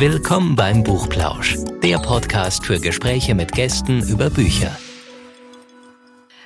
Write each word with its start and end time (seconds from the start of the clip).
Willkommen 0.00 0.56
beim 0.56 0.82
Buchplausch, 0.82 1.58
der 1.82 1.98
Podcast 1.98 2.64
für 2.64 2.80
Gespräche 2.80 3.34
mit 3.34 3.52
Gästen 3.52 4.00
über 4.08 4.30
Bücher. 4.30 4.74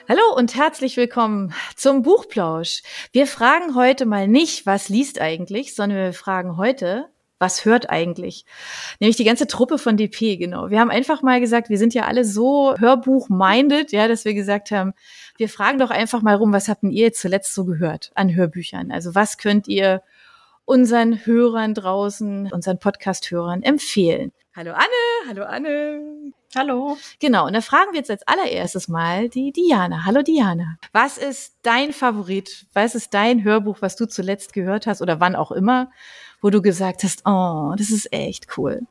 Hallo 0.09 0.35
und 0.37 0.57
herzlich 0.57 0.97
willkommen 0.97 1.55
zum 1.77 2.03
Buchplausch. 2.03 2.83
Wir 3.13 3.29
fragen 3.29 3.77
heute 3.77 4.07
mal 4.07 4.27
nicht, 4.27 4.67
was 4.67 4.89
liest 4.89 5.21
eigentlich, 5.21 5.77
sondern 5.77 6.01
wir 6.01 6.13
fragen 6.13 6.57
heute, 6.57 7.07
was 7.39 7.65
hört 7.65 7.91
eigentlich? 7.91 8.45
Nämlich 8.99 9.19
die 9.19 9.25
ganze 9.25 9.47
Truppe 9.47 9.79
von 9.79 9.97
DP, 9.97 10.37
genau. 10.37 10.71
Wir 10.71 10.81
haben 10.81 10.91
einfach 10.91 11.23
mal 11.23 11.39
gesagt, 11.39 11.69
wir 11.69 11.79
sind 11.79 11.95
ja 11.95 12.07
alle 12.07 12.25
so 12.25 12.75
Hörbuch-minded, 12.77 13.93
ja, 13.93 14.09
dass 14.09 14.25
wir 14.25 14.35
gesagt 14.35 14.73
haben, 14.73 14.95
wir 15.37 15.49
fragen 15.49 15.79
doch 15.79 15.91
einfach 15.91 16.23
mal 16.23 16.35
rum, 16.35 16.53
was 16.53 16.69
habt 16.69 16.83
ihr 16.83 17.13
zuletzt 17.13 17.55
so 17.55 17.65
gehört 17.65 18.11
an 18.17 18.35
Hörbüchern? 18.35 18.91
Also 18.91 19.15
was 19.15 19.39
könnt 19.39 19.69
ihr 19.69 20.03
unseren 20.65 21.25
Hörern 21.27 21.75
draußen, 21.75 22.51
unseren 22.53 22.79
Podcast-Hörern 22.79 23.63
empfehlen? 23.63 24.33
Hallo 24.57 24.73
Anne, 24.73 25.29
hallo 25.29 25.45
Anne. 25.45 26.33
Hallo. 26.57 26.97
Genau, 27.19 27.47
und 27.47 27.55
da 27.55 27.61
fragen 27.61 27.93
wir 27.93 27.99
jetzt 27.99 28.11
als 28.11 28.27
allererstes 28.29 28.87
mal 28.87 29.29
die 29.29 29.51
Diana. 29.51 30.05
Hallo 30.05 30.23
Diana. 30.23 30.79
Was 30.93 31.19
ist 31.19 31.57
dein 31.63 31.93
Favorit? 31.93 32.67
Was 32.73 32.95
ist 32.95 33.13
dein 33.13 33.43
Hörbuch, 33.43 33.79
was 33.81 33.97
du 33.97 34.07
zuletzt 34.07 34.53
gehört 34.53 34.87
hast 34.87 35.03
oder 35.03 35.19
wann 35.19 35.35
auch 35.35 35.51
immer, 35.51 35.91
wo 36.41 36.51
du 36.51 36.63
gesagt 36.63 37.03
hast, 37.03 37.23
oh, 37.27 37.75
das 37.77 37.91
ist 37.91 38.13
echt 38.13 38.57
cool? 38.57 38.83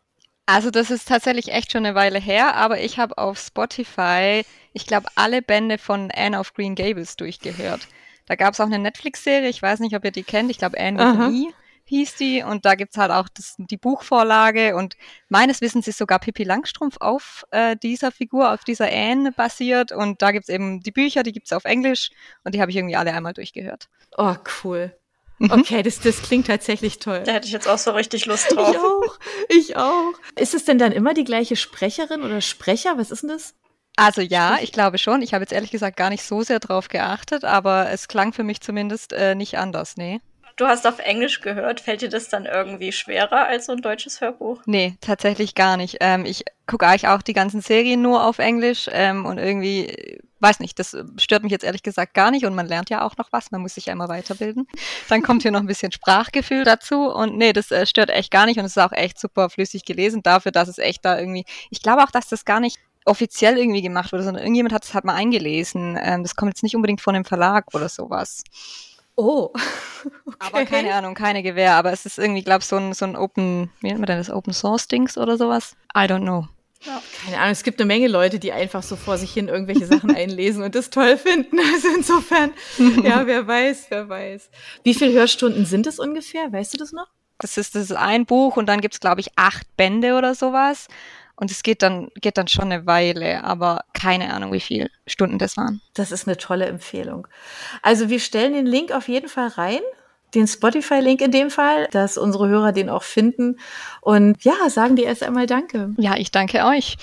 Also 0.46 0.72
das 0.72 0.92
ist 0.92 1.08
tatsächlich 1.08 1.54
echt 1.54 1.72
schon 1.72 1.86
eine 1.86 1.96
Weile 1.96 2.20
her, 2.20 2.56
aber 2.56 2.82
ich 2.82 3.00
habe 3.00 3.18
auf 3.18 3.40
Spotify, 3.40 4.44
ich 4.74 4.86
glaube, 4.86 5.08
alle 5.16 5.42
Bände 5.42 5.78
von 5.78 6.12
Anne 6.14 6.38
of 6.38 6.54
Green 6.54 6.76
Gables 6.76 7.16
durchgehört. 7.16 7.88
Da 8.26 8.36
gab 8.36 8.54
es 8.54 8.60
auch 8.60 8.66
eine 8.66 8.80
Netflix-Serie, 8.80 9.48
ich 9.48 9.62
weiß 9.62 9.80
nicht, 9.80 9.96
ob 9.96 10.04
ihr 10.04 10.12
die 10.12 10.24
kennt, 10.24 10.52
ich 10.52 10.58
glaube 10.58 10.78
Anne 10.78 10.98
with 10.98 11.06
an 11.06 11.34
E 11.34 11.54
hieß 11.86 12.16
die 12.16 12.44
und 12.44 12.66
da 12.66 12.76
gibt's 12.76 12.98
halt 12.98 13.12
auch 13.12 13.28
das, 13.30 13.56
die 13.58 13.78
Buchvorlage 13.78 14.76
und 14.76 14.96
meines 15.30 15.62
Wissens 15.62 15.88
ist 15.88 15.98
sogar 15.98 16.20
Pippi 16.20 16.44
Langstrumpf 16.44 16.98
auf 17.00 17.46
äh, 17.52 17.76
dieser 17.76 18.12
Figur, 18.12 18.54
auf 18.54 18.64
dieser 18.64 18.90
Anne 18.92 19.32
basiert 19.32 19.92
und 19.92 20.22
da 20.22 20.32
gibt's 20.32 20.50
eben 20.50 20.82
die 20.82 20.92
Bücher, 20.92 21.24
die 21.24 21.34
gibt's 21.34 21.54
auf 21.54 21.66
Englisch 21.66 22.10
und 22.44 22.56
die 22.56 22.62
habe 22.62 22.72
ich 22.72 22.78
irgendwie 22.78 22.96
alle 22.96 23.14
einmal 23.14 23.34
durchgehört. 23.34 23.90
Oh, 24.18 24.36
cool. 24.64 24.96
Okay, 25.40 25.84
das, 25.84 26.00
das 26.00 26.22
klingt 26.22 26.48
tatsächlich 26.48 27.00
toll. 27.00 27.24
Da 27.26 27.34
hätte 27.34 27.48
ich 27.48 27.54
jetzt 27.54 27.68
auch 27.68 27.78
so 27.78 27.92
richtig 27.92 28.26
Lust 28.26 28.56
drauf. 28.56 28.70
Ich 28.70 28.80
auch, 28.80 29.20
ich 29.50 29.78
auch. 29.78 30.14
Ist 30.38 30.54
es 30.54 30.64
denn 30.64 30.78
dann 30.78 30.92
immer 30.92 31.14
die 31.14 31.26
gleiche 31.26 31.56
Sprecherin 31.56 32.22
oder 32.24 32.40
Sprecher? 32.40 32.98
Was 32.98 33.12
ist 33.12 33.24
denn 33.24 33.30
das? 33.30 33.54
Also 33.96 34.22
ja, 34.22 34.58
ich 34.62 34.72
glaube 34.72 34.98
schon. 34.98 35.22
Ich 35.22 35.34
habe 35.34 35.44
jetzt 35.44 35.52
ehrlich 35.52 35.72
gesagt 35.72 35.98
gar 35.98 36.10
nicht 36.10 36.24
so 36.24 36.42
sehr 36.44 36.60
drauf 36.60 36.88
geachtet, 36.88 37.44
aber 37.44 37.90
es 37.90 38.08
klang 38.08 38.34
für 38.34 38.44
mich 38.44 38.62
zumindest 38.62 39.14
äh, 39.14 39.36
nicht 39.36 39.58
anders, 39.58 39.98
nee. 39.98 40.22
Du 40.56 40.68
hast 40.68 40.86
auf 40.86 41.00
Englisch 41.00 41.42
gehört. 41.42 41.80
Fällt 41.80 42.02
dir 42.02 42.10
das 42.10 42.30
dann 42.30 42.46
irgendwie 42.46 42.92
schwerer 42.92 43.48
als 43.48 43.66
so 43.66 43.72
ein 43.72 43.82
deutsches 43.82 44.22
Hörbuch? 44.22 44.62
Nee, 44.66 44.96
tatsächlich 45.02 45.56
gar 45.56 45.78
nicht. 45.78 45.98
Ähm, 46.00 46.26
ich 46.26 46.44
gucke 46.68 46.86
eigentlich 46.86 47.08
auch 47.08 47.24
die 47.24 47.34
ganzen 47.34 47.62
Serien 47.62 48.02
nur 48.02 48.26
auf 48.26 48.38
Englisch 48.38 48.88
ähm, 48.92 49.26
und 49.26 49.40
irgendwie, 49.40 50.20
weiß 50.40 50.60
nicht, 50.60 50.78
das 50.78 50.96
stört 51.18 51.44
mich 51.44 51.52
jetzt 51.52 51.64
ehrlich 51.64 51.82
gesagt 51.82 52.14
gar 52.14 52.30
nicht 52.30 52.46
und 52.46 52.54
man 52.54 52.68
lernt 52.68 52.92
ja 52.92 53.04
auch 53.04 53.18
noch 53.18 53.30
was, 53.32 53.52
man 53.52 53.62
muss 53.62 53.76
sich 53.76 53.88
ja 53.88 53.94
immer 53.94 54.10
weiterbilden. 54.10 54.68
Dann 55.10 55.24
kommt 55.24 55.42
hier 55.42 55.52
noch 55.52 55.60
ein 55.60 55.68
bisschen 55.68 55.92
Sprachgefühl 55.92 56.66
dazu 56.66 57.10
und 57.12 57.36
nee, 57.36 57.52
das 57.52 57.72
äh, 57.72 57.88
stört 57.88 58.12
echt 58.12 58.30
gar 58.30 58.46
nicht 58.46 58.60
und 58.60 58.66
es 58.66 58.78
ist 58.78 58.84
auch 58.84 58.92
echt 58.92 59.20
super 59.20 59.50
flüssig 59.50 59.86
gelesen 59.86 60.22
dafür, 60.22 60.52
dass 60.52 60.68
es 60.68 60.78
echt 60.78 61.04
da 61.04 61.18
irgendwie, 61.18 61.46
ich 61.72 61.82
glaube 61.82 62.04
auch, 62.04 62.12
dass 62.12 62.28
das 62.28 62.46
gar 62.46 62.60
nicht 62.60 62.78
offiziell 63.06 63.58
irgendwie 63.58 63.82
gemacht 63.82 64.14
wurde, 64.14 64.24
sondern 64.24 64.44
irgendjemand 64.44 64.74
hat 64.74 64.86
es 64.86 64.94
halt 64.94 65.04
mal 65.04 65.16
eingelesen. 65.16 65.98
Ähm, 66.02 66.24
das 66.24 66.36
kommt 66.36 66.52
jetzt 66.52 66.64
nicht 66.64 66.76
unbedingt 66.76 67.02
von 67.02 67.16
einem 67.16 67.26
Verlag 67.26 67.66
oder 67.74 67.90
sowas. 67.90 68.44
Oh. 69.16 69.52
Okay. 70.26 70.36
Aber 70.40 70.66
keine 70.66 70.94
Ahnung, 70.96 71.16
keine 71.16 71.44
Gewehr. 71.44 71.76
Aber 71.76 71.94
es 71.94 72.06
ist 72.06 72.20
irgendwie, 72.20 72.44
glaube 72.44 72.60
ich, 72.60 72.66
so 72.66 72.76
ein, 72.76 72.94
so 72.94 73.06
ein 73.06 73.16
Open, 73.16 73.72
wie 73.80 73.88
nennt 73.88 74.00
man 74.00 74.08
denn 74.08 74.18
das? 74.18 74.30
Open 74.30 74.52
Source 74.52 74.90
Dings 74.90 75.18
oder 75.18 75.38
sowas? 75.38 75.78
I 75.96 76.02
don't 76.02 76.24
know. 76.24 76.50
Ja. 76.86 77.02
Keine 77.24 77.38
Ahnung, 77.38 77.52
es 77.52 77.64
gibt 77.64 77.80
eine 77.80 77.88
Menge 77.88 78.10
Leute, 78.10 78.40
die 78.40 78.52
einfach 78.52 78.84
so 78.84 78.98
vor 78.98 79.18
sich 79.18 79.32
hin 79.32 79.48
irgendwelche 79.48 79.86
Sachen 79.86 80.14
einlesen 80.16 80.62
und 80.64 80.76
das 80.76 80.90
toll 80.90 81.18
finden. 81.18 81.58
Also 81.74 81.88
insofern, 81.96 82.52
ja, 83.04 83.26
wer 83.26 83.48
weiß, 83.48 83.86
wer 83.90 84.10
weiß. 84.10 84.50
Wie 84.84 84.94
viele 84.94 85.14
Hörstunden 85.14 85.66
sind 85.66 85.88
es 85.88 86.00
ungefähr? 86.00 86.52
Weißt 86.52 86.74
du 86.74 86.78
das 86.78 86.92
noch? 86.92 87.08
Das 87.40 87.58
ist, 87.58 87.76
das 87.76 87.84
ist 87.84 87.96
ein 87.96 88.26
Buch 88.26 88.58
und 88.58 88.68
dann 88.68 88.82
gibt's 88.82 89.00
glaube 89.00 89.22
ich, 89.22 89.30
acht 89.38 89.66
Bände 89.78 90.16
oder 90.18 90.36
sowas. 90.36 90.88
Und 91.44 91.52
es 91.52 91.62
geht 91.62 91.82
dann, 91.82 92.08
geht 92.22 92.38
dann 92.38 92.48
schon 92.48 92.72
eine 92.72 92.86
Weile, 92.86 93.44
aber 93.44 93.82
keine 93.92 94.34
Ahnung, 94.34 94.54
wie 94.54 94.62
viele 94.62 94.90
Stunden 95.06 95.40
das 95.40 95.58
waren. 95.58 95.82
Das 95.94 96.14
ist 96.14 96.26
eine 96.26 96.38
tolle 96.38 96.68
Empfehlung. 96.68 97.28
Also 97.82 98.08
wir 98.08 98.22
stellen 98.22 98.54
den 98.54 98.66
Link 98.66 98.94
auf 98.94 99.10
jeden 99.10 99.28
Fall 99.28 99.50
rein. 99.50 99.82
Den 100.34 100.48
Spotify-Link 100.48 101.20
in 101.20 101.32
dem 101.32 101.50
Fall, 101.50 101.90
dass 101.92 102.18
unsere 102.18 102.48
Hörer 102.48 102.72
den 102.72 102.90
auch 102.90 103.04
finden. 103.04 103.60
Und 104.00 104.42
ja, 104.46 104.54
sagen 104.70 104.96
dir 104.96 105.04
erst 105.04 105.22
einmal 105.22 105.46
Danke. 105.46 105.94
Ja, 105.98 106.16
ich 106.16 106.32
danke 106.32 106.64
euch. 106.64 106.96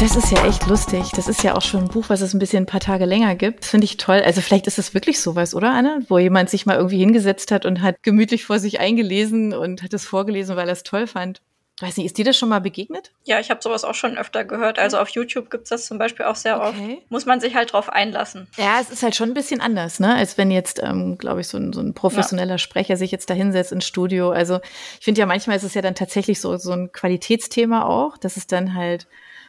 Das 0.00 0.14
ist 0.14 0.30
ja 0.30 0.46
echt 0.46 0.64
lustig. 0.66 1.10
Das 1.16 1.26
ist 1.26 1.42
ja 1.42 1.56
auch 1.56 1.62
schon 1.62 1.80
ein 1.80 1.88
Buch, 1.88 2.04
was 2.06 2.20
es 2.20 2.32
ein 2.32 2.38
bisschen 2.38 2.62
ein 2.62 2.66
paar 2.66 2.78
Tage 2.78 3.04
länger 3.04 3.34
gibt. 3.34 3.64
Finde 3.64 3.84
ich 3.84 3.96
toll. 3.96 4.22
Also 4.24 4.40
vielleicht 4.40 4.68
ist 4.68 4.78
es 4.78 4.94
wirklich 4.94 5.20
sowas, 5.20 5.56
oder 5.56 5.72
Anna? 5.72 5.98
Wo 6.08 6.18
jemand 6.18 6.50
sich 6.50 6.66
mal 6.66 6.76
irgendwie 6.76 6.98
hingesetzt 6.98 7.50
hat 7.50 7.66
und 7.66 7.82
hat 7.82 8.00
gemütlich 8.04 8.44
vor 8.44 8.60
sich 8.60 8.78
eingelesen 8.78 9.52
und 9.52 9.82
hat 9.82 9.92
es 9.92 10.06
vorgelesen, 10.06 10.54
weil 10.54 10.68
er 10.68 10.74
es 10.74 10.84
toll 10.84 11.08
fand. 11.08 11.42
Weiß 11.80 11.96
nicht, 11.96 12.06
ist 12.06 12.16
dir 12.16 12.24
das 12.24 12.38
schon 12.38 12.48
mal 12.48 12.60
begegnet? 12.60 13.10
Ja, 13.24 13.40
ich 13.40 13.50
habe 13.50 13.60
sowas 13.60 13.82
auch 13.82 13.94
schon 13.94 14.16
öfter 14.16 14.44
gehört. 14.44 14.78
Also 14.78 14.98
auf 14.98 15.08
YouTube 15.08 15.50
gibt's 15.50 15.70
das 15.70 15.86
zum 15.86 15.98
Beispiel 15.98 16.26
auch 16.26 16.36
sehr 16.36 16.60
okay. 16.60 16.98
oft. 16.98 17.10
Muss 17.10 17.26
man 17.26 17.40
sich 17.40 17.56
halt 17.56 17.72
drauf 17.72 17.88
einlassen. 17.88 18.46
Ja, 18.56 18.78
es 18.80 18.90
ist 18.90 19.02
halt 19.02 19.16
schon 19.16 19.30
ein 19.30 19.34
bisschen 19.34 19.60
anders, 19.60 19.98
ne? 19.98 20.14
Als 20.14 20.38
wenn 20.38 20.52
jetzt, 20.52 20.80
ähm, 20.80 21.18
glaube 21.18 21.40
ich, 21.40 21.48
so 21.48 21.58
ein, 21.58 21.72
so 21.72 21.80
ein 21.80 21.94
professioneller 21.94 22.54
ja. 22.54 22.58
Sprecher 22.58 22.96
sich 22.96 23.10
jetzt 23.10 23.30
da 23.30 23.34
hinsetzt 23.34 23.72
ins 23.72 23.86
Studio. 23.86 24.30
Also 24.30 24.60
ich 24.98 25.04
finde 25.04 25.20
ja, 25.20 25.26
manchmal 25.26 25.56
ist 25.56 25.64
es 25.64 25.74
ja 25.74 25.82
dann 25.82 25.96
tatsächlich 25.96 26.40
so, 26.40 26.56
so 26.56 26.70
ein 26.70 26.92
Qualitätsthema 26.92 27.84
auch, 27.84 28.16
dass 28.16 28.36
es 28.36 28.46
dann 28.46 28.74
halt 28.74 29.08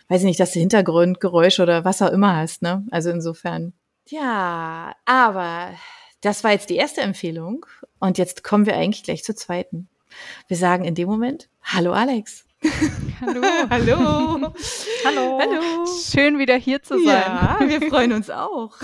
weiß 0.10 0.22
ich 0.22 0.26
nicht, 0.26 0.40
dass 0.40 0.52
du 0.52 0.60
Hintergrundgeräusche 0.60 1.64
oder 1.64 1.86
was 1.86 2.02
auch 2.02 2.12
immer 2.12 2.36
hast, 2.36 2.62
ne? 2.62 2.86
Also 2.92 3.10
insofern. 3.12 3.74
Ja, 4.08 4.94
aber 5.06 5.70
das 6.22 6.44
war 6.44 6.52
jetzt 6.52 6.70
die 6.70 6.76
erste 6.76 7.02
Empfehlung 7.02 7.66
und 8.00 8.18
jetzt 8.18 8.44
kommen 8.44 8.66
wir 8.66 8.76
eigentlich 8.76 9.04
gleich 9.04 9.24
zur 9.24 9.36
zweiten. 9.36 9.88
Wir 10.48 10.58
sagen 10.58 10.84
in 10.84 10.96
dem 10.96 11.08
Moment, 11.08 11.48
hallo 11.62 11.94
Alex. 11.94 12.46
Hallo. 13.22 13.42
hallo. 13.70 14.54
hallo. 15.06 15.40
Hallo. 15.40 15.86
Schön 15.86 16.40
wieder 16.40 16.56
hier 16.56 16.82
zu 16.82 16.96
sein. 16.96 17.06
Ja, 17.06 17.58
wir 17.62 17.82
freuen 17.90 18.12
uns 18.12 18.30
auch. 18.30 18.76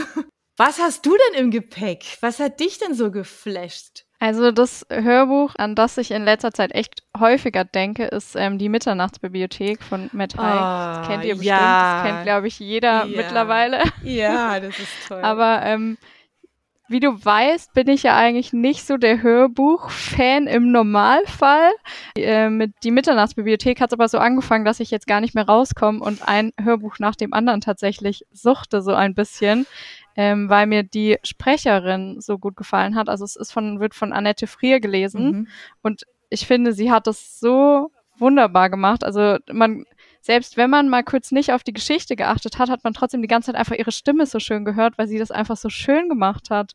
Was 0.58 0.80
hast 0.80 1.06
du 1.06 1.18
denn 1.18 1.42
im 1.44 1.52
Gepäck? 1.52 2.18
Was 2.22 2.40
hat 2.40 2.60
dich 2.60 2.78
denn 2.78 2.94
so 2.94 3.12
geflasht? 3.12 4.06
Also 4.26 4.52
das 4.52 4.88
Hörbuch, 4.92 5.54
an 5.60 5.76
das 5.76 6.00
ich 6.00 6.10
in 6.10 6.26
letzter 6.26 6.52
Zeit 6.52 6.74
echt 6.74 7.04
häufiger 7.16 7.64
denke, 7.64 8.06
ist 8.06 8.36
ähm, 8.36 8.58
die 8.58 8.70
Mitternachtsbibliothek 8.70 9.84
von 9.84 10.10
Matt 10.14 10.36
Haig. 10.36 10.56
Oh, 10.56 10.98
das 10.98 11.08
kennt 11.08 11.26
ihr 11.26 11.36
bestimmt. 11.36 11.60
Ja. 11.60 12.02
Das 12.02 12.12
kennt, 12.12 12.24
glaube 12.24 12.48
ich, 12.48 12.58
jeder 12.58 13.06
ja. 13.06 13.18
mittlerweile. 13.18 13.84
Ja, 14.02 14.60
das 14.60 14.80
ist 14.80 15.08
toll. 15.08 15.22
Aber 15.22 15.62
ähm, 15.62 16.00
wie 16.88 17.00
du 17.00 17.24
weißt, 17.24 17.76
bin 17.76 17.88
ich 17.88 18.02
ja 18.02 18.18
eigentlich 18.18 18.52
nicht 18.52 18.88
so 18.88 18.98
der 18.98 19.22
Hörbuch-Fan 19.22 20.48
im 20.48 20.72
Normalfall. 20.72 21.70
Äh, 22.18 22.50
mit 22.50 22.74
die 22.84 22.90
Mitternachtsbibliothek 22.90 23.80
hat 23.80 23.92
es 23.92 23.94
aber 23.94 24.10
so 24.10 24.18
angefangen, 24.18 24.66
dass 24.66 24.80
ich 24.80 24.90
jetzt 24.90 25.06
gar 25.06 25.22
nicht 25.22 25.36
mehr 25.36 25.46
rauskomme 25.46 26.00
und 26.00 26.28
ein 26.28 26.52
Hörbuch 26.60 26.98
nach 26.98 27.16
dem 27.16 27.32
anderen 27.32 27.62
tatsächlich 27.62 28.26
suchte 28.32 28.82
so 28.82 28.96
ein 28.96 29.14
bisschen 29.14 29.68
ähm, 30.16 30.50
weil 30.50 30.68
mir 30.68 30.84
die 30.84 31.18
Sprecherin 31.24 32.22
so 32.22 32.38
gut 32.38 32.56
gefallen 32.56 32.96
hat. 32.96 33.10
Also 33.10 33.26
es 33.26 33.36
ist 33.36 33.52
von, 33.52 33.80
wird 33.80 33.94
von 33.94 34.14
Annette 34.14 34.48
Frier 34.48 34.80
gelesen 34.80 35.26
mhm. 35.26 35.48
und 35.82 36.06
ich 36.30 36.48
finde, 36.48 36.74
sie 36.74 36.92
hat 36.92 37.08
das 37.08 37.40
so 37.40 37.92
wunderbar 38.18 38.70
gemacht. 38.70 39.04
Also 39.04 39.38
man, 39.52 39.86
selbst 40.22 40.58
wenn 40.58 40.70
man 40.70 40.90
mal 40.90 41.04
kurz 41.04 41.32
nicht 41.32 41.52
auf 41.52 41.64
die 41.64 41.74
Geschichte 41.74 42.16
geachtet 42.16 42.58
hat, 42.58 42.70
hat 42.70 42.84
man 42.84 42.94
trotzdem 42.94 43.22
die 43.22 43.28
ganze 43.28 43.48
Zeit 43.48 43.60
einfach 43.60 43.76
ihre 43.76 43.92
Stimme 43.92 44.26
so 44.26 44.40
schön 44.40 44.66
gehört, 44.66 44.98
weil 44.98 45.08
sie 45.08 45.20
das 45.20 45.32
einfach 45.32 45.58
so 45.58 45.70
schön 45.70 46.10
gemacht 46.10 46.50
hat. 46.50 46.74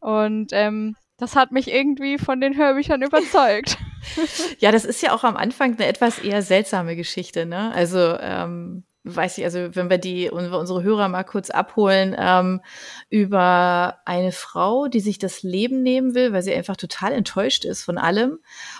Und 0.00 0.48
ähm, 0.52 0.96
das 1.16 1.36
hat 1.36 1.52
mich 1.52 1.70
irgendwie 1.70 2.18
von 2.18 2.40
den 2.40 2.56
Hörbüchern 2.56 3.02
überzeugt. 3.06 3.78
ja, 4.58 4.72
das 4.72 4.84
ist 4.84 5.02
ja 5.02 5.12
auch 5.12 5.24
am 5.24 5.36
Anfang 5.36 5.74
eine 5.74 5.86
etwas 5.86 6.18
eher 6.18 6.42
seltsame 6.42 6.96
Geschichte, 6.96 7.46
ne? 7.46 7.72
Also 7.74 8.16
ähm, 8.20 8.84
weiß 9.04 9.38
ich, 9.38 9.44
also 9.44 9.74
wenn 9.74 9.90
wir 9.90 9.98
die, 9.98 10.30
unsere 10.30 10.82
Hörer 10.82 11.08
mal 11.08 11.24
kurz 11.24 11.50
abholen, 11.50 12.14
ähm, 12.18 12.60
über 13.10 13.98
eine 14.04 14.32
Frau, 14.32 14.88
die 14.88 15.00
sich 15.00 15.18
das 15.18 15.42
Leben 15.42 15.82
nehmen 15.82 16.14
will, 16.14 16.32
weil 16.32 16.42
sie 16.42 16.54
einfach 16.54 16.76
total 16.76 17.12
enttäuscht 17.12 17.64
ist 17.64 17.82
von 17.82 17.98
allem. 17.98 18.38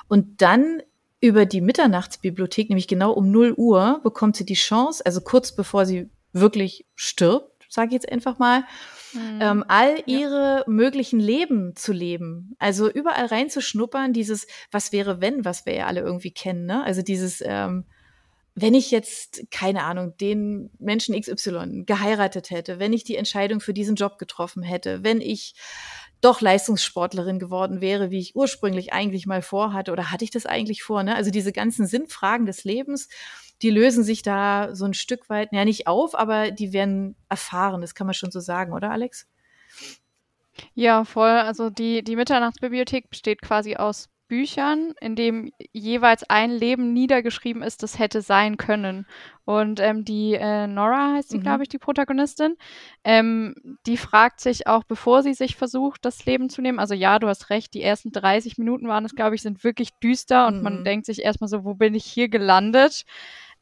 Und 0.08 0.42
dann 0.42 0.82
über 1.20 1.46
die 1.46 1.60
Mitternachtsbibliothek, 1.60 2.68
nämlich 2.68 2.88
genau 2.88 3.12
um 3.12 3.30
0 3.30 3.54
Uhr, 3.56 4.00
bekommt 4.02 4.36
sie 4.36 4.44
die 4.44 4.54
Chance, 4.54 5.04
also 5.04 5.20
kurz 5.20 5.54
bevor 5.54 5.84
sie 5.86 6.10
wirklich 6.32 6.86
stirbt, 6.94 7.66
sage 7.68 7.88
ich 7.88 7.94
jetzt 7.94 8.12
einfach 8.12 8.38
mal, 8.38 8.64
mhm. 9.12 9.38
ähm, 9.40 9.64
all 9.66 9.96
ihre 10.06 10.58
ja. 10.58 10.64
möglichen 10.66 11.18
Leben 11.18 11.74
zu 11.74 11.92
leben. 11.92 12.54
Also 12.58 12.90
überall 12.90 13.26
reinzuschnuppern, 13.26 14.12
dieses, 14.12 14.46
was 14.70 14.92
wäre, 14.92 15.20
wenn, 15.20 15.44
was 15.44 15.66
wir 15.66 15.74
ja 15.74 15.86
alle 15.86 16.00
irgendwie 16.00 16.30
kennen, 16.30 16.66
ne? 16.66 16.84
Also 16.84 17.02
dieses, 17.02 17.42
ähm, 17.44 17.84
wenn 18.60 18.74
ich 18.74 18.90
jetzt, 18.90 19.42
keine 19.50 19.84
Ahnung, 19.84 20.16
den 20.16 20.70
Menschen 20.78 21.18
XY 21.20 21.84
geheiratet 21.86 22.50
hätte, 22.50 22.78
wenn 22.78 22.92
ich 22.92 23.04
die 23.04 23.16
Entscheidung 23.16 23.60
für 23.60 23.74
diesen 23.74 23.96
Job 23.96 24.18
getroffen 24.18 24.62
hätte, 24.62 25.02
wenn 25.04 25.20
ich 25.20 25.54
doch 26.20 26.40
Leistungssportlerin 26.40 27.38
geworden 27.38 27.80
wäre, 27.80 28.10
wie 28.10 28.18
ich 28.18 28.34
ursprünglich 28.34 28.92
eigentlich 28.92 29.26
mal 29.26 29.42
vorhatte 29.42 29.92
oder 29.92 30.10
hatte 30.10 30.24
ich 30.24 30.30
das 30.30 30.46
eigentlich 30.46 30.82
vor? 30.82 31.02
Ne? 31.02 31.14
Also 31.14 31.30
diese 31.30 31.52
ganzen 31.52 31.86
Sinnfragen 31.86 32.46
des 32.46 32.64
Lebens, 32.64 33.08
die 33.62 33.70
lösen 33.70 34.04
sich 34.04 34.22
da 34.22 34.74
so 34.74 34.84
ein 34.84 34.94
Stück 34.94 35.28
weit, 35.28 35.52
ja 35.52 35.64
nicht 35.64 35.86
auf, 35.86 36.14
aber 36.14 36.50
die 36.50 36.72
werden 36.72 37.16
erfahren, 37.28 37.80
das 37.80 37.94
kann 37.94 38.06
man 38.06 38.14
schon 38.14 38.30
so 38.30 38.40
sagen, 38.40 38.72
oder 38.72 38.90
Alex? 38.90 39.28
Ja, 40.74 41.04
voll. 41.04 41.30
Also 41.30 41.70
die, 41.70 42.02
die 42.02 42.16
Mitternachtsbibliothek 42.16 43.10
besteht 43.10 43.42
quasi 43.42 43.76
aus 43.76 44.08
Büchern, 44.28 44.94
in 45.00 45.16
dem 45.16 45.50
jeweils 45.72 46.22
ein 46.28 46.50
Leben 46.50 46.92
niedergeschrieben 46.92 47.62
ist, 47.62 47.82
das 47.82 47.98
hätte 47.98 48.22
sein 48.22 48.56
können. 48.56 49.06
Und 49.44 49.80
ähm, 49.80 50.04
die 50.04 50.34
äh, 50.34 50.66
Nora 50.66 51.14
heißt 51.14 51.30
sie, 51.30 51.38
mhm. 51.38 51.42
glaube 51.42 51.62
ich, 51.62 51.68
die 51.70 51.78
Protagonistin. 51.78 52.56
Ähm, 53.02 53.54
die 53.86 53.96
fragt 53.96 54.40
sich 54.40 54.66
auch, 54.66 54.84
bevor 54.84 55.22
sie 55.22 55.34
sich 55.34 55.56
versucht, 55.56 56.04
das 56.04 56.24
Leben 56.26 56.50
zu 56.50 56.60
nehmen. 56.60 56.78
Also 56.78 56.94
ja, 56.94 57.18
du 57.18 57.28
hast 57.28 57.50
recht, 57.50 57.74
die 57.74 57.82
ersten 57.82 58.12
30 58.12 58.58
Minuten 58.58 58.86
waren 58.86 59.04
es, 59.04 59.14
glaube 59.14 59.34
ich, 59.34 59.42
sind 59.42 59.64
wirklich 59.64 59.90
düster 60.02 60.46
und 60.46 60.58
mhm. 60.58 60.62
man 60.62 60.84
denkt 60.84 61.06
sich 61.06 61.22
erstmal 61.22 61.48
so, 61.48 61.64
wo 61.64 61.74
bin 61.74 61.94
ich 61.94 62.04
hier 62.04 62.28
gelandet? 62.28 63.04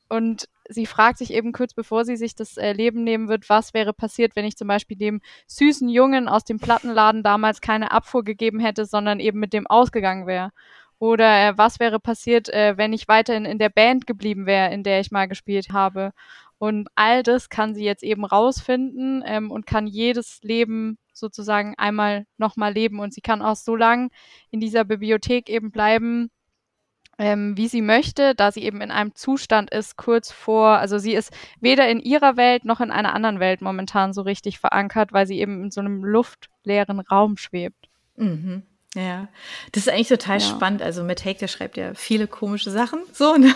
Und 0.09 0.49
sie 0.69 0.87
fragt 0.87 1.19
sich 1.19 1.33
eben 1.33 1.53
kurz 1.53 1.75
bevor 1.75 2.05
sie 2.05 2.17
sich 2.17 2.35
das 2.35 2.57
äh, 2.57 2.73
Leben 2.73 3.05
nehmen 3.05 3.29
wird, 3.29 3.49
was 3.49 3.75
wäre 3.75 3.93
passiert, 3.93 4.37
wenn 4.37 4.45
ich 4.45 4.57
zum 4.57 4.69
Beispiel 4.69 4.97
dem 4.97 5.21
süßen 5.47 5.89
Jungen 5.89 6.29
aus 6.29 6.45
dem 6.45 6.59
Plattenladen 6.59 7.23
damals 7.23 7.61
keine 7.61 7.91
Abfuhr 7.91 8.25
gegeben 8.25 8.61
hätte, 8.61 8.85
sondern 8.85 9.21
eben 9.21 9.39
mit 9.39 9.53
dem 9.53 9.67
ausgegangen 9.67 10.27
wäre. 10.27 10.51
Oder 10.99 11.49
äh, 11.49 11.59
was 11.59 11.79
wäre 11.79 12.01
passiert, 12.01 12.49
äh, 12.49 12.77
wenn 12.77 12.93
ich 12.93 13.09
weiterhin 13.09 13.45
in 13.45 13.59
der 13.59 13.69
Band 13.69 14.07
geblieben 14.07 14.47
wäre, 14.47 14.73
in 14.73 14.83
der 14.83 15.01
ich 15.01 15.11
mal 15.11 15.29
gespielt 15.29 15.71
habe. 15.73 16.13
Und 16.59 16.89
all 16.95 17.23
das 17.23 17.51
kann 17.51 17.75
sie 17.75 17.85
jetzt 17.85 18.03
eben 18.03 18.25
rausfinden 18.25 19.23
ähm, 19.27 19.51
und 19.51 19.67
kann 19.67 19.87
jedes 19.87 20.41
Leben 20.43 20.99
sozusagen 21.12 21.75
einmal 21.77 22.27
nochmal 22.39 22.73
leben. 22.73 22.99
Und 23.01 23.12
sie 23.12 23.21
kann 23.21 23.43
auch 23.43 23.57
so 23.57 23.77
lang 23.77 24.11
in 24.51 24.61
dieser 24.61 24.85
Bibliothek 24.85 25.51
eben 25.51 25.71
bleiben, 25.71 26.31
ähm, 27.19 27.57
wie 27.57 27.69
sie 27.69 27.83
möchte, 27.83 28.35
da 28.35 28.53
sie 28.53 28.63
eben 28.63 28.81
in 28.81 28.91
einem 28.91 29.15
Zustand 29.15 29.71
ist, 29.71 29.97
kurz 29.97 30.31
vor, 30.31 30.79
also 30.79 30.99
sie 30.99 31.15
ist 31.15 31.33
weder 31.61 31.89
in 31.89 32.01
ihrer 32.01 32.37
Welt 32.37 32.65
noch 32.65 32.81
in 32.81 32.91
einer 32.91 33.15
anderen 33.15 33.41
Welt 33.41 33.63
momentan 33.63 34.13
so 34.13 34.23
richtig 34.23 34.59
verankert, 34.59 35.13
weil 35.13 35.27
sie 35.27 35.41
eben 35.41 35.65
in 35.65 35.71
so 35.71 35.81
einem 35.81 36.05
luftleeren 36.05 37.01
Raum 37.01 37.37
schwebt. 37.37 37.89
Mhm. 38.17 38.63
Ja, 38.95 39.29
das 39.73 39.87
ist 39.87 39.93
eigentlich 39.93 40.09
total 40.09 40.39
ja. 40.39 40.47
spannend. 40.47 40.81
Also 40.81 41.05
Matt 41.05 41.25
Haig, 41.25 41.39
der 41.39 41.49
schreibt 41.49 41.77
ja 41.77 41.93
viele 41.95 42.27
komische 42.27 42.71
Sachen 42.71 43.01
so 43.13 43.37
ne, 43.37 43.55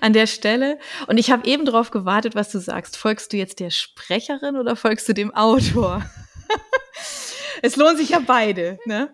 an 0.00 0.12
der 0.12 0.26
Stelle. 0.26 0.78
Und 1.08 1.18
ich 1.18 1.30
habe 1.32 1.46
eben 1.46 1.64
darauf 1.64 1.90
gewartet, 1.90 2.36
was 2.36 2.50
du 2.50 2.60
sagst. 2.60 2.96
Folgst 2.96 3.32
du 3.32 3.36
jetzt 3.36 3.58
der 3.58 3.70
Sprecherin 3.70 4.56
oder 4.56 4.76
folgst 4.76 5.08
du 5.08 5.14
dem 5.14 5.34
Autor? 5.34 6.04
es 7.62 7.74
lohnt 7.74 7.98
sich 7.98 8.10
ja 8.10 8.20
beide. 8.24 8.78
Ne? 8.86 9.12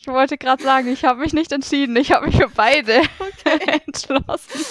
Ich 0.00 0.06
wollte 0.06 0.38
gerade 0.38 0.62
sagen, 0.62 0.88
ich 0.88 1.04
habe 1.04 1.20
mich 1.20 1.34
nicht 1.34 1.52
entschieden. 1.52 1.94
Ich 1.96 2.12
habe 2.12 2.26
mich 2.26 2.36
für 2.36 2.48
beide 2.48 3.00
okay. 3.18 3.80
entschlossen. 3.86 4.64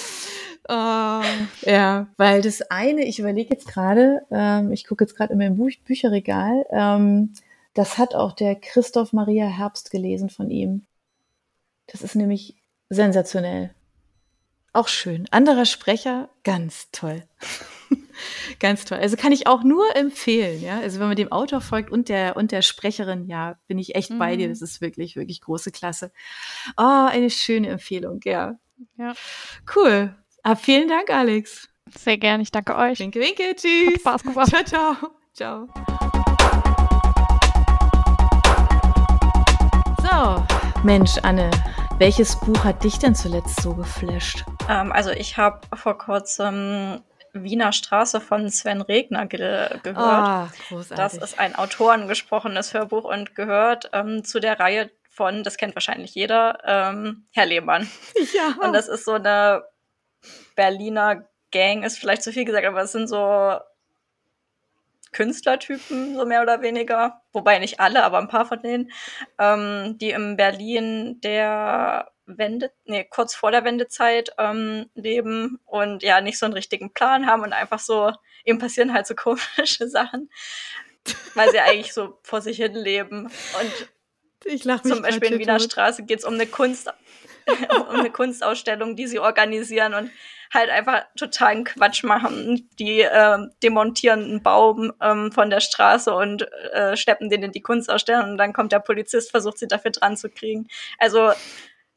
Oh, 0.68 1.22
ja, 1.62 2.08
weil 2.16 2.42
das 2.42 2.62
eine, 2.62 3.04
ich 3.04 3.18
überlege 3.18 3.50
jetzt 3.54 3.66
gerade, 3.66 4.22
ähm, 4.30 4.72
ich 4.72 4.86
gucke 4.86 5.04
jetzt 5.04 5.16
gerade 5.16 5.32
in 5.32 5.38
meinem 5.38 5.56
Buch, 5.56 5.70
Bücherregal, 5.84 6.64
ähm, 6.70 7.32
das 7.74 7.98
hat 7.98 8.14
auch 8.14 8.32
der 8.32 8.56
Christoph 8.56 9.12
Maria 9.12 9.46
Herbst 9.46 9.90
gelesen 9.90 10.30
von 10.30 10.50
ihm. 10.50 10.84
Das 11.86 12.02
ist 12.02 12.14
nämlich 12.14 12.56
sensationell. 12.88 13.70
Auch 14.72 14.88
schön. 14.88 15.26
Anderer 15.30 15.64
Sprecher, 15.64 16.28
ganz 16.44 16.90
toll. 16.92 17.24
Ganz 18.60 18.84
toll. 18.84 18.98
Also 18.98 19.16
kann 19.16 19.32
ich 19.32 19.46
auch 19.46 19.62
nur 19.62 19.96
empfehlen, 19.96 20.62
ja. 20.62 20.78
Also 20.78 21.00
wenn 21.00 21.08
man 21.08 21.16
dem 21.16 21.32
Autor 21.32 21.60
folgt 21.60 21.90
und 21.90 22.08
der, 22.08 22.36
und 22.36 22.52
der 22.52 22.62
Sprecherin, 22.62 23.26
ja, 23.26 23.58
bin 23.66 23.78
ich 23.78 23.94
echt 23.94 24.10
mhm. 24.10 24.18
bei 24.18 24.36
dir. 24.36 24.46
Mhm. 24.46 24.52
Das 24.52 24.62
ist 24.62 24.80
wirklich, 24.80 25.16
wirklich 25.16 25.40
große 25.40 25.70
Klasse. 25.70 26.12
Oh, 26.76 27.06
eine 27.08 27.30
schöne 27.30 27.68
Empfehlung, 27.68 28.20
ja. 28.24 28.58
Ja. 28.96 29.14
Cool. 29.74 30.14
Ah, 30.42 30.56
vielen 30.56 30.88
Dank, 30.88 31.10
Alex. 31.10 31.68
Sehr 31.96 32.18
gerne. 32.18 32.42
Ich 32.42 32.50
danke 32.50 32.76
euch. 32.76 32.98
Winke, 32.98 33.20
winke. 33.20 33.54
Tschüss. 33.54 33.94
Hat 33.94 34.00
Spaß 34.00 34.22
gemacht. 34.22 34.48
Ciao, 34.48 34.64
ciao. 34.64 34.96
Ciao. 35.34 35.68
So, 40.02 40.44
Mensch, 40.82 41.18
Anne, 41.22 41.50
welches 41.98 42.38
Buch 42.40 42.64
hat 42.64 42.82
dich 42.82 42.98
denn 42.98 43.14
zuletzt 43.14 43.60
so 43.60 43.74
geflasht? 43.74 44.44
Ähm, 44.68 44.92
also 44.92 45.10
ich 45.10 45.36
habe 45.36 45.60
vor 45.76 45.98
kurzem 45.98 47.02
Wiener 47.32 47.72
Straße 47.72 48.20
von 48.20 48.48
Sven 48.50 48.80
Regner 48.80 49.26
ge 49.26 49.68
gehört. 49.82 50.50
Oh, 50.52 50.58
großartig. 50.68 50.96
Das 50.96 51.14
ist 51.14 51.38
ein 51.38 51.54
autorengesprochenes 51.54 52.74
Hörbuch 52.74 53.04
und 53.04 53.34
gehört 53.34 53.90
ähm, 53.92 54.24
zu 54.24 54.40
der 54.40 54.58
Reihe 54.58 54.90
von, 55.08 55.42
das 55.42 55.56
kennt 55.56 55.74
wahrscheinlich 55.74 56.14
jeder, 56.14 56.58
ähm, 56.64 57.26
Herr 57.32 57.46
Lehmann. 57.46 57.88
Ja. 58.34 58.56
Und 58.64 58.72
das 58.72 58.88
ist 58.88 59.04
so 59.04 59.12
eine 59.12 59.64
Berliner 60.54 61.28
Gang, 61.50 61.84
ist 61.84 61.98
vielleicht 61.98 62.22
zu 62.22 62.32
viel 62.32 62.44
gesagt, 62.44 62.66
aber 62.66 62.82
es 62.82 62.92
sind 62.92 63.08
so 63.08 63.58
Künstlertypen, 65.12 66.16
so 66.16 66.24
mehr 66.24 66.42
oder 66.42 66.62
weniger, 66.62 67.22
wobei 67.32 67.58
nicht 67.58 67.80
alle, 67.80 68.04
aber 68.04 68.18
ein 68.18 68.28
paar 68.28 68.46
von 68.46 68.62
denen, 68.62 68.92
ähm, 69.38 69.98
die 69.98 70.10
im 70.10 70.36
Berlin 70.36 71.20
der 71.22 72.12
Wende, 72.38 72.72
nee, 72.84 73.04
kurz 73.04 73.34
vor 73.34 73.50
der 73.50 73.64
Wendezeit 73.64 74.32
ähm, 74.38 74.90
leben 74.94 75.60
und 75.66 76.02
ja 76.02 76.20
nicht 76.20 76.38
so 76.38 76.46
einen 76.46 76.54
richtigen 76.54 76.92
Plan 76.92 77.26
haben 77.26 77.42
und 77.42 77.52
einfach 77.52 77.78
so, 77.78 78.12
eben 78.44 78.58
passieren 78.58 78.92
halt 78.92 79.06
so 79.06 79.14
komische 79.16 79.88
Sachen, 79.88 80.30
weil 81.34 81.50
sie 81.50 81.60
eigentlich 81.60 81.92
so 81.92 82.18
vor 82.22 82.40
sich 82.40 82.56
hin 82.56 82.74
leben. 82.74 83.26
Und 83.26 83.88
ich 84.44 84.64
lach 84.64 84.82
zum 84.82 85.02
Beispiel 85.02 85.34
in 85.34 85.38
Wiener 85.38 85.58
tot. 85.58 85.72
Straße 85.72 86.04
geht 86.04 86.20
es 86.20 86.24
um 86.24 86.34
eine 86.34 86.46
Kunst, 86.46 86.92
um 87.90 87.96
eine 87.96 88.10
Kunstausstellung, 88.10 88.96
die 88.96 89.06
sie 89.06 89.18
organisieren 89.18 89.94
und 89.94 90.10
halt 90.52 90.70
einfach 90.70 91.04
totalen 91.16 91.64
Quatsch 91.64 92.02
machen. 92.02 92.68
Die 92.78 93.02
äh, 93.02 93.38
demontieren 93.62 94.24
einen 94.24 94.42
Baum 94.42 94.92
ähm, 95.00 95.30
von 95.32 95.50
der 95.50 95.60
Straße 95.60 96.12
und 96.12 96.50
äh, 96.72 96.96
schleppen 96.96 97.30
den 97.30 97.42
in 97.42 97.52
die 97.52 97.60
Kunstausstellung 97.60 98.30
und 98.30 98.38
dann 98.38 98.52
kommt 98.52 98.72
der 98.72 98.80
Polizist, 98.80 99.30
versucht 99.30 99.58
sie 99.58 99.68
dafür 99.68 99.92
dran 99.92 100.16
zu 100.16 100.28
kriegen. 100.28 100.66
Also 100.98 101.30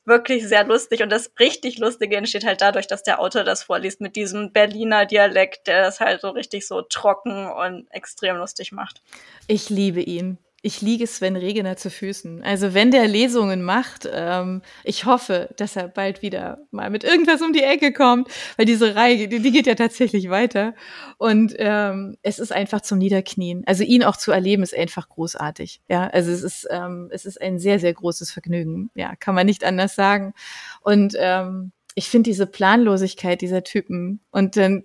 wirklich 0.05 0.47
sehr 0.47 0.63
lustig. 0.65 1.01
Und 1.01 1.09
das 1.09 1.31
richtig 1.39 1.77
Lustige 1.77 2.17
entsteht 2.17 2.45
halt 2.45 2.61
dadurch, 2.61 2.88
dass 2.88 3.03
der 3.03 3.19
Autor 3.19 3.44
das 3.44 3.63
vorliest 3.63 4.01
mit 4.01 4.15
diesem 4.15 4.51
Berliner 4.51 5.05
Dialekt, 5.05 5.67
der 5.67 5.83
das 5.83 6.00
halt 6.00 6.21
so 6.21 6.29
richtig 6.29 6.67
so 6.67 6.81
trocken 6.81 7.47
und 7.51 7.88
extrem 7.91 8.38
lustig 8.38 8.71
macht. 8.71 9.01
Ich 9.47 9.69
liebe 9.69 10.01
ihn 10.01 10.38
ich 10.65 10.81
liege 10.81 11.06
Sven 11.07 11.36
Regener 11.36 11.75
zu 11.75 11.92
Füßen. 11.92 12.42
Also 12.42 12.74
wenn 12.74 12.89
der 12.89 13.06
Lesungen 13.06 13.63
macht, 13.63 14.10
ähm, 14.10 14.61
ich 14.85 15.04
hoffe, 15.04 15.49
dass 15.57 15.76
er 15.76 15.90
bald 15.90 16.21
wieder 16.21 16.66
mal 16.71 16.90
mit 16.90 17.04
irgendwas 17.04 17.42
um 17.42 17.52
die 17.52 17.61
Ecke 17.61 17.92
kommt, 17.92 18.30
weil 18.56 18.66
diese 18.66 18.95
Reihe, 18.95 19.28
die, 19.28 19.42
die 19.42 19.52
geht 19.52 19.68
ja 19.68 19.76
tatsächlich 19.76 20.30
weiter. 20.30 20.73
Und 21.18 21.54
ähm, 21.57 22.16
es 22.21 22.40
ist 22.40 22.54
einfach 22.54 22.80
zum 22.80 22.97
Niederknien. 22.97 23.64
Also 23.66 23.83
ihn 23.83 24.06
auch 24.06 24.16
zu 24.16 24.31
erleben, 24.31 24.64
ist 24.64 24.73
einfach 24.73 25.09
großartig. 25.09 25.81
Ja, 25.90 26.07
also 26.07 26.31
es 26.31 26.44
ist, 26.44 26.66
ähm, 26.71 27.09
es 27.11 27.26
ist 27.26 27.42
ein 27.42 27.59
sehr, 27.59 27.80
sehr 27.80 27.94
großes 27.94 28.31
Vergnügen. 28.31 28.90
Ja, 28.95 29.18
kann 29.18 29.35
man 29.35 29.45
nicht 29.45 29.66
anders 29.66 29.95
sagen. 29.95 30.33
Und 30.80 31.14
ähm, 31.19 31.73
ich 31.94 32.09
finde 32.09 32.30
diese 32.30 32.47
Planlosigkeit 32.47 33.42
dieser 33.42 33.66
Typen 33.66 34.21
und 34.31 34.56
dann, 34.56 34.83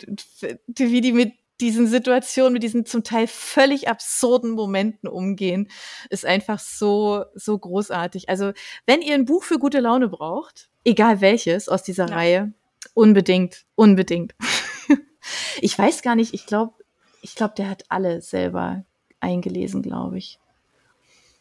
wie 0.76 1.00
die 1.00 1.12
mit 1.12 1.34
diesen 1.60 1.86
Situationen, 1.86 2.52
mit 2.52 2.62
diesen 2.62 2.86
zum 2.86 3.04
Teil 3.04 3.26
völlig 3.26 3.88
absurden 3.88 4.52
Momenten 4.52 5.08
umgehen, 5.08 5.68
ist 6.10 6.24
einfach 6.24 6.58
so, 6.58 7.24
so 7.34 7.58
großartig. 7.58 8.28
Also, 8.28 8.52
wenn 8.86 9.02
ihr 9.02 9.14
ein 9.14 9.24
Buch 9.24 9.42
für 9.42 9.58
gute 9.58 9.80
Laune 9.80 10.08
braucht, 10.08 10.70
egal 10.84 11.20
welches 11.20 11.68
aus 11.68 11.82
dieser 11.82 12.08
ja. 12.08 12.14
Reihe, 12.14 12.52
unbedingt, 12.94 13.64
unbedingt. 13.74 14.34
ich 15.60 15.78
weiß 15.78 16.02
gar 16.02 16.14
nicht, 16.14 16.34
ich 16.34 16.46
glaube, 16.46 16.74
ich 17.22 17.34
glaube, 17.34 17.54
der 17.56 17.68
hat 17.68 17.84
alle 17.88 18.20
selber 18.20 18.84
eingelesen, 19.20 19.82
glaube 19.82 20.18
ich. 20.18 20.38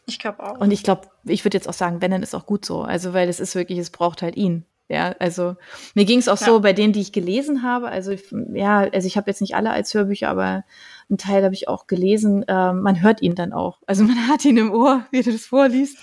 Ich 0.06 0.18
glaube 0.18 0.42
auch. 0.42 0.58
Und 0.58 0.70
ich 0.70 0.82
glaube, 0.82 1.08
ich 1.24 1.44
würde 1.44 1.56
jetzt 1.56 1.68
auch 1.68 1.74
sagen, 1.74 2.00
wenn, 2.00 2.10
dann 2.10 2.22
ist 2.22 2.34
auch 2.34 2.46
gut 2.46 2.64
so. 2.64 2.82
Also, 2.82 3.12
weil 3.12 3.28
es 3.28 3.40
ist 3.40 3.54
wirklich, 3.54 3.78
es 3.78 3.90
braucht 3.90 4.22
halt 4.22 4.36
ihn. 4.36 4.64
Ja, 4.88 5.14
also 5.18 5.56
mir 5.94 6.06
ging 6.06 6.18
es 6.18 6.28
auch 6.28 6.40
ja. 6.40 6.46
so 6.46 6.60
bei 6.60 6.72
denen, 6.72 6.94
die 6.94 7.02
ich 7.02 7.12
gelesen 7.12 7.62
habe. 7.62 7.88
Also 7.88 8.14
ja, 8.54 8.88
also 8.90 9.06
ich 9.06 9.18
habe 9.18 9.30
jetzt 9.30 9.42
nicht 9.42 9.54
alle 9.54 9.70
als 9.70 9.92
Hörbücher, 9.92 10.30
aber 10.30 10.64
einen 11.10 11.18
Teil 11.18 11.44
habe 11.44 11.54
ich 11.54 11.68
auch 11.68 11.86
gelesen. 11.86 12.42
Ähm, 12.48 12.80
man 12.80 13.02
hört 13.02 13.20
ihn 13.20 13.34
dann 13.34 13.52
auch. 13.52 13.82
Also 13.86 14.04
man 14.04 14.28
hat 14.28 14.46
ihn 14.46 14.56
im 14.56 14.72
Ohr, 14.72 15.04
wie 15.10 15.18
er 15.18 15.24
das 15.24 15.44
vorliest. 15.44 15.98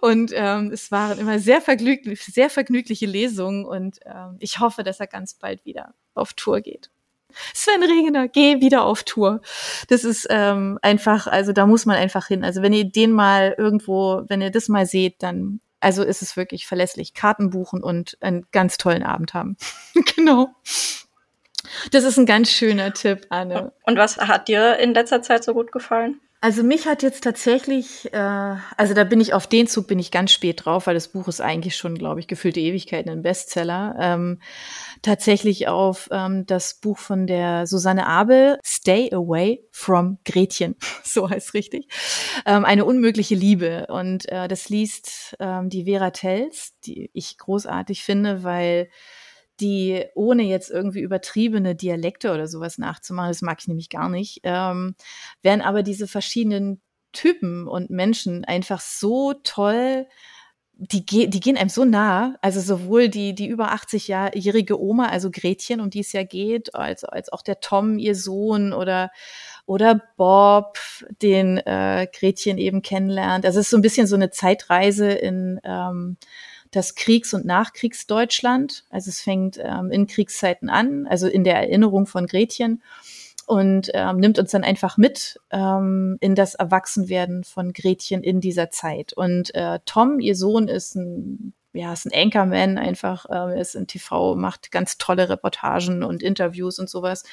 Und 0.00 0.32
ähm, 0.34 0.72
es 0.72 0.90
waren 0.90 1.18
immer 1.18 1.38
sehr, 1.38 1.60
vergnüglich, 1.60 2.24
sehr 2.24 2.50
vergnügliche 2.50 3.06
Lesungen 3.06 3.64
und 3.64 4.00
ähm, 4.04 4.36
ich 4.40 4.58
hoffe, 4.58 4.82
dass 4.82 4.98
er 4.98 5.06
ganz 5.06 5.34
bald 5.34 5.64
wieder 5.64 5.94
auf 6.14 6.32
Tour 6.34 6.60
geht. 6.60 6.90
Sven 7.52 7.82
Regener, 7.82 8.28
geh 8.28 8.60
wieder 8.60 8.84
auf 8.84 9.02
Tour. 9.04 9.40
Das 9.88 10.04
ist 10.04 10.26
ähm, 10.30 10.78
einfach, 10.82 11.26
also 11.26 11.52
da 11.52 11.66
muss 11.66 11.86
man 11.86 11.96
einfach 11.96 12.26
hin. 12.26 12.44
Also 12.44 12.62
wenn 12.62 12.72
ihr 12.72 12.84
den 12.84 13.12
mal 13.12 13.54
irgendwo, 13.56 14.22
wenn 14.28 14.40
ihr 14.40 14.50
das 14.50 14.68
mal 14.68 14.86
seht, 14.86 15.22
dann 15.22 15.60
also 15.84 16.02
ist 16.02 16.22
es 16.22 16.36
wirklich 16.36 16.66
verlässlich. 16.66 17.14
Karten 17.14 17.50
buchen 17.50 17.82
und 17.82 18.16
einen 18.20 18.46
ganz 18.52 18.78
tollen 18.78 19.02
Abend 19.02 19.34
haben. 19.34 19.56
genau. 20.16 20.48
Das 21.90 22.04
ist 22.04 22.16
ein 22.18 22.26
ganz 22.26 22.50
schöner 22.50 22.92
Tipp, 22.92 23.26
Anne. 23.28 23.72
Und 23.84 23.96
was 23.96 24.16
hat 24.18 24.48
dir 24.48 24.78
in 24.78 24.94
letzter 24.94 25.22
Zeit 25.22 25.44
so 25.44 25.54
gut 25.54 25.72
gefallen? 25.72 26.20
Also 26.44 26.62
mich 26.62 26.86
hat 26.86 27.02
jetzt 27.02 27.24
tatsächlich, 27.24 28.12
äh, 28.12 28.18
also 28.18 28.92
da 28.92 29.04
bin 29.04 29.18
ich 29.18 29.32
auf 29.32 29.46
den 29.46 29.66
Zug 29.66 29.86
bin 29.86 29.98
ich 29.98 30.10
ganz 30.10 30.30
spät 30.30 30.66
drauf, 30.66 30.86
weil 30.86 30.92
das 30.92 31.08
Buch 31.08 31.26
ist 31.26 31.40
eigentlich 31.40 31.74
schon, 31.74 31.94
glaube 31.94 32.20
ich, 32.20 32.26
gefühlte 32.26 32.60
Ewigkeiten 32.60 33.08
ein 33.08 33.22
Bestseller. 33.22 33.96
Ähm, 33.98 34.40
tatsächlich 35.00 35.68
auf 35.68 36.10
ähm, 36.12 36.44
das 36.44 36.74
Buch 36.74 36.98
von 36.98 37.26
der 37.26 37.66
Susanne 37.66 38.06
Abel, 38.06 38.58
Stay 38.62 39.10
Away 39.10 39.64
from 39.70 40.18
Gretchen, 40.26 40.76
so 41.02 41.30
heißt 41.30 41.54
richtig. 41.54 41.88
Ähm, 42.44 42.66
eine 42.66 42.84
unmögliche 42.84 43.36
Liebe. 43.36 43.86
Und 43.88 44.30
äh, 44.30 44.46
das 44.46 44.68
liest 44.68 45.34
ähm, 45.40 45.70
die 45.70 45.84
Vera 45.84 46.10
Tells, 46.10 46.74
die 46.84 47.08
ich 47.14 47.38
großartig 47.38 48.04
finde, 48.04 48.42
weil 48.42 48.90
die 49.60 50.04
ohne 50.14 50.42
jetzt 50.42 50.70
irgendwie 50.70 51.00
übertriebene 51.00 51.74
Dialekte 51.74 52.32
oder 52.32 52.46
sowas 52.46 52.78
nachzumachen, 52.78 53.30
das 53.30 53.42
mag 53.42 53.58
ich 53.60 53.68
nämlich 53.68 53.88
gar 53.88 54.08
nicht, 54.08 54.40
ähm, 54.42 54.94
werden 55.42 55.60
aber 55.62 55.82
diese 55.82 56.06
verschiedenen 56.06 56.80
Typen 57.12 57.68
und 57.68 57.90
Menschen 57.90 58.44
einfach 58.44 58.80
so 58.80 59.34
toll 59.34 60.06
die, 60.76 61.06
ge 61.06 61.28
die 61.28 61.40
gehen 61.40 61.56
einem 61.56 61.68
so 61.68 61.84
nah, 61.84 62.36
also 62.40 62.60
sowohl 62.60 63.08
die, 63.08 63.34
die 63.34 63.46
über 63.46 63.72
80-jährige 63.72 64.80
Oma, 64.80 65.06
also 65.06 65.30
Gretchen, 65.30 65.80
um 65.80 65.90
die 65.90 66.00
es 66.00 66.12
ja 66.12 66.24
geht, 66.24 66.74
als, 66.74 67.04
als 67.04 67.32
auch 67.32 67.42
der 67.42 67.60
Tom, 67.60 67.98
ihr 67.98 68.16
Sohn 68.16 68.72
oder, 68.72 69.10
oder 69.66 70.00
Bob, 70.16 70.78
den 71.22 71.58
äh, 71.58 72.08
Gretchen 72.12 72.58
eben 72.58 72.82
kennenlernt. 72.82 73.46
Also 73.46 73.60
es 73.60 73.66
ist 73.66 73.70
so 73.70 73.78
ein 73.78 73.82
bisschen 73.82 74.06
so 74.06 74.16
eine 74.16 74.30
Zeitreise 74.30 75.10
in, 75.10 75.60
ähm, 75.64 76.16
das 76.76 76.94
Kriegs- 76.94 77.34
und 77.34 77.44
Nachkriegsdeutschland. 77.44 78.84
Also 78.90 79.08
es 79.10 79.20
fängt 79.20 79.58
ähm, 79.62 79.90
in 79.90 80.06
Kriegszeiten 80.06 80.68
an, 80.68 81.06
also 81.06 81.26
in 81.26 81.44
der 81.44 81.56
Erinnerung 81.56 82.06
von 82.06 82.26
Gretchen 82.26 82.82
und 83.46 83.90
ähm, 83.94 84.18
nimmt 84.18 84.38
uns 84.38 84.50
dann 84.50 84.64
einfach 84.64 84.96
mit 84.96 85.40
ähm, 85.50 86.16
in 86.20 86.34
das 86.34 86.54
Erwachsenwerden 86.54 87.44
von 87.44 87.72
Gretchen 87.72 88.22
in 88.22 88.40
dieser 88.40 88.70
Zeit. 88.70 89.12
Und 89.12 89.54
äh, 89.54 89.80
Tom, 89.84 90.20
ihr 90.20 90.36
Sohn, 90.36 90.68
ist 90.68 90.94
ein 90.94 91.54
ja, 91.74 91.92
ist 91.92 92.06
ein 92.06 92.12
Anchorman 92.14 92.78
einfach, 92.78 93.26
äh, 93.28 93.60
ist 93.60 93.74
in 93.74 93.88
TV, 93.88 94.36
macht 94.36 94.70
ganz 94.70 94.96
tolle 94.96 95.28
Reportagen 95.28 96.04
und 96.04 96.22
Interviews 96.22 96.78
und 96.78 96.88
sowas. 96.88 97.24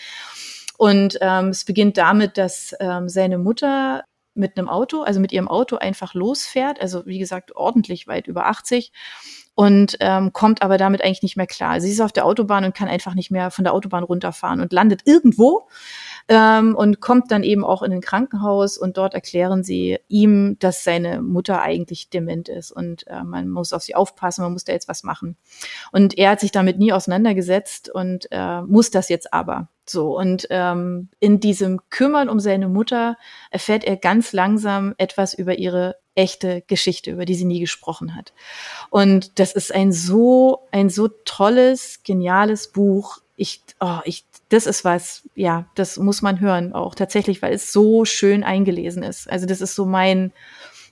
Und 0.77 1.19
ähm, 1.21 1.49
es 1.49 1.63
beginnt 1.63 1.97
damit, 1.97 2.39
dass 2.39 2.75
ähm, 2.79 3.07
seine 3.07 3.37
Mutter 3.37 4.03
mit 4.33 4.57
einem 4.57 4.69
Auto, 4.69 5.01
also 5.01 5.19
mit 5.19 5.31
ihrem 5.31 5.47
Auto 5.47 5.75
einfach 5.75 6.13
losfährt, 6.13 6.79
also 6.79 7.05
wie 7.05 7.19
gesagt 7.19 7.55
ordentlich 7.55 8.07
weit 8.07 8.27
über 8.27 8.47
80 8.47 8.91
und 9.55 9.97
ähm, 9.99 10.33
kommt 10.33 10.61
aber 10.61 10.77
damit 10.77 11.03
eigentlich 11.03 11.23
nicht 11.23 11.37
mehr 11.37 11.47
klar. 11.47 11.81
Sie 11.81 11.91
ist 11.91 12.01
auf 12.01 12.11
der 12.11 12.25
Autobahn 12.25 12.63
und 12.63 12.73
kann 12.75 12.87
einfach 12.87 13.15
nicht 13.15 13.31
mehr 13.31 13.51
von 13.51 13.63
der 13.63 13.73
Autobahn 13.73 14.03
runterfahren 14.03 14.61
und 14.61 14.71
landet 14.71 15.01
irgendwo 15.05 15.67
ähm, 16.29 16.75
und 16.75 17.01
kommt 17.01 17.31
dann 17.31 17.43
eben 17.43 17.63
auch 17.63 17.81
in 17.81 17.91
ein 17.91 18.01
Krankenhaus 18.01 18.77
und 18.77 18.97
dort 18.97 19.13
erklären 19.13 19.63
sie 19.63 19.99
ihm, 20.07 20.57
dass 20.59 20.83
seine 20.83 21.21
Mutter 21.21 21.61
eigentlich 21.61 22.09
dement 22.09 22.47
ist 22.49 22.71
und 22.71 23.05
äh, 23.07 23.23
man 23.23 23.49
muss 23.49 23.73
auf 23.73 23.83
sie 23.83 23.95
aufpassen, 23.95 24.43
man 24.43 24.53
muss 24.53 24.63
da 24.63 24.73
jetzt 24.73 24.87
was 24.87 25.03
machen. 25.03 25.35
Und 25.91 26.17
er 26.17 26.31
hat 26.31 26.39
sich 26.39 26.51
damit 26.51 26.79
nie 26.79 26.93
auseinandergesetzt 26.93 27.89
und 27.89 28.27
äh, 28.31 28.61
muss 28.61 28.91
das 28.91 29.09
jetzt 29.09 29.33
aber. 29.33 29.67
So, 29.85 30.17
und 30.17 30.47
ähm, 30.51 31.09
in 31.19 31.39
diesem 31.39 31.81
Kümmern 31.89 32.29
um 32.29 32.39
seine 32.39 32.69
Mutter 32.69 33.17
erfährt 33.49 33.83
er 33.83 33.97
ganz 33.97 34.31
langsam 34.31 34.93
etwas 34.97 35.33
über 35.33 35.57
ihre 35.57 35.95
echte 36.15 36.61
Geschichte, 36.67 37.11
über 37.11 37.25
die 37.25 37.35
sie 37.35 37.45
nie 37.45 37.59
gesprochen 37.59 38.15
hat. 38.15 38.33
Und 38.89 39.39
das 39.39 39.53
ist 39.53 39.73
ein 39.73 39.91
so, 39.91 40.67
ein 40.71 40.89
so 40.89 41.07
tolles, 41.25 42.01
geniales 42.03 42.67
Buch. 42.67 43.19
Ich, 43.37 43.61
oh, 43.79 43.99
ich, 44.03 44.25
das 44.49 44.65
ist 44.65 44.83
was, 44.83 45.23
ja, 45.35 45.65
das 45.75 45.97
muss 45.97 46.21
man 46.21 46.39
hören 46.39 46.73
auch 46.73 46.95
tatsächlich, 46.95 47.41
weil 47.41 47.53
es 47.53 47.71
so 47.71 48.05
schön 48.05 48.43
eingelesen 48.43 49.03
ist. 49.03 49.29
Also 49.29 49.45
das 49.45 49.61
ist 49.61 49.75
so 49.75 49.85
mein, 49.85 50.31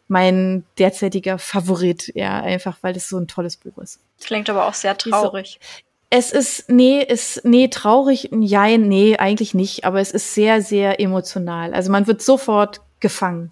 mein 0.07 0.65
derzeitiger 0.77 1.37
Favorit, 1.37 2.11
ja, 2.15 2.41
einfach 2.41 2.77
weil 2.81 2.95
es 2.95 3.09
so 3.09 3.17
ein 3.17 3.27
tolles 3.27 3.57
Buch 3.57 3.77
ist. 3.77 3.99
Klingt 4.21 4.49
aber 4.49 4.67
auch 4.67 4.73
sehr 4.73 4.97
traurig. 4.97 5.59
Es 6.09 6.31
ist, 6.31 6.69
nee, 6.69 7.03
ist, 7.03 7.45
nee, 7.45 7.67
traurig, 7.67 8.29
ja, 8.31 8.65
nee, 8.77 9.17
eigentlich 9.17 9.53
nicht, 9.53 9.85
aber 9.85 9.99
es 9.99 10.09
ist 10.09 10.33
sehr, 10.33 10.63
sehr 10.63 10.99
emotional. 10.99 11.73
Also 11.73 11.91
man 11.91 12.07
wird 12.07 12.23
sofort 12.23 12.81
gefangen. 12.99 13.51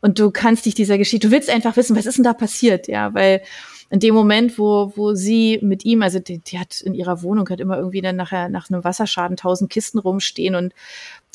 Und 0.00 0.18
du 0.18 0.30
kannst 0.30 0.66
dich 0.66 0.74
dieser 0.74 0.98
Geschichte, 0.98 1.28
du 1.28 1.32
willst 1.32 1.50
einfach 1.50 1.76
wissen, 1.76 1.96
was 1.96 2.06
ist 2.06 2.16
denn 2.16 2.24
da 2.24 2.32
passiert, 2.32 2.88
ja, 2.88 3.14
weil 3.14 3.42
in 3.88 4.00
dem 4.00 4.14
Moment, 4.14 4.58
wo, 4.58 4.92
wo 4.96 5.14
sie 5.14 5.58
mit 5.62 5.84
ihm, 5.84 6.02
also 6.02 6.18
die, 6.18 6.38
die 6.38 6.58
hat 6.58 6.80
in 6.80 6.94
ihrer 6.94 7.22
Wohnung 7.22 7.48
hat 7.48 7.60
immer 7.60 7.76
irgendwie 7.76 8.00
dann 8.00 8.16
nachher 8.16 8.48
nach 8.48 8.68
einem 8.68 8.82
Wasserschaden 8.82 9.36
tausend 9.36 9.70
Kisten 9.70 9.98
rumstehen 9.98 10.54
und 10.54 10.74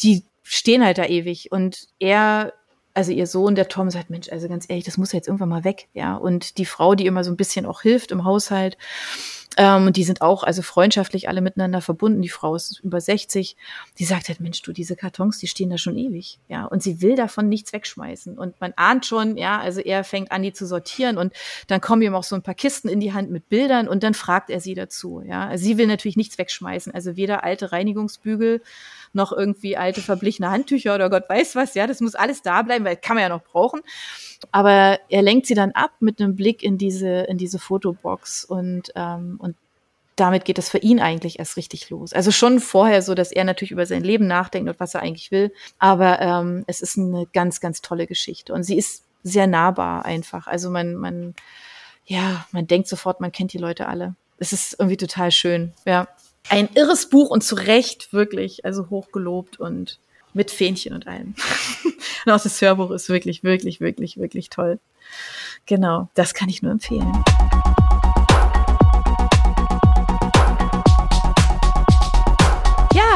die 0.04 0.24
stehen 0.44 0.84
halt 0.84 0.98
da 0.98 1.06
ewig 1.06 1.52
und 1.52 1.88
er 2.00 2.54
also 2.94 3.12
ihr 3.12 3.28
Sohn, 3.28 3.56
der 3.56 3.70
Tom, 3.70 3.90
sagt, 3.90 4.10
Mensch, 4.10 4.30
also 4.30 4.48
ganz 4.48 4.70
ehrlich, 4.70 4.84
das 4.84 4.98
muss 4.98 5.14
ja 5.14 5.18
jetzt 5.18 5.28
irgendwann 5.28 5.50
mal 5.50 5.64
weg, 5.64 5.88
ja. 5.94 6.16
Und 6.16 6.58
die 6.58 6.66
Frau, 6.66 6.96
die 6.96 7.06
immer 7.06 7.24
so 7.24 7.32
ein 7.32 7.38
bisschen 7.38 7.66
auch 7.66 7.82
hilft 7.82 8.12
im 8.12 8.26
Haushalt, 8.26 8.78
ähm, 9.58 9.88
und 9.88 9.98
die 9.98 10.06
sind 10.06 10.22
auch 10.22 10.44
also 10.44 10.62
freundschaftlich 10.62 11.28
alle 11.28 11.42
miteinander 11.42 11.82
verbunden. 11.82 12.22
Die 12.22 12.30
Frau 12.30 12.56
ist 12.56 12.80
über 12.84 13.02
60. 13.02 13.58
Die 14.00 14.06
sagt 14.06 14.30
halt, 14.30 14.40
Mensch, 14.40 14.62
du, 14.62 14.72
diese 14.72 14.96
Kartons, 14.96 15.40
die 15.40 15.48
stehen 15.48 15.70
da 15.70 15.78
schon 15.78 15.98
ewig. 15.98 16.40
Ja, 16.48 16.66
und 16.66 16.82
sie 16.82 17.02
will 17.02 17.16
davon 17.16 17.50
nichts 17.50 17.74
wegschmeißen. 17.74 18.38
Und 18.38 18.60
man 18.62 18.74
ahnt 18.78 19.06
schon, 19.06 19.36
ja, 19.36 19.60
also 19.60 19.82
er 19.82 20.06
fängt 20.06 20.32
an, 20.32 20.44
die 20.44 20.54
zu 20.54 20.66
sortieren 20.66 21.18
und 21.18 21.34
dann 21.68 21.82
kommen 21.82 22.02
ihm 22.02 22.16
auch 22.16 22.24
so 22.24 22.36
ein 22.36 22.44
paar 22.44 22.54
Kisten 22.54 22.88
in 22.88 23.02
die 23.02 23.12
Hand 23.12 23.30
mit 23.30 23.50
Bildern 23.50 23.90
und 23.90 24.04
dann 24.04 24.14
fragt 24.14 24.50
er 24.50 24.62
sie 24.62 24.74
dazu. 24.74 25.22
Ja, 25.26 25.48
also 25.48 25.66
sie 25.66 25.78
will 25.78 25.88
natürlich 25.88 26.18
nichts 26.18 26.38
wegschmeißen. 26.38 26.94
Also 26.94 27.18
weder 27.18 27.44
alte 27.44 27.74
Reinigungsbügel 27.74 28.62
noch 29.14 29.34
irgendwie 29.34 29.76
alte 29.76 30.02
verblichene 30.02 30.50
Handtücher 30.50 30.96
oder 30.96 31.10
Gott 31.10 31.28
weiß 31.28 31.56
was. 31.56 31.74
Ja, 31.74 31.88
das 31.88 32.00
muss 32.00 32.16
alles 32.16 32.42
da 32.42 32.62
bleiben, 32.62 32.86
weil 32.86 32.96
kann 32.96 33.16
man 33.16 33.24
ja 33.24 33.30
noch 33.30 33.44
brauchen. 33.44 33.82
Aber 34.52 35.00
er 35.10 35.22
lenkt 35.22 35.46
sie 35.48 35.54
dann 35.54 35.72
ab 35.72 35.92
mit 36.00 36.22
einem 36.22 36.36
Blick 36.36 36.64
in 36.64 36.78
diese, 36.78 37.22
in 37.24 37.38
diese 37.38 37.60
Fotobox 37.60 38.46
und, 38.46 38.92
ähm, 38.96 39.38
damit 40.22 40.46
geht 40.46 40.60
es 40.60 40.70
für 40.70 40.78
ihn 40.78 41.00
eigentlich 41.00 41.40
erst 41.40 41.58
richtig 41.58 41.90
los. 41.90 42.14
Also 42.14 42.30
schon 42.30 42.60
vorher 42.60 43.02
so, 43.02 43.16
dass 43.16 43.32
er 43.32 43.44
natürlich 43.44 43.72
über 43.72 43.88
sein 43.88 44.04
Leben 44.04 44.28
nachdenkt 44.28 44.70
und 44.70 44.80
was 44.80 44.94
er 44.94 45.02
eigentlich 45.02 45.32
will. 45.32 45.52
Aber 45.80 46.22
ähm, 46.22 46.64
es 46.68 46.82
ist 46.82 46.96
eine 46.96 47.26
ganz, 47.34 47.60
ganz 47.60 47.82
tolle 47.82 48.06
Geschichte. 48.06 48.54
Und 48.54 48.62
sie 48.62 48.78
ist 48.78 49.04
sehr 49.24 49.48
nahbar 49.48 50.06
einfach. 50.06 50.46
Also 50.46 50.70
man, 50.70 50.94
man, 50.94 51.34
ja, 52.06 52.46
man 52.52 52.68
denkt 52.68 52.88
sofort, 52.88 53.20
man 53.20 53.32
kennt 53.32 53.52
die 53.54 53.58
Leute 53.58 53.88
alle. 53.88 54.14
Es 54.38 54.54
ist 54.54 54.76
irgendwie 54.78 54.98
total 54.98 55.32
schön. 55.32 55.74
Ja. 55.86 56.08
Ein 56.50 56.70
irres 56.76 57.10
Buch 57.10 57.32
und 57.32 57.44
zu 57.44 57.56
Recht 57.56 58.14
wirklich, 58.14 58.64
also 58.64 58.92
hochgelobt 58.92 59.60
und 59.60 59.98
mit 60.34 60.52
Fähnchen 60.52 60.94
und 60.94 61.08
allem. 61.08 61.34
und 62.26 62.32
auch 62.32 62.42
das 62.42 62.62
Hörbuch 62.62 62.92
ist 62.92 63.10
wirklich, 63.10 63.44
wirklich, 63.44 63.82
wirklich, 63.82 64.18
wirklich 64.18 64.52
toll. 64.52 64.80
Genau, 65.66 66.10
das 66.14 66.36
kann 66.36 66.50
ich 66.50 66.62
nur 66.62 66.72
empfehlen. 66.72 67.12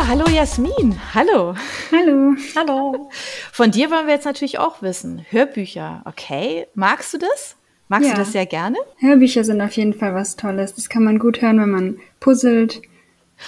Ja, 0.05 0.11
hallo 0.11 0.25
Jasmin. 0.29 0.99
Hallo. 1.15 1.55
Hallo. 1.91 2.35
Hallo. 2.55 3.09
Von 3.51 3.71
dir 3.71 3.89
wollen 3.89 4.05
wir 4.05 4.13
jetzt 4.13 4.25
natürlich 4.25 4.59
auch 4.59 4.83
wissen. 4.83 5.25
Hörbücher, 5.31 6.03
okay. 6.05 6.67
Magst 6.75 7.11
du 7.13 7.17
das? 7.17 7.55
Magst 7.87 8.07
Ja. 8.09 8.13
du 8.13 8.19
das 8.19 8.31
sehr 8.31 8.45
gerne? 8.45 8.77
Hörbücher 8.99 9.43
sind 9.43 9.61
auf 9.61 9.71
jeden 9.73 9.95
Fall 9.95 10.13
was 10.13 10.35
Tolles. 10.35 10.75
Das 10.75 10.89
kann 10.89 11.03
man 11.03 11.17
gut 11.17 11.41
hören, 11.41 11.59
wenn 11.59 11.71
man 11.71 11.97
puzzelt 12.19 12.81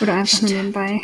oder 0.01 0.15
einfach 0.15 0.41
nur 0.41 0.51
nebenbei. 0.51 1.01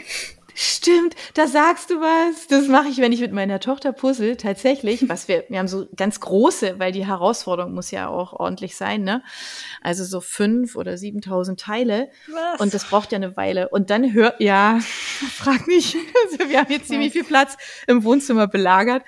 Stimmt, 0.55 1.15
da 1.33 1.47
sagst 1.47 1.89
du 1.89 1.99
was. 1.99 2.47
Das 2.47 2.67
mache 2.67 2.87
ich, 2.87 2.99
wenn 2.99 3.11
ich 3.11 3.21
mit 3.21 3.31
meiner 3.31 3.59
Tochter 3.59 3.91
puzzle, 3.91 4.37
tatsächlich. 4.37 5.07
Was 5.09 5.27
wir, 5.27 5.45
wir 5.49 5.59
haben 5.59 5.67
so 5.67 5.87
ganz 5.95 6.19
große, 6.19 6.79
weil 6.79 6.91
die 6.91 7.05
Herausforderung 7.05 7.73
muss 7.73 7.91
ja 7.91 8.07
auch 8.07 8.33
ordentlich 8.33 8.75
sein, 8.75 9.03
ne? 9.03 9.23
Also 9.81 10.03
so 10.03 10.21
fünf 10.21 10.75
oder 10.75 10.97
siebentausend 10.97 11.59
Teile. 11.59 12.09
Was? 12.27 12.59
Und 12.59 12.73
das 12.73 12.85
braucht 12.85 13.11
ja 13.11 13.15
eine 13.17 13.35
Weile. 13.35 13.69
Und 13.69 13.89
dann 13.89 14.13
hör, 14.13 14.35
ja, 14.39 14.79
frag 15.33 15.67
mich. 15.67 15.95
Also 16.25 16.49
wir 16.49 16.59
haben 16.59 16.71
jetzt 16.71 16.87
ziemlich 16.87 17.13
viel 17.13 17.23
Platz 17.23 17.57
im 17.87 18.03
Wohnzimmer 18.03 18.47
belagert. 18.47 19.03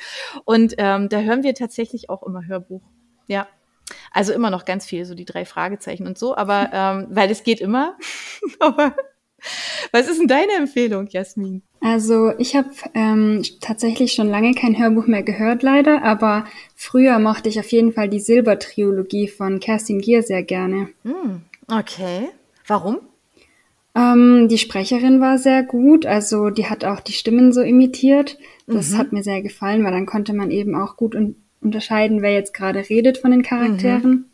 Und 0.45 0.75
ähm, 0.77 1.09
da 1.09 1.19
hören 1.19 1.43
wir 1.43 1.53
tatsächlich 1.53 2.09
auch 2.09 2.23
immer 2.23 2.45
Hörbuch. 2.47 2.81
Ja. 3.27 3.47
Also 4.11 4.33
immer 4.33 4.49
noch 4.49 4.65
ganz 4.65 4.85
viel, 4.85 5.05
so 5.05 5.13
die 5.13 5.25
drei 5.25 5.45
Fragezeichen 5.45 6.07
und 6.07 6.17
so, 6.17 6.35
aber 6.35 6.69
ähm, 6.73 7.07
weil 7.11 7.29
es 7.29 7.43
geht 7.43 7.61
immer. 7.61 7.97
aber 8.59 8.95
was 9.91 10.07
ist 10.07 10.19
denn 10.19 10.27
deine 10.27 10.53
Empfehlung, 10.57 11.07
Jasmin? 11.07 11.61
Also 11.81 12.31
ich 12.37 12.55
habe 12.55 12.69
ähm, 12.93 13.43
tatsächlich 13.61 14.13
schon 14.13 14.27
lange 14.27 14.53
kein 14.53 14.77
Hörbuch 14.77 15.07
mehr 15.07 15.23
gehört, 15.23 15.61
leider, 15.61 16.03
aber 16.03 16.45
früher 16.75 17.19
mochte 17.19 17.49
ich 17.49 17.59
auf 17.59 17.71
jeden 17.71 17.93
Fall 17.93 18.09
die 18.09 18.19
Silbertrilogie 18.19 19.27
von 19.27 19.59
Kerstin 19.59 20.01
Gier 20.01 20.23
sehr 20.23 20.43
gerne. 20.43 20.89
Hm, 21.03 21.41
okay. 21.71 22.29
Warum? 22.67 22.99
Ähm, 23.95 24.47
die 24.49 24.57
Sprecherin 24.57 25.21
war 25.21 25.37
sehr 25.37 25.63
gut, 25.63 26.05
also 26.05 26.49
die 26.49 26.65
hat 26.65 26.83
auch 26.83 26.99
die 26.99 27.13
Stimmen 27.13 27.53
so 27.53 27.61
imitiert. 27.61 28.37
Das 28.67 28.95
hat 28.97 29.13
mir 29.13 29.23
sehr 29.23 29.41
gefallen, 29.41 29.83
weil 29.83 29.91
dann 29.91 30.05
konnte 30.05 30.33
man 30.33 30.51
eben 30.51 30.75
auch 30.75 30.97
gut 30.97 31.15
un 31.15 31.35
unterscheiden, 31.61 32.21
wer 32.21 32.31
jetzt 32.31 32.53
gerade 32.53 32.87
redet 32.89 33.17
von 33.17 33.31
den 33.31 33.41
Charakteren. 33.41 34.25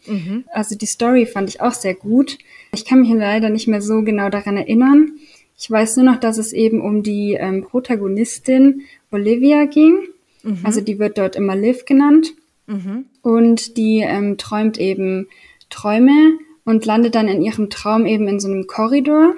Also 0.52 0.76
die 0.76 0.86
Story 0.86 1.26
fand 1.26 1.48
ich 1.48 1.62
auch 1.62 1.72
sehr 1.72 1.94
gut. 1.96 2.38
Ich 2.74 2.86
kann 2.86 3.02
mich 3.02 3.12
leider 3.12 3.50
nicht 3.50 3.68
mehr 3.68 3.82
so 3.82 4.02
genau 4.02 4.30
daran 4.30 4.58
erinnern. 4.58 5.14
Ich 5.58 5.70
weiß 5.70 5.98
nur 5.98 6.06
noch, 6.06 6.20
dass 6.20 6.38
es 6.38 6.54
eben 6.54 6.82
um 6.82 7.04
die 7.04 7.34
ähm, 7.34 7.64
Protagonistin 7.64 8.82
Olivia 9.12 9.66
ging. 9.66 10.00
Mhm. 10.44 10.60
Also 10.64 10.82
die 10.82 10.98
wird 10.98 11.18
dort 11.18 11.36
immer 11.36 11.56
Liv 11.56 11.86
genannt. 11.86 12.34
Mhm. 12.68 13.06
Und 13.22 13.78
die 13.78 14.00
ähm, 14.00 14.38
träumt 14.38 14.80
eben 14.80 15.28
Träume 15.70 16.38
und 16.66 16.86
landet 16.86 17.16
dann 17.16 17.28
in 17.28 17.42
ihrem 17.42 17.70
Traum 17.70 18.06
eben 18.06 18.28
in 18.28 18.40
so 18.40 18.48
einem 18.48 18.68
Korridor. 18.68 19.36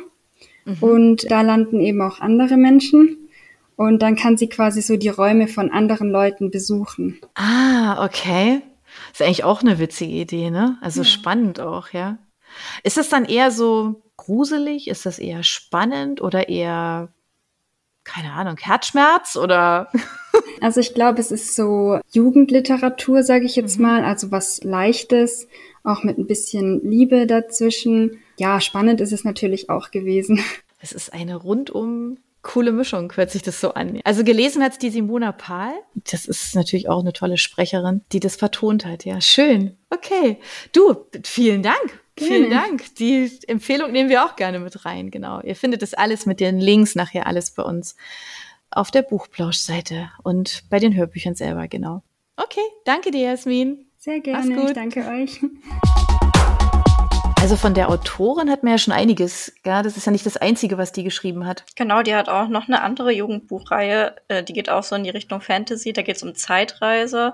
Mhm. 0.66 0.78
Und 0.80 1.32
da 1.32 1.42
landen 1.42 1.80
eben 1.80 2.02
auch 2.02 2.20
andere 2.20 2.58
Menschen. 2.58 3.18
Und 3.76 4.02
dann 4.04 4.16
kann 4.16 4.38
sie 4.38 4.48
quasi 4.48 4.82
so 4.82 4.98
die 4.98 5.10
Räume 5.10 5.48
von 5.48 5.72
anderen 5.72 6.12
Leuten 6.12 6.52
besuchen. 6.52 7.20
Ah, 7.34 8.06
okay. 8.06 8.62
Ist 9.12 9.22
eigentlich 9.22 9.44
auch 9.44 9.62
eine 9.62 9.80
witzige 9.80 10.14
Idee, 10.14 10.52
ne? 10.52 10.78
Also 10.82 11.02
ja. 11.02 11.06
spannend 11.06 11.60
auch, 11.60 11.90
ja. 11.90 12.20
Ist 12.84 12.98
das 12.98 13.10
dann 13.10 13.26
eher 13.26 13.52
so 13.52 14.02
gruselig? 14.18 14.88
Ist 14.88 15.06
das 15.06 15.20
eher 15.20 15.44
spannend 15.44 16.22
oder 16.22 16.50
eher, 16.50 17.10
keine 18.04 18.34
Ahnung, 18.34 18.58
Herzschmerz 18.58 19.36
oder? 19.36 19.90
also 20.62 20.80
ich 20.80 20.94
glaube, 20.94 21.20
es 21.20 21.32
ist 21.32 21.56
so 21.56 22.00
Jugendliteratur, 22.12 23.24
sage 23.24 23.46
ich 23.46 23.56
jetzt 23.56 23.78
mhm. 23.78 23.84
mal, 23.84 24.04
also 24.06 24.32
was 24.32 24.64
Leichtes, 24.64 25.48
auch 25.84 26.04
mit 26.04 26.18
ein 26.18 26.28
bisschen 26.28 26.82
Liebe 26.90 27.28
dazwischen. 27.28 28.22
Ja, 28.38 28.62
spannend 28.62 29.02
ist 29.02 29.14
es 29.14 29.24
natürlich 29.24 29.70
auch 29.70 29.92
gewesen. 29.92 30.44
Es 30.86 30.92
ist 30.92 31.14
eine 31.14 31.38
rundum 31.38 32.18
coole 32.44 32.74
Mischung, 32.74 33.12
hört 33.16 33.32
sich 33.32 33.42
das 33.42 33.60
so 33.60 33.74
an. 33.74 34.02
Also 34.04 34.24
gelesen 34.24 34.62
hat 34.62 34.74
es 34.74 34.78
die 34.78 34.90
Simona 34.90 35.32
Pahl. 35.32 35.72
Das 35.96 36.26
ist 36.26 36.56
natürlich 36.56 36.90
auch 36.90 37.00
eine 37.00 37.14
tolle 37.14 37.38
Sprecherin, 37.38 38.02
die 38.12 38.20
das 38.20 38.36
vertont 38.36 38.86
hat. 38.86 39.06
Ja, 39.06 39.22
schön. 39.22 39.78
Okay. 39.90 40.38
Du, 40.74 41.06
vielen 41.24 41.64
Dank. 41.64 42.03
Gerne. 42.16 42.34
Vielen 42.34 42.50
Dank. 42.52 42.96
Die 42.96 43.32
Empfehlung 43.48 43.92
nehmen 43.92 44.10
wir 44.10 44.24
auch 44.26 44.36
gerne 44.36 44.60
mit 44.60 44.86
rein. 44.86 45.10
Genau. 45.10 45.42
Ihr 45.42 45.56
findet 45.56 45.82
das 45.82 45.94
alles 45.94 46.26
mit 46.26 46.40
den 46.40 46.60
Links 46.60 46.96
nachher 46.96 47.28
alles 47.28 47.52
bei 47.52 47.64
uns 47.64 47.96
auf 48.70 48.92
der 48.92 49.02
Buchplausch-Seite 49.02 50.12
und 50.24 50.64
bei 50.70 50.80
den 50.80 50.96
Hörbüchern 50.96 51.36
selber. 51.36 51.68
Genau. 51.68 52.04
Okay. 52.36 52.62
Danke 52.86 53.12
dir, 53.12 53.30
Jasmin. 53.30 53.86
Sehr 53.98 54.20
gerne. 54.20 54.66
Ich 54.68 54.74
danke 54.74 55.08
euch. 55.08 55.40
Also 57.44 57.58
von 57.58 57.74
der 57.74 57.90
Autorin 57.90 58.50
hat 58.50 58.64
man 58.64 58.72
ja 58.72 58.78
schon 58.78 58.94
einiges. 58.94 59.54
Ja, 59.66 59.84
das 59.84 59.98
ist 59.98 60.06
ja 60.06 60.14
nicht 60.14 60.26
das 60.26 60.38
Einzige, 60.38 60.78
was 60.78 60.94
die 60.94 61.04
geschrieben 61.04 61.46
hat. 61.46 61.66
Genau, 61.76 62.02
die 62.02 62.16
hat 62.16 62.30
auch 62.30 62.48
noch 62.48 62.70
eine 62.70 62.82
andere 62.82 63.12
Jugendbuchreihe. 63.12 64.16
Äh, 64.30 64.44
die 64.44 64.54
geht 64.54 64.70
auch 64.70 64.84
so 64.84 64.96
in 64.96 65.04
die 65.04 65.10
Richtung 65.10 65.42
Fantasy. 65.42 65.92
Da 65.92 66.04
geht 66.04 66.16
es 66.16 66.24
um 66.24 66.36
Zeitreise. 66.36 67.34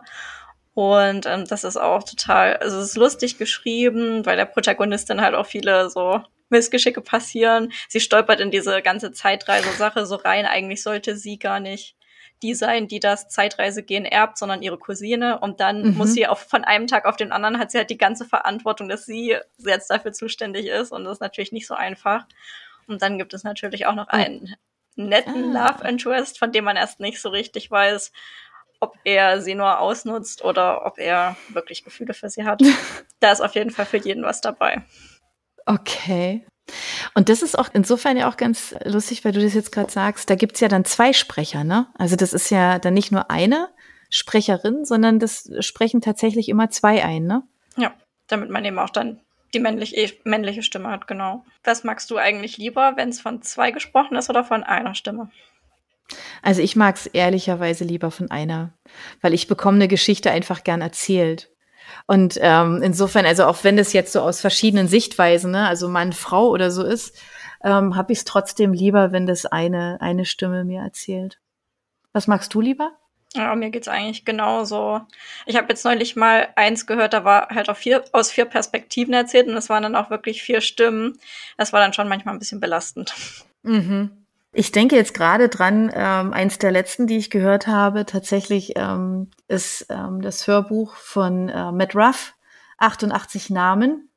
Und 0.74 1.26
ähm, 1.26 1.46
das 1.46 1.64
ist 1.64 1.78
auch 1.78 2.04
total, 2.04 2.58
also 2.58 2.78
es 2.80 2.92
ist 2.92 2.98
lustig 2.98 3.38
geschrieben, 3.38 4.26
weil 4.26 4.38
der 4.38 4.46
Protagonistin 4.46 5.22
halt 5.22 5.36
auch 5.36 5.46
viele 5.46 5.90
so 5.90 6.22
Missgeschicke 6.50 7.02
passieren. 7.02 7.72
Sie 7.88 8.00
stolpert 8.00 8.40
in 8.40 8.52
diese 8.52 8.82
ganze 8.82 9.12
Zeitreise-Sache 9.12 10.06
so 10.06 10.16
rein. 10.16 10.46
Eigentlich 10.46 10.84
sollte 10.84 11.16
sie 11.16 11.38
gar 11.38 11.60
nicht 11.60 11.96
die 12.42 12.54
sein, 12.54 12.88
die 12.88 13.00
das 13.00 13.28
Zeitreisegehen 13.28 14.06
erbt, 14.06 14.38
sondern 14.38 14.62
ihre 14.62 14.78
Cousine. 14.78 15.40
Und 15.40 15.60
dann 15.60 15.84
mhm. 15.84 15.98
muss 15.98 16.14
sie 16.14 16.28
auch 16.28 16.38
von 16.38 16.64
einem 16.64 16.88
Tag 16.88 17.06
auf 17.06 17.18
den 17.18 17.32
anderen 17.32 17.60
hat 17.60 17.72
sie 17.72 17.78
halt 17.78 17.90
die 17.90 17.98
ganze 17.98 18.26
Verantwortung, 18.26 18.88
dass 18.88 19.06
sie 19.06 19.36
jetzt 19.58 19.90
dafür 19.90 20.14
zuständig 20.14 20.68
ist. 20.68 20.92
Und 20.92 21.04
das 21.04 21.14
ist 21.14 21.22
natürlich 21.22 21.52
nicht 21.52 21.68
so 21.68 21.74
einfach. 21.74 22.26
Und 22.88 23.02
dann 23.02 23.18
gibt 23.18 23.34
es 23.34 23.44
natürlich 23.44 23.86
auch 23.86 23.96
noch 23.96 24.08
einen 24.08 24.56
netten 24.96 25.56
ah. 25.56 25.68
Love 25.68 25.88
Interest, 25.88 26.40
von 26.40 26.52
dem 26.52 26.64
man 26.64 26.78
erst 26.78 27.00
nicht 27.00 27.22
so 27.22 27.30
richtig 27.30 27.70
weiß, 27.70 28.12
ob 28.80 28.98
er 29.04 29.42
sie 29.42 29.56
nur 29.56 29.80
ausnutzt 29.80 30.44
oder 30.44 30.86
ob 30.86 30.98
er 30.98 31.36
wirklich 31.50 31.84
Gefühle 31.84 32.14
für 32.14 32.30
sie 32.30 32.46
hat. 32.46 32.62
da 33.20 33.32
ist 33.32 33.42
auf 33.42 33.56
jeden 33.56 33.72
Fall 33.72 33.86
für 33.86 33.98
jeden 33.98 34.24
was 34.24 34.42
dabei. 34.42 34.84
Okay. 35.66 36.46
Und 37.16 37.30
das 37.30 37.42
ist 37.42 37.58
auch 37.58 37.70
insofern 37.74 38.18
ja 38.18 38.30
auch 38.30 38.38
ganz 38.38 38.76
lustig, 38.86 39.26
weil 39.26 39.32
du 39.32 39.42
das 39.42 39.54
jetzt 39.54 39.72
gerade 39.72 39.92
sagst, 39.92 40.30
da 40.30 40.36
gibt's 40.36 40.60
ja 40.60 40.68
dann 40.68 40.86
zwei 40.86 41.14
Sprecher, 41.14 41.64
ne? 41.64 41.88
Also 41.98 42.16
das 42.16 42.34
ist 42.34 42.50
ja 42.52 42.80
dann 42.80 42.94
nicht 42.94 43.12
nur 43.12 43.32
eine 43.32 43.70
Sprecherin, 44.10 44.86
sondern 44.86 45.20
das 45.20 45.50
sprechen 45.60 46.02
tatsächlich 46.02 46.50
immer 46.50 46.70
zwei 46.70 47.04
ein, 47.04 47.24
ne? 47.26 47.44
Ja, 47.76 47.94
damit 48.28 48.50
man 48.50 48.66
eben 48.66 48.80
auch 48.80 48.90
dann 48.90 49.22
die 49.54 49.60
männlich, 49.60 49.98
eh, 49.98 50.12
männliche 50.24 50.62
Stimme 50.64 50.90
hat, 50.90 51.08
genau. 51.08 51.44
Was 51.64 51.84
magst 51.84 52.12
du 52.12 52.18
eigentlich 52.18 52.58
lieber, 52.58 52.94
wenn 52.96 53.10
es 53.10 53.20
von 53.20 53.42
zwei 53.42 53.72
gesprochen 53.72 54.15
ist 54.15 54.30
oder 54.30 54.44
von 54.44 54.63
einer 54.63 54.94
Stimme? 54.94 55.32
Also 56.41 56.62
ich 56.62 56.76
mag's 56.76 57.06
ehrlicherweise 57.08 57.84
lieber 57.84 58.12
von 58.12 58.32
einer, 58.32 58.74
weil 59.22 59.34
ich 59.34 59.48
bekomme 59.48 59.76
eine 59.76 59.88
Geschichte 59.88 60.32
einfach 60.32 60.63
gern 60.63 60.82
erzählt. 60.82 61.50
Und 62.08 62.38
ähm, 62.41 62.82
insofern, 62.84 63.26
also 63.26 63.45
auch 63.45 63.63
wenn 63.63 63.78
es 63.78 63.93
jetzt 63.93 64.13
so 64.13 64.22
aus 64.22 64.41
verschiedenen 64.41 64.88
Sichtweisen, 64.88 65.52
ne, 65.52 65.67
also 65.67 65.89
Mann, 65.89 66.13
Frau 66.13 66.50
oder 66.50 66.72
so 66.72 66.84
ist, 66.84 67.19
ähm, 67.63 67.95
habe 67.95 68.13
ich 68.13 68.19
es 68.19 68.26
trotzdem 68.26 68.74
lieber, 68.74 69.12
wenn 69.12 69.28
das 69.28 69.45
eine, 69.45 69.98
eine 70.02 70.26
Stimme 70.26 70.63
mir 70.63 70.82
erzählt. 70.82 71.39
Was 72.13 72.28
magst 72.28 72.54
du 72.54 72.62
lieber? 72.62 72.91
Ja, 73.36 73.54
mir 73.56 73.69
geht's 73.69 73.88
eigentlich 73.88 74.26
genauso. 74.26 75.02
Ich 75.45 75.56
habe 75.56 75.67
jetzt 75.69 75.86
neulich 75.86 76.15
mal 76.15 76.48
eins 76.56 76.88
gehört, 76.88 77.13
da 77.13 77.24
war 77.24 77.50
halt 77.50 77.69
auch 77.69 77.78
vier, 77.78 78.04
aus 78.12 78.32
vier 78.32 78.45
Perspektiven 78.45 79.13
erzählt 79.13 79.48
und 79.48 79.56
es 79.56 79.69
waren 79.69 79.84
dann 79.84 79.95
auch 79.95 80.10
wirklich 80.10 80.41
vier 80.41 80.62
Stimmen. 80.62 81.19
Das 81.56 81.72
war 81.72 81.80
dann 81.80 81.93
schon 81.93 82.08
manchmal 82.08 82.34
ein 82.34 82.39
bisschen 82.39 82.60
belastend. 82.60 83.13
Mhm. 83.62 84.26
Ich 84.52 84.72
denke 84.72 84.96
jetzt 84.96 85.14
gerade 85.14 85.48
dran, 85.48 85.92
ähm, 85.94 86.34
eins 86.34 86.58
der 86.58 86.72
letzten, 86.72 87.06
die 87.06 87.18
ich 87.18 87.30
gehört 87.30 87.68
habe, 87.68 88.06
tatsächlich 88.06 88.74
ähm, 88.76 89.30
ist 89.48 89.86
ähm, 89.90 90.22
das 90.22 90.48
Hörbuch 90.48 90.96
von 90.96 91.50
äh, 91.50 91.72
Matt 91.72 91.96
Ruff, 91.96 92.34
88 92.78 93.52
Namen. 93.52 94.10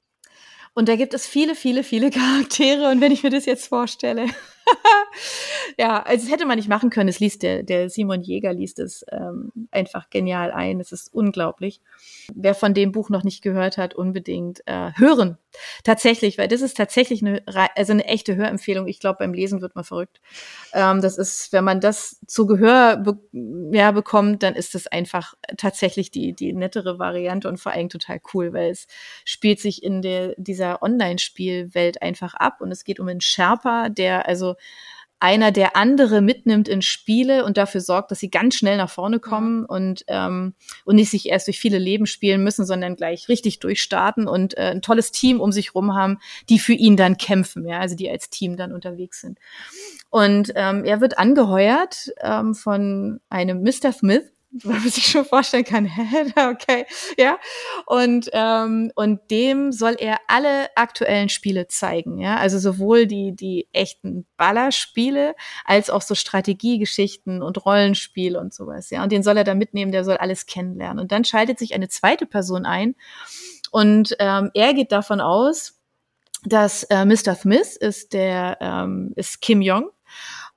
Und 0.75 0.89
da 0.89 0.97
gibt 0.97 1.13
es 1.13 1.27
viele, 1.27 1.55
viele, 1.55 1.85
viele 1.85 2.11
Charaktere. 2.11 2.91
Und 2.91 3.01
wenn 3.03 3.13
ich 3.13 3.23
mir 3.23 3.31
das 3.31 3.45
jetzt 3.45 3.69
vorstelle, 3.69 4.27
ja, 5.79 6.03
also 6.03 6.25
das 6.25 6.33
hätte 6.33 6.47
man 6.47 6.57
nicht 6.57 6.69
machen 6.69 6.91
können. 6.91 7.09
Es 7.09 7.21
liest 7.21 7.43
der, 7.43 7.63
der 7.63 7.91
Simon 7.91 8.23
Jäger 8.23 8.53
liest 8.53 8.79
es 8.79 9.05
ähm, 9.11 9.53
einfach 9.71 10.11
genial 10.11 10.51
ein. 10.53 10.81
Es 10.81 10.93
ist 10.93 11.13
unglaublich. 11.13 11.81
Wer 12.35 12.55
von 12.55 12.75
dem 12.75 12.93
Buch 12.93 13.11
noch 13.11 13.25
nicht 13.25 13.43
gehört 13.43 13.79
hat, 13.79 13.95
unbedingt 13.95 14.63
äh, 14.67 14.93
hören. 14.97 15.39
Tatsächlich, 15.85 16.39
weil 16.39 16.49
das 16.49 16.63
ist 16.63 16.77
tatsächlich 16.77 17.23
eine, 17.23 17.43
also 17.77 17.93
eine 17.93 18.05
echte 18.05 18.37
Hörempfehlung. 18.37 18.87
Ich 18.87 19.01
glaube, 19.01 19.19
beim 19.19 19.35
Lesen 19.35 19.61
wird 19.61 19.75
man 19.75 19.85
verrückt. 19.85 20.21
Ähm, 20.73 21.03
das 21.03 21.19
ist, 21.19 21.53
wenn 21.53 21.65
man 21.65 21.81
das 21.81 22.21
zu 22.27 22.47
Gehör 22.47 22.97
be 22.97 23.19
ja, 23.73 23.91
bekommt, 23.91 24.43
dann 24.43 24.55
ist 24.55 24.75
das 24.75 24.87
einfach 24.87 25.35
tatsächlich 25.57 26.11
die, 26.11 26.33
die 26.33 26.53
nettere 26.53 26.99
Variante 26.99 27.49
und 27.49 27.59
vor 27.59 27.73
allem 27.73 27.89
total 27.89 28.21
cool, 28.33 28.53
weil 28.53 28.71
es 28.71 28.87
spielt 29.25 29.61
sich 29.61 29.83
in 29.83 30.03
der, 30.03 30.35
dieser 30.37 30.83
Online-Spielwelt 30.83 32.01
einfach 32.03 32.35
ab 32.35 32.61
und 32.61 32.73
es 32.73 32.85
geht 32.85 33.01
um 33.01 33.09
einen 33.09 33.21
Sherpa, 33.21 33.89
der 33.89 34.27
also 34.27 34.52
einer, 35.23 35.53
der 35.53 35.77
andere 35.77 36.21
mitnimmt 36.21 36.67
in 36.67 36.83
Spiele 36.83 37.45
und 37.45 37.57
dafür 37.57 37.81
sorgt, 37.81 38.11
dass 38.11 38.19
sie 38.19 38.29
ganz 38.29 38.57
schnell 38.57 38.77
nach 38.77 38.91
vorne 38.91 39.21
kommen 39.21 39.65
und, 39.65 40.05
ähm, 40.09 40.55
und 40.85 40.97
nicht 40.97 41.11
sich 41.11 41.29
erst 41.29 41.47
durch 41.47 41.61
viele 41.61 41.79
Leben 41.79 42.07
spielen 42.07 42.43
müssen, 42.43 42.67
sondern 42.67 42.97
gleich 42.97 43.29
richtig 43.29 43.61
durchstarten 43.61 44.27
und 44.27 44.59
äh, 44.59 44.73
ein 44.73 44.83
tolles 44.83 45.13
Team 45.13 45.41
um 45.41 45.53
sich 45.53 45.77
rum 45.77 45.95
haben, 45.95 46.19
die 46.49 46.59
für 46.59 46.73
ihn 46.73 46.97
dann 46.97 47.19
kämpfen, 47.19 47.65
ja, 47.69 47.79
also 47.79 47.95
die 47.95 48.11
als 48.11 48.31
Team 48.31 48.57
dann 48.57 48.73
unterwegs 48.73 49.21
sind. 49.21 49.39
Und 50.11 50.53
ähm, 50.57 50.85
er 50.85 51.01
wird 51.01 51.19
angeheuert 51.19 52.11
ähm, 52.21 52.57
von 52.57 53.21
einem 53.29 53.63
Mr. 53.63 53.93
Smith, 53.93 54.32
weil 54.65 54.81
man 54.81 54.89
sich 54.89 55.07
schon 55.07 55.25
vorstellen 55.25 55.65
kann, 55.65 55.91
okay, 56.51 56.85
ja. 57.19 57.39
Und, 57.87 58.29
ähm, 58.33 58.93
und 58.95 59.31
dem 59.31 59.73
soll 59.73 59.97
er 59.99 60.19
alle 60.29 60.69
aktuellen 60.77 61.31
Spiele 61.31 61.69
zeigen, 61.69 62.19
ja. 62.19 62.37
Also 62.37 62.59
sowohl 62.59 63.07
die, 63.07 63.35
die 63.35 63.69
echten 63.73 64.27
Ballerspiele 64.37 65.35
als 65.65 65.89
auch 65.89 66.03
so 66.03 66.15
Strategiegeschichten 66.15 67.43
und 67.43 67.65
Rollenspiel 67.65 68.37
und 68.37 68.53
sowas, 68.53 68.91
ja. 68.91 69.03
Und 69.03 69.11
den 69.11 69.23
soll 69.23 69.39
er 69.39 69.45
da 69.45 69.55
mitnehmen, 69.55 69.93
der 69.93 70.05
soll 70.05 70.19
alles 70.19 70.45
kennenlernen. 70.45 71.01
Und 71.01 71.13
dann 71.13 71.25
schaltet 71.25 71.59
sich 71.59 71.75
eine 71.75 71.89
zweite 71.89 72.27
Person 72.27 72.67
ein 72.67 72.95
und 73.71 74.15
ähm, 74.19 74.51
er 74.53 74.75
geht 74.75 74.93
davon 74.93 75.23
aus, 75.23 75.81
dass 76.45 76.83
äh, 76.85 77.05
Mr. 77.07 77.35
Smith 77.35 77.77
ist 77.77 78.13
der, 78.13 78.59
ähm, 78.61 79.13
ist 79.17 79.41
Kim 79.41 79.63
Jong 79.63 79.91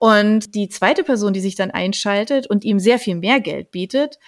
und 0.06 0.54
die 0.54 0.70
zweite 0.70 1.04
Person, 1.04 1.34
die 1.34 1.39
sich 1.39 1.56
dann 1.56 1.72
einschaltet 1.72 2.46
und 2.46 2.63
ihm 2.63 2.78
sehr 2.78 3.00
viel 3.00 3.15
mehr 3.15 3.39
Geld 3.39 3.72
bietet, 3.72 4.20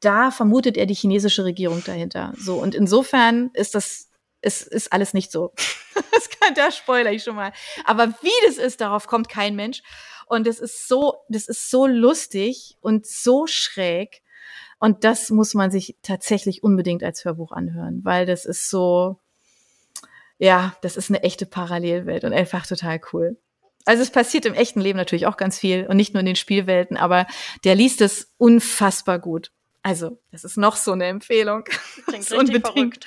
da 0.00 0.32
vermutet 0.32 0.76
er 0.76 0.86
die 0.86 0.94
chinesische 0.94 1.44
Regierung 1.44 1.84
dahinter. 1.84 2.32
So, 2.36 2.56
und 2.56 2.74
insofern 2.74 3.50
ist 3.54 3.76
das 3.76 4.08
es 4.40 4.62
ist 4.62 4.92
alles 4.92 5.14
nicht 5.14 5.30
so. 5.30 5.52
das 5.94 6.30
kann, 6.30 6.54
da 6.56 6.72
spoiler 6.72 7.12
ich 7.12 7.22
schon 7.22 7.36
mal. 7.36 7.52
Aber 7.84 8.08
wie 8.08 8.46
das 8.46 8.56
ist, 8.56 8.80
darauf 8.80 9.06
kommt 9.06 9.28
kein 9.28 9.54
Mensch. 9.54 9.82
Und 10.26 10.48
es 10.48 10.58
ist 10.58 10.88
so, 10.88 11.18
das 11.28 11.46
ist 11.46 11.70
so 11.70 11.86
lustig 11.86 12.76
und 12.80 13.06
so 13.06 13.46
schräg. 13.46 14.22
Und 14.80 15.04
das 15.04 15.30
muss 15.30 15.54
man 15.54 15.70
sich 15.70 15.96
tatsächlich 16.02 16.64
unbedingt 16.64 17.04
als 17.04 17.24
Hörbuch 17.24 17.52
anhören, 17.52 18.00
weil 18.02 18.26
das 18.26 18.46
ist 18.46 18.68
so, 18.68 19.20
ja, 20.38 20.74
das 20.82 20.96
ist 20.96 21.08
eine 21.08 21.22
echte 21.22 21.46
Parallelwelt 21.46 22.24
und 22.24 22.32
einfach 22.32 22.66
total 22.66 23.00
cool. 23.12 23.36
Also 23.86 24.02
es 24.02 24.10
passiert 24.10 24.44
im 24.44 24.54
echten 24.54 24.80
Leben 24.80 24.98
natürlich 24.98 25.26
auch 25.26 25.36
ganz 25.36 25.58
viel 25.58 25.86
und 25.86 25.96
nicht 25.96 26.12
nur 26.14 26.20
in 26.20 26.26
den 26.26 26.36
Spielwelten, 26.36 26.96
aber 26.96 27.26
der 27.64 27.74
liest 27.74 28.00
es 28.00 28.32
unfassbar 28.36 29.18
gut. 29.18 29.52
Also, 29.82 30.20
das 30.30 30.44
ist 30.44 30.58
noch 30.58 30.76
so 30.76 30.92
eine 30.92 31.06
Empfehlung. 31.06 31.64
Klingt 32.06 32.30
richtig 32.30 32.60
verrückt. 32.60 33.06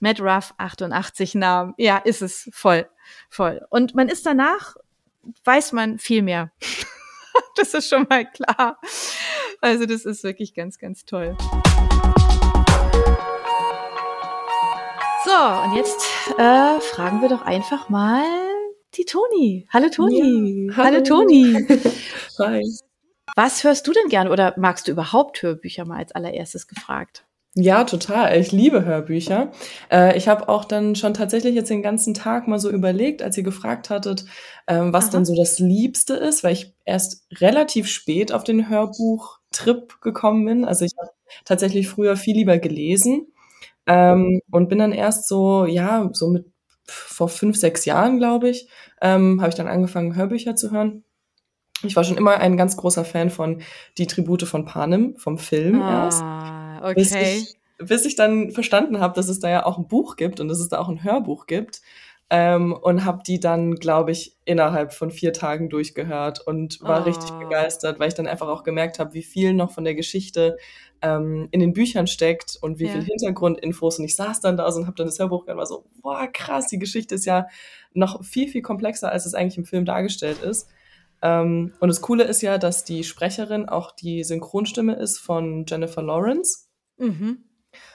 Matt 0.00 0.20
Ruff, 0.20 0.52
88 0.58 1.34
Namen. 1.34 1.72
Ja, 1.78 1.96
ist 1.96 2.20
es 2.20 2.50
voll, 2.52 2.86
voll. 3.30 3.62
Und 3.70 3.94
man 3.94 4.08
ist 4.08 4.26
danach, 4.26 4.76
weiß 5.44 5.72
man 5.72 5.98
viel 5.98 6.20
mehr. 6.20 6.52
das 7.56 7.72
ist 7.72 7.88
schon 7.88 8.06
mal 8.10 8.30
klar. 8.30 8.78
Also 9.62 9.86
das 9.86 10.04
ist 10.04 10.22
wirklich 10.22 10.54
ganz, 10.54 10.78
ganz 10.78 11.06
toll. 11.06 11.36
So, 15.24 15.62
und 15.64 15.74
jetzt 15.74 16.04
äh, 16.36 16.80
fragen 16.80 17.22
wir 17.22 17.30
doch 17.30 17.40
einfach 17.40 17.88
mal 17.88 18.43
die 18.96 19.04
Toni. 19.04 19.66
Hallo 19.70 19.88
Toni. 19.88 20.68
Ja, 20.68 20.76
hallo. 20.76 20.96
hallo. 20.96 21.02
Toni. 21.02 21.66
Hi. 22.38 22.62
Was 23.36 23.64
hörst 23.64 23.86
du 23.86 23.92
denn 23.92 24.08
gern 24.08 24.28
oder 24.28 24.54
magst 24.56 24.86
du 24.86 24.92
überhaupt 24.92 25.42
Hörbücher 25.42 25.84
mal 25.84 25.98
als 25.98 26.12
allererstes 26.12 26.68
gefragt? 26.68 27.24
Ja, 27.56 27.84
total. 27.84 28.36
Ich 28.40 28.50
liebe 28.50 28.84
Hörbücher. 28.84 29.52
Äh, 29.90 30.16
ich 30.16 30.26
habe 30.26 30.48
auch 30.48 30.64
dann 30.64 30.96
schon 30.96 31.14
tatsächlich 31.14 31.54
jetzt 31.54 31.70
den 31.70 31.82
ganzen 31.82 32.12
Tag 32.12 32.48
mal 32.48 32.58
so 32.58 32.68
überlegt, 32.68 33.22
als 33.22 33.38
ihr 33.38 33.44
gefragt 33.44 33.90
hattet, 33.90 34.24
ähm, 34.66 34.92
was 34.92 35.06
Aha. 35.06 35.12
denn 35.12 35.24
so 35.24 35.36
das 35.36 35.60
Liebste 35.60 36.14
ist, 36.14 36.42
weil 36.42 36.54
ich 36.54 36.74
erst 36.84 37.26
relativ 37.40 37.88
spät 37.88 38.32
auf 38.32 38.42
den 38.42 38.68
Hörbuchtrip 38.68 40.00
gekommen 40.00 40.44
bin. 40.44 40.64
Also 40.64 40.84
ich 40.84 40.92
habe 41.00 41.12
tatsächlich 41.44 41.88
früher 41.88 42.16
viel 42.16 42.34
lieber 42.34 42.58
gelesen 42.58 43.28
ähm, 43.86 44.40
und 44.50 44.68
bin 44.68 44.78
dann 44.78 44.92
erst 44.92 45.28
so, 45.28 45.64
ja, 45.64 46.08
so 46.12 46.28
mit 46.30 46.53
vor 46.84 47.28
fünf, 47.28 47.56
sechs 47.56 47.84
Jahren, 47.84 48.18
glaube 48.18 48.50
ich, 48.50 48.68
ähm, 49.00 49.40
habe 49.40 49.50
ich 49.50 49.54
dann 49.54 49.68
angefangen, 49.68 50.14
Hörbücher 50.14 50.56
zu 50.56 50.70
hören. 50.70 51.04
Ich 51.82 51.96
war 51.96 52.04
schon 52.04 52.16
immer 52.16 52.38
ein 52.38 52.56
ganz 52.56 52.76
großer 52.76 53.04
Fan 53.04 53.30
von 53.30 53.62
Die 53.98 54.06
Tribute 54.06 54.44
von 54.44 54.64
Panem, 54.64 55.16
vom 55.16 55.38
Film 55.38 55.80
erst. 55.80 56.22
Ah, 56.22 56.92
Bis 56.94 57.12
okay. 57.12 57.38
ich, 57.38 57.56
bis 57.78 58.04
ich 58.04 58.16
dann 58.16 58.52
verstanden 58.52 59.00
habe, 59.00 59.14
dass 59.14 59.28
es 59.28 59.40
da 59.40 59.50
ja 59.50 59.66
auch 59.66 59.78
ein 59.78 59.88
Buch 59.88 60.16
gibt 60.16 60.40
und 60.40 60.48
dass 60.48 60.60
es 60.60 60.68
da 60.68 60.78
auch 60.78 60.88
ein 60.88 61.02
Hörbuch 61.02 61.46
gibt. 61.46 61.82
Ähm, 62.36 62.72
und 62.72 63.04
habe 63.04 63.22
die 63.24 63.38
dann, 63.38 63.76
glaube 63.76 64.10
ich, 64.10 64.36
innerhalb 64.44 64.92
von 64.92 65.12
vier 65.12 65.32
Tagen 65.32 65.68
durchgehört 65.68 66.40
und 66.44 66.80
war 66.82 67.00
Oh. 67.00 67.02
richtig 67.04 67.38
begeistert, 67.38 68.00
weil 68.00 68.08
ich 68.08 68.14
dann 68.14 68.26
einfach 68.26 68.48
auch 68.48 68.64
gemerkt 68.64 68.98
habe, 68.98 69.14
wie 69.14 69.22
viel 69.22 69.52
noch 69.54 69.70
von 69.70 69.84
der 69.84 69.94
Geschichte 69.94 70.56
ähm, 71.00 71.46
in 71.52 71.60
den 71.60 71.72
Büchern 71.74 72.08
steckt 72.08 72.56
und 72.60 72.80
wie 72.80 72.86
Ja. 72.86 72.92
viel 72.92 73.04
Hintergrundinfos. 73.04 73.98
Und 74.00 74.04
ich 74.06 74.16
saß 74.16 74.40
dann 74.40 74.56
da 74.56 74.72
so 74.72 74.80
und 74.80 74.86
habe 74.86 74.96
dann 74.96 75.06
das 75.06 75.18
Hörbuch 75.20 75.44
gehört 75.44 75.56
und 75.56 75.58
war 75.60 75.66
so, 75.66 75.84
boah, 76.02 76.26
krass, 76.32 76.66
die 76.66 76.78
Geschichte 76.80 77.14
ist 77.14 77.24
ja 77.26 77.46
noch 77.92 78.24
viel, 78.24 78.48
viel 78.48 78.62
komplexer, 78.62 79.12
als 79.12 79.26
es 79.26 79.34
eigentlich 79.34 79.58
im 79.58 79.64
Film 79.66 79.84
dargestellt 79.84 80.38
ist. 80.40 80.68
Ähm, 81.22 81.74
und 81.78 81.88
das 81.88 82.00
Coole 82.00 82.24
ist 82.24 82.42
ja, 82.42 82.58
dass 82.58 82.84
die 82.84 83.04
Sprecherin 83.04 83.68
auch 83.68 83.92
die 83.92 84.24
Synchronstimme 84.24 84.94
ist 84.96 85.18
von 85.18 85.66
Jennifer 85.68 86.02
Lawrence. 86.02 86.66
Mhm. 86.98 87.44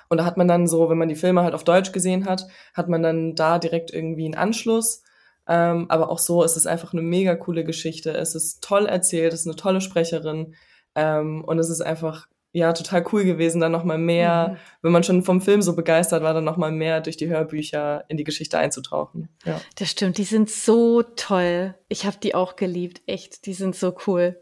Und 0.10 0.18
da 0.18 0.26
hat 0.26 0.38
man 0.38 0.48
dann 0.48 0.68
so, 0.68 0.90
wenn 0.90 0.98
man 0.98 1.08
die 1.10 1.16
Filme 1.16 1.44
halt 1.44 1.54
auf 1.54 1.64
Deutsch 1.64 1.92
gesehen 1.92 2.26
hat, 2.26 2.48
hat 2.74 2.90
man 2.90 3.04
dann 3.04 3.36
da 3.36 3.60
direkt 3.60 3.92
irgendwie 3.94 4.26
einen 4.26 4.36
Anschluss. 4.36 5.04
Ähm, 5.48 5.86
aber 5.90 6.10
auch 6.10 6.20
so 6.20 6.44
ist 6.44 6.58
es 6.58 6.68
einfach 6.68 6.94
eine 6.94 7.02
mega 7.02 7.36
coole 7.36 7.64
Geschichte. 7.64 8.12
Es 8.12 8.36
ist 8.36 8.64
toll 8.64 8.86
erzählt, 8.86 9.34
es 9.34 9.42
ist 9.42 9.48
eine 9.48 9.56
tolle 9.56 9.82
Sprecherin. 9.82 10.56
Ähm, 10.96 11.44
und 11.46 11.60
es 11.60 11.70
ist 11.70 11.82
einfach, 11.82 12.28
ja, 12.52 12.74
total 12.74 13.06
cool 13.14 13.24
gewesen, 13.24 13.62
dann 13.62 13.72
nochmal 13.72 14.00
mehr, 14.00 14.50
Mhm. 14.50 14.58
wenn 14.82 14.92
man 14.92 15.04
schon 15.04 15.22
vom 15.24 15.42
Film 15.42 15.62
so 15.62 15.76
begeistert 15.76 16.24
war, 16.24 16.34
dann 16.34 16.44
nochmal 16.44 16.72
mehr 16.72 17.02
durch 17.02 17.16
die 17.18 17.28
Hörbücher 17.30 18.06
in 18.08 18.18
die 18.18 18.24
Geschichte 18.24 18.58
einzutauchen. 18.58 19.30
Ja. 19.46 19.62
Das 19.78 19.90
stimmt, 19.92 20.18
die 20.18 20.24
sind 20.24 20.50
so 20.50 21.04
toll. 21.04 21.76
Ich 21.88 22.06
habe 22.08 22.18
die 22.22 22.34
auch 22.34 22.56
geliebt, 22.56 23.02
echt. 23.06 23.46
Die 23.46 23.54
sind 23.54 23.76
so 23.76 23.96
cool. 24.08 24.42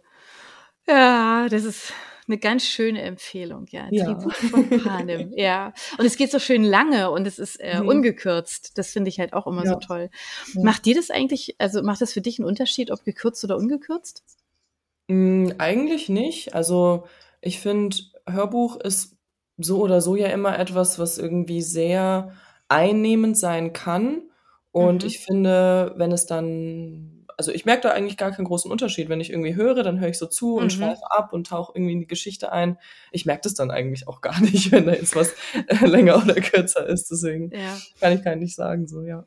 Ja, 0.88 1.48
das 1.50 1.64
ist 1.66 1.92
eine 2.28 2.38
ganz 2.38 2.66
schöne 2.66 3.02
Empfehlung, 3.02 3.66
ja. 3.70 3.88
Ja. 3.92 4.06
Tribut 4.06 4.34
von 4.36 4.70
Panem, 4.84 5.32
ja. 5.36 5.74
Und 5.98 6.06
es 6.06 6.18
geht 6.18 6.32
so 6.32 6.40
schön 6.40 6.64
lange 6.64 7.10
und 7.12 7.26
es 7.28 7.40
ist 7.40 7.58
äh, 7.60 7.80
Mhm. 7.82 7.88
ungekürzt. 7.88 8.78
Das 8.78 8.92
finde 8.92 9.10
ich 9.10 9.20
halt 9.20 9.34
auch 9.34 9.48
immer 9.48 9.66
so 9.66 9.74
Ja. 9.74 9.80
toll. 9.80 10.10
Ja. 10.54 10.62
Macht 10.64 10.86
dir 10.86 10.96
das 10.96 11.10
eigentlich, 11.10 11.56
also 11.60 11.82
macht 11.84 12.02
das 12.02 12.14
für 12.14 12.22
dich 12.22 12.40
einen 12.40 12.48
Unterschied, 12.48 12.92
ob 12.92 13.04
gekürzt 13.04 13.44
oder 13.44 13.58
ungekürzt? 13.58 14.24
Mm, 15.08 15.52
eigentlich 15.58 16.10
nicht. 16.10 16.54
Also 16.54 17.06
ich 17.42 17.60
finde, 17.60 17.96
Hörbuch 18.30 18.76
ist 18.78 19.16
so 19.58 19.80
oder 19.82 20.02
so 20.02 20.16
ja 20.16 20.28
immer 20.28 20.58
etwas, 20.60 21.00
was 21.00 21.18
irgendwie 21.18 21.62
sehr 21.62 22.34
einnehmend 22.68 23.38
sein 23.38 23.74
kann. 23.74 24.24
Und 24.72 25.04
Mhm. 25.04 25.08
ich 25.08 25.20
finde, 25.20 25.94
wenn 25.98 26.12
es 26.12 26.26
dann, 26.26 27.17
also 27.38 27.52
ich 27.52 27.66
merke 27.66 27.84
da 27.84 27.90
eigentlich 27.92 28.18
gar 28.18 28.32
keinen 28.32 28.46
großen 28.46 28.70
Unterschied. 28.72 29.10
Wenn 29.10 29.22
ich 29.22 29.30
irgendwie 29.30 29.56
höre, 29.56 29.84
dann 29.84 30.00
höre 30.00 30.10
ich 30.10 30.18
so 30.18 30.26
zu 30.26 30.56
und 30.58 30.66
Mhm. 30.66 30.70
schweife 30.72 31.02
ab 31.12 31.34
und 31.34 31.48
tauche 31.48 31.74
irgendwie 31.76 31.94
in 31.94 32.00
die 32.02 32.08
Geschichte 32.08 32.52
ein. 32.52 32.78
Ich 33.12 33.26
merke 33.26 33.42
das 33.44 33.54
dann 33.54 33.72
eigentlich 33.72 34.08
auch 34.08 34.22
gar 34.22 34.40
nicht, 34.42 34.72
wenn 34.72 34.86
da 34.88 34.94
jetzt 34.94 35.16
was 35.16 35.34
äh, 35.68 35.86
länger 35.86 36.18
oder 36.18 36.36
kürzer 36.36 36.86
ist. 36.88 37.10
Deswegen 37.12 37.52
Ja. 37.52 37.78
kann 38.00 38.14
ich 38.14 38.24
gar 38.24 38.36
nicht 38.36 38.56
sagen, 38.56 38.88
so, 38.88 39.04
ja. 39.04 39.26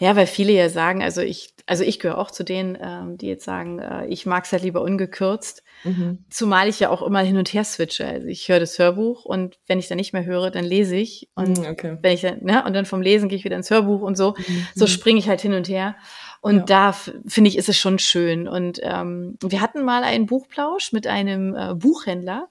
Ja, 0.00 0.16
weil 0.16 0.26
viele 0.26 0.52
ja 0.52 0.68
sagen, 0.70 1.04
also 1.04 1.20
ich, 1.20 1.54
also 1.66 1.84
ich 1.84 2.00
gehöre 2.00 2.18
auch 2.18 2.32
zu 2.32 2.42
denen, 2.42 2.76
ähm, 2.80 3.16
die 3.16 3.28
jetzt 3.28 3.44
sagen, 3.44 3.78
äh, 3.78 4.06
ich 4.06 4.26
mag 4.26 4.44
es 4.44 4.50
halt 4.52 4.64
lieber 4.64 4.82
ungekürzt. 4.82 5.62
Mhm. 5.84 6.24
Zumal 6.30 6.68
ich 6.68 6.80
ja 6.80 6.88
auch 6.90 7.00
immer 7.00 7.20
hin 7.20 7.36
und 7.36 7.52
her 7.52 7.62
switche. 7.62 8.04
Also 8.04 8.26
ich 8.26 8.48
höre 8.48 8.58
das 8.58 8.76
Hörbuch 8.78 9.24
und 9.24 9.56
wenn 9.68 9.78
ich 9.78 9.86
dann 9.86 9.96
nicht 9.96 10.12
mehr 10.12 10.24
höre, 10.24 10.50
dann 10.50 10.64
lese 10.64 10.96
ich. 10.96 11.28
Und 11.36 11.60
Mm, 11.60 11.66
okay. 11.70 11.98
wenn 12.02 12.12
ich 12.12 12.22
dann, 12.22 12.42
ne, 12.42 12.64
und 12.64 12.72
dann 12.74 12.86
vom 12.86 13.02
Lesen 13.02 13.28
gehe 13.28 13.38
ich 13.38 13.44
wieder 13.44 13.54
ins 13.56 13.70
Hörbuch 13.70 14.00
und 14.00 14.16
so. 14.16 14.34
So 14.74 14.86
Mhm. 14.86 14.88
springe 14.88 15.18
ich 15.20 15.28
halt 15.28 15.40
hin 15.40 15.52
und 15.54 15.68
her. 15.68 15.94
Und 16.44 16.56
Ja. 16.56 16.64
da 16.64 16.92
finde 16.92 17.48
ich, 17.48 17.56
ist 17.56 17.70
es 17.70 17.78
schon 17.78 17.98
schön. 17.98 18.46
Und 18.48 18.78
ähm, 18.82 19.38
wir 19.40 19.62
hatten 19.62 19.82
mal 19.82 20.04
einen 20.04 20.26
Buchplausch 20.26 20.92
mit 20.92 21.06
einem 21.06 21.54
äh, 21.56 21.74
Buchhändler, 21.74 22.50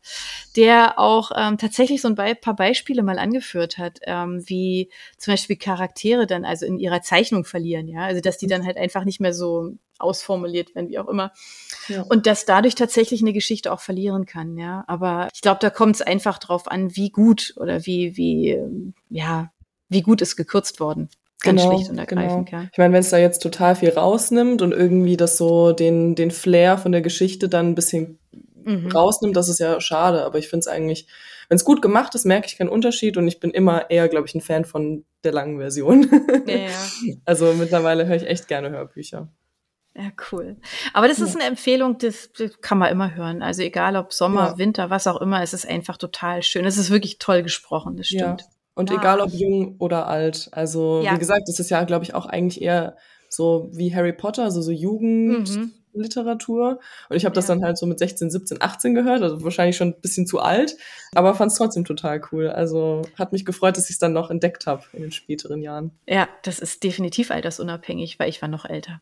der 0.55 0.97
auch 0.97 1.29
ähm, 1.35 1.59
tatsächlich 1.59 2.01
so 2.01 2.07
ein 2.07 2.15
paar 2.15 2.55
Beispiele 2.55 3.03
mal 3.03 3.19
angeführt 3.19 3.77
hat, 3.77 3.99
ähm, 4.01 4.41
wie 4.47 4.89
zum 5.19 5.33
Beispiel 5.33 5.57
Charaktere 5.57 6.25
dann 6.25 6.43
also 6.43 6.65
in 6.65 6.79
ihrer 6.79 7.03
Zeichnung 7.03 7.45
verlieren, 7.45 7.87
ja. 7.87 7.99
Also 7.99 8.19
dass 8.19 8.39
die 8.39 8.47
dann 8.47 8.65
halt 8.65 8.77
einfach 8.77 9.05
nicht 9.05 9.19
mehr 9.19 9.31
so 9.31 9.73
ausformuliert 9.99 10.73
werden, 10.73 10.89
wie 10.89 10.97
auch 10.97 11.07
immer. 11.07 11.31
Ja. 11.87 12.01
Und 12.01 12.25
dass 12.25 12.45
dadurch 12.45 12.73
tatsächlich 12.73 13.21
eine 13.21 13.31
Geschichte 13.31 13.71
auch 13.71 13.79
verlieren 13.79 14.25
kann, 14.25 14.57
ja. 14.57 14.83
Aber 14.87 15.27
ich 15.35 15.41
glaube, 15.41 15.59
da 15.61 15.69
kommt 15.69 15.97
es 15.97 16.01
einfach 16.01 16.39
drauf 16.39 16.67
an, 16.67 16.95
wie 16.95 17.11
gut 17.11 17.53
oder 17.57 17.85
wie, 17.85 18.17
wie, 18.17 18.59
ja, 19.11 19.51
wie 19.87 20.01
gut 20.01 20.23
ist 20.23 20.35
gekürzt 20.35 20.79
worden. 20.79 21.09
Ganz 21.43 21.61
Genau, 21.61 21.75
schlicht 21.75 21.89
und 21.91 21.97
ergreifend, 21.99 22.49
ja. 22.51 22.67
Ich 22.71 22.77
meine, 22.77 22.93
wenn 22.93 23.01
es 23.01 23.09
da 23.09 23.17
jetzt 23.17 23.43
total 23.43 23.75
viel 23.75 23.89
rausnimmt 23.89 24.61
und 24.61 24.71
irgendwie 24.71 25.17
das 25.17 25.37
so 25.37 25.73
den, 25.73 26.15
den 26.15 26.31
Flair 26.31 26.77
von 26.77 26.91
der 26.91 27.01
Geschichte 27.01 27.49
dann 27.49 27.67
ein 27.69 27.75
bisschen 27.75 28.17
Mhm. 28.65 28.91
rausnimmt, 28.93 29.35
das 29.35 29.49
ist 29.49 29.59
ja 29.59 29.79
schade. 29.81 30.23
Aber 30.23 30.37
ich 30.39 30.47
finde 30.47 30.61
es 30.61 30.67
eigentlich, 30.67 31.07
wenn 31.49 31.57
es 31.57 31.65
gut 31.65 31.81
gemacht 31.81 32.15
ist, 32.15 32.23
merke 32.25 32.47
ich 32.47 32.57
keinen 32.57 32.69
Unterschied 32.69 33.17
und 33.17 33.27
ich 33.27 33.41
bin 33.41 33.51
immer 33.51 33.89
eher, 33.91 34.07
glaube 34.07 34.25
ich, 34.25 34.33
ein 34.35 34.39
Fan 34.41 34.63
von 34.63 35.03
der 35.25 35.33
langen 35.33 35.57
Version. 35.59 36.09
Ja, 36.47 36.55
ja. 36.55 36.69
Also 37.25 37.53
mittlerweile 37.53 38.05
höre 38.07 38.15
ich 38.15 38.25
echt 38.25 38.47
gerne 38.47 38.69
Hörbücher. 38.69 39.27
Ja, 39.95 40.11
cool. 40.31 40.55
Aber 40.93 41.07
das 41.09 41.19
ist 41.19 41.35
eine 41.35 41.43
Empfehlung, 41.45 41.97
das, 41.99 42.31
das 42.37 42.61
kann 42.61 42.77
man 42.79 42.89
immer 42.89 43.13
hören. 43.15 43.43
Also 43.43 43.61
egal 43.61 43.95
ob 43.97 44.11
Sommer, 44.13 44.51
Ja. 44.51 44.57
Winter, 44.57 44.89
was 44.89 45.05
auch 45.07 45.19
immer, 45.21 45.43
es 45.43 45.53
ist 45.53 45.67
einfach 45.67 45.97
total 45.97 46.41
schön. 46.41 46.65
Es 46.65 46.77
ist 46.77 46.89
wirklich 46.89 47.19
toll 47.19 47.43
gesprochen, 47.43 47.97
das 47.97 48.09
Ja. 48.11 48.37
Und 48.75 48.89
Ja. 48.89 48.97
egal 48.97 49.21
ob 49.21 49.31
jung 49.33 49.75
oder 49.79 50.07
alt. 50.07 50.49
Also 50.51 51.01
Ja. 51.03 51.15
wie 51.15 51.19
gesagt, 51.19 51.47
es 51.47 51.59
ist 51.59 51.69
ja, 51.69 51.83
glaube 51.83 52.03
ich, 52.05 52.13
auch 52.15 52.25
eigentlich 52.25 52.61
eher 52.61 52.95
so 53.29 53.69
wie 53.73 53.93
Harry 53.95 54.13
Potter, 54.13 54.43
also 54.43 54.61
so 54.61 54.71
Jugendliteratur. 54.71 56.79
Und 57.09 57.15
ich 57.15 57.25
habe 57.25 57.35
das 57.35 57.47
Ja. 57.47 57.55
dann 57.55 57.63
halt 57.63 57.77
so 57.77 57.85
mit 57.85 57.99
16, 57.99 58.29
17, 58.31 58.61
18 58.61 58.93
gehört, 58.95 59.21
also 59.21 59.43
wahrscheinlich 59.43 59.77
schon 59.77 59.89
ein 59.89 60.01
bisschen 60.01 60.27
zu 60.27 60.39
alt, 60.39 60.75
aber 61.15 61.33
fand 61.35 61.51
es 61.51 61.57
trotzdem 61.57 61.85
total 61.85 62.21
cool. 62.31 62.49
Also 62.49 63.03
hat 63.17 63.31
mich 63.31 63.45
gefreut, 63.45 63.77
dass 63.77 63.85
ich 63.89 63.95
es 63.95 63.99
dann 63.99 64.13
noch 64.13 64.29
entdeckt 64.29 64.65
habe 64.67 64.83
in 64.93 65.01
den 65.01 65.11
späteren 65.11 65.61
Jahren. 65.61 65.91
Ja, 66.07 66.27
das 66.43 66.59
ist 66.59 66.83
definitiv 66.83 67.31
altersunabhängig, 67.31 68.19
weil 68.19 68.29
ich 68.29 68.41
war 68.41 68.49
noch 68.49 68.65
älter. 68.65 69.01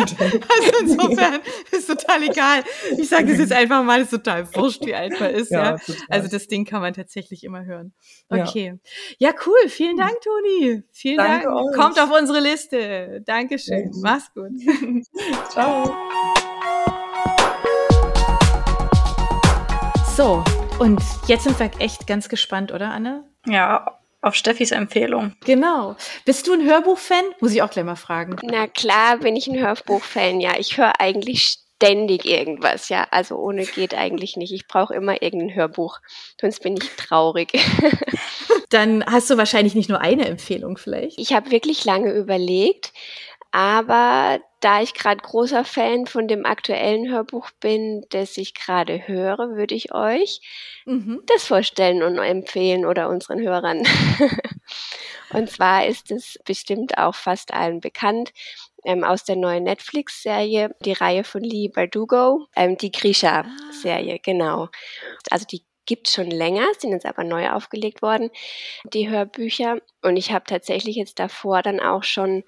Also 0.00 0.78
insofern 0.80 1.40
ist 1.70 1.86
total 1.86 2.22
egal. 2.22 2.64
Ich 2.98 3.08
sage 3.08 3.26
das 3.26 3.38
jetzt 3.38 3.52
einfach 3.52 3.82
mal, 3.82 4.00
ist 4.00 4.10
total 4.10 4.46
wurscht, 4.54 4.84
wie 4.84 4.94
alt 4.94 5.18
man 5.20 5.30
ist, 5.30 5.50
ja. 5.50 5.76
total. 5.76 5.96
Also 6.08 6.28
das 6.28 6.46
Ding 6.46 6.64
kann 6.64 6.80
man 6.80 6.94
tatsächlich 6.94 7.44
immer 7.44 7.64
hören. 7.64 7.92
Ja. 8.30 8.44
Okay. 8.44 8.78
Ja, 9.18 9.32
cool. 9.46 9.68
Vielen 9.68 9.96
Dank, 9.96 10.16
Toni. 10.22 10.82
Vielen 10.92 11.18
Danke 11.18 11.46
Dank. 11.46 11.56
euch. 11.56 11.76
Kommt 11.76 12.00
auf 12.00 12.10
unsere 12.10 12.40
Liste. 12.40 13.22
Dankeschön. 13.24 13.90
Ja. 13.92 13.98
Mach's 14.02 14.32
gut. 14.34 14.50
Ciao. 15.50 15.94
So, 20.16 20.44
und 20.78 21.00
jetzt 21.26 21.44
sind 21.44 21.58
wir 21.58 21.70
echt 21.78 22.06
ganz 22.06 22.28
gespannt, 22.28 22.72
oder, 22.72 22.90
Anne? 22.90 23.24
Ja, 23.46 23.99
auf 24.22 24.34
Steffis 24.34 24.70
Empfehlung. 24.70 25.34
Genau. 25.44 25.96
Bist 26.24 26.46
du 26.46 26.52
ein 26.52 26.64
Hörbuchfan? 26.64 27.24
Muss 27.40 27.52
ich 27.52 27.62
auch 27.62 27.70
gleich 27.70 27.84
mal 27.84 27.96
fragen. 27.96 28.36
Na 28.42 28.66
klar 28.66 29.18
bin 29.18 29.36
ich 29.36 29.46
ein 29.46 29.58
Hörbuchfan, 29.58 30.40
ja. 30.40 30.52
Ich 30.58 30.76
höre 30.76 31.00
eigentlich 31.00 31.58
ständig 31.80 32.26
irgendwas, 32.26 32.90
ja. 32.90 33.06
Also 33.10 33.36
ohne 33.36 33.64
geht 33.64 33.94
eigentlich 33.94 34.36
nicht. 34.36 34.52
Ich 34.52 34.66
brauche 34.66 34.94
immer 34.94 35.22
irgendein 35.22 35.54
Hörbuch, 35.54 35.98
sonst 36.38 36.62
bin 36.62 36.76
ich 36.76 36.88
traurig. 36.96 37.52
Dann 38.70 39.04
hast 39.06 39.30
du 39.30 39.38
wahrscheinlich 39.38 39.74
nicht 39.74 39.88
nur 39.88 40.00
eine 40.00 40.26
Empfehlung 40.26 40.76
vielleicht. 40.76 41.18
Ich 41.18 41.32
habe 41.32 41.50
wirklich 41.50 41.84
lange 41.84 42.12
überlegt, 42.12 42.92
aber 43.52 44.40
da 44.60 44.82
ich 44.82 44.94
gerade 44.94 45.20
großer 45.22 45.64
Fan 45.64 46.06
von 46.06 46.28
dem 46.28 46.44
aktuellen 46.46 47.10
Hörbuch 47.10 47.50
bin, 47.60 48.04
das 48.10 48.36
ich 48.36 48.54
gerade 48.54 49.06
höre, 49.08 49.56
würde 49.56 49.74
ich 49.74 49.92
euch 49.94 50.40
Mhm. 50.86 51.22
das 51.26 51.44
vorstellen 51.46 52.02
und 52.02 52.18
empfehlen 52.18 52.84
oder 52.86 53.08
unseren 53.08 53.40
Hörern. 53.40 53.82
und 55.30 55.50
zwar 55.50 55.86
ist 55.86 56.10
es 56.10 56.38
bestimmt 56.44 56.98
auch 56.98 57.14
fast 57.14 57.52
allen 57.54 57.80
bekannt. 57.80 58.32
ähm, 58.84 59.04
aus 59.04 59.24
der 59.24 59.36
neuen 59.36 59.64
Netflix-Serie, 59.64 60.74
die 60.84 60.92
Reihe 60.94 61.22
von 61.24 61.42
Lee 61.42 61.68
Bardugo, 61.68 62.46
ähm, 62.56 62.78
die 62.78 62.90
Grisha-Serie, 62.90 64.14
ah. 64.14 64.20
genau. 64.22 64.68
Also 65.30 65.44
die 65.46 65.64
gibt 65.86 66.08
schon 66.08 66.30
länger, 66.30 66.64
sind 66.78 66.92
jetzt 66.92 67.06
aber 67.06 67.24
neu 67.24 67.50
aufgelegt 67.50 68.00
worden, 68.00 68.30
die 68.84 69.08
Hörbücher. 69.10 69.78
Und 70.02 70.16
ich 70.16 70.32
habe 70.32 70.44
tatsächlich 70.46 70.96
jetzt 70.96 71.18
davor 71.18 71.62
dann 71.62 71.80
auch 71.80 72.04
schon 72.04 72.44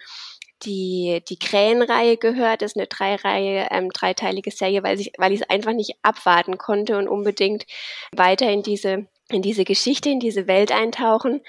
die, 0.64 1.22
die 1.28 1.38
Krähenreihe 1.38 2.16
gehört. 2.16 2.62
Das 2.62 2.72
ist 2.72 2.76
eine 2.76 2.86
Dreireihe, 2.86 3.68
ähm, 3.70 3.90
dreiteilige 3.90 4.50
Serie, 4.50 4.82
weil 4.82 5.00
ich, 5.00 5.12
weil 5.18 5.32
ich 5.32 5.40
es 5.40 5.50
einfach 5.50 5.72
nicht 5.72 5.96
abwarten 6.02 6.58
konnte 6.58 6.98
und 6.98 7.08
unbedingt 7.08 7.66
weiter 8.14 8.50
in 8.50 8.62
diese, 8.62 9.06
in 9.30 9.42
diese 9.42 9.64
Geschichte, 9.64 10.10
in 10.10 10.20
diese 10.20 10.46
Welt 10.46 10.72
eintauchen 10.72 11.42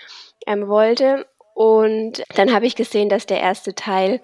ähm, 0.48 0.68
wollte. 0.68 1.26
Und 1.54 2.24
dann 2.36 2.54
habe 2.54 2.66
ich 2.66 2.76
gesehen, 2.76 3.10
dass 3.10 3.28
der 3.28 3.40
erste 3.40 3.76
Teil 3.76 4.22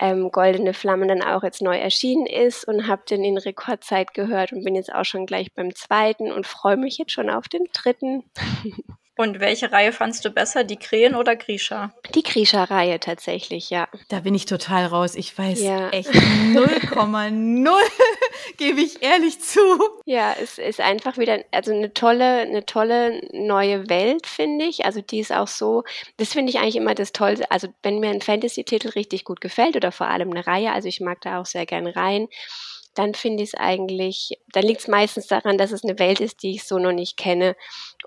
ähm, 0.00 0.32
Goldene 0.32 0.74
Flammen 0.74 1.06
dann 1.06 1.22
auch 1.22 1.44
jetzt 1.44 1.62
neu 1.62 1.78
erschienen 1.78 2.26
ist 2.26 2.66
und 2.66 2.88
habe 2.88 3.02
den 3.08 3.22
in 3.22 3.38
Rekordzeit 3.38 4.14
gehört 4.14 4.52
und 4.52 4.64
bin 4.64 4.74
jetzt 4.74 4.92
auch 4.92 5.04
schon 5.04 5.26
gleich 5.26 5.54
beim 5.54 5.74
zweiten 5.76 6.32
und 6.32 6.46
freue 6.46 6.76
mich 6.76 6.98
jetzt 6.98 7.12
schon 7.12 7.30
auf 7.30 7.48
den 7.48 7.68
dritten. 7.72 8.24
Und 9.16 9.40
welche 9.40 9.70
Reihe 9.70 9.92
fandst 9.92 10.24
du 10.24 10.30
besser, 10.30 10.64
die 10.64 10.78
Krähen 10.78 11.14
oder 11.14 11.36
Grisha? 11.36 11.92
Die 12.14 12.22
Grisha-Reihe 12.22 12.98
tatsächlich, 12.98 13.68
ja. 13.68 13.86
Da 14.08 14.20
bin 14.20 14.34
ich 14.34 14.46
total 14.46 14.86
raus. 14.86 15.14
Ich 15.14 15.36
weiß 15.36 15.60
ja. 15.60 15.90
echt 15.90 16.08
0,0, 16.08 17.70
gebe 18.56 18.80
ich 18.80 19.02
ehrlich 19.02 19.38
zu. 19.40 19.60
Ja, 20.06 20.34
es 20.40 20.56
ist 20.56 20.80
einfach 20.80 21.18
wieder 21.18 21.44
also 21.50 21.72
eine 21.72 21.92
tolle, 21.92 22.40
eine 22.40 22.64
tolle 22.64 23.20
neue 23.32 23.90
Welt, 23.90 24.26
finde 24.26 24.64
ich. 24.64 24.86
Also 24.86 25.02
die 25.02 25.20
ist 25.20 25.32
auch 25.32 25.48
so, 25.48 25.84
das 26.16 26.32
finde 26.32 26.50
ich 26.50 26.58
eigentlich 26.58 26.76
immer 26.76 26.94
das 26.94 27.12
Tollste. 27.12 27.50
Also 27.50 27.68
wenn 27.82 27.98
mir 27.98 28.10
ein 28.10 28.22
Fantasy-Titel 28.22 28.88
richtig 28.90 29.24
gut 29.24 29.42
gefällt 29.42 29.76
oder 29.76 29.92
vor 29.92 30.06
allem 30.06 30.30
eine 30.30 30.46
Reihe, 30.46 30.72
also 30.72 30.88
ich 30.88 31.00
mag 31.00 31.20
da 31.20 31.38
auch 31.38 31.46
sehr 31.46 31.66
gern 31.66 31.86
rein 31.86 32.28
dann 32.94 33.14
finde 33.14 33.42
ich 33.42 33.50
es 33.50 33.58
eigentlich, 33.58 34.38
dann 34.52 34.64
liegt 34.64 34.80
es 34.80 34.88
meistens 34.88 35.26
daran, 35.26 35.58
dass 35.58 35.72
es 35.72 35.84
eine 35.84 35.98
Welt 35.98 36.20
ist, 36.20 36.42
die 36.42 36.52
ich 36.52 36.64
so 36.64 36.78
noch 36.78 36.92
nicht 36.92 37.16
kenne. 37.16 37.56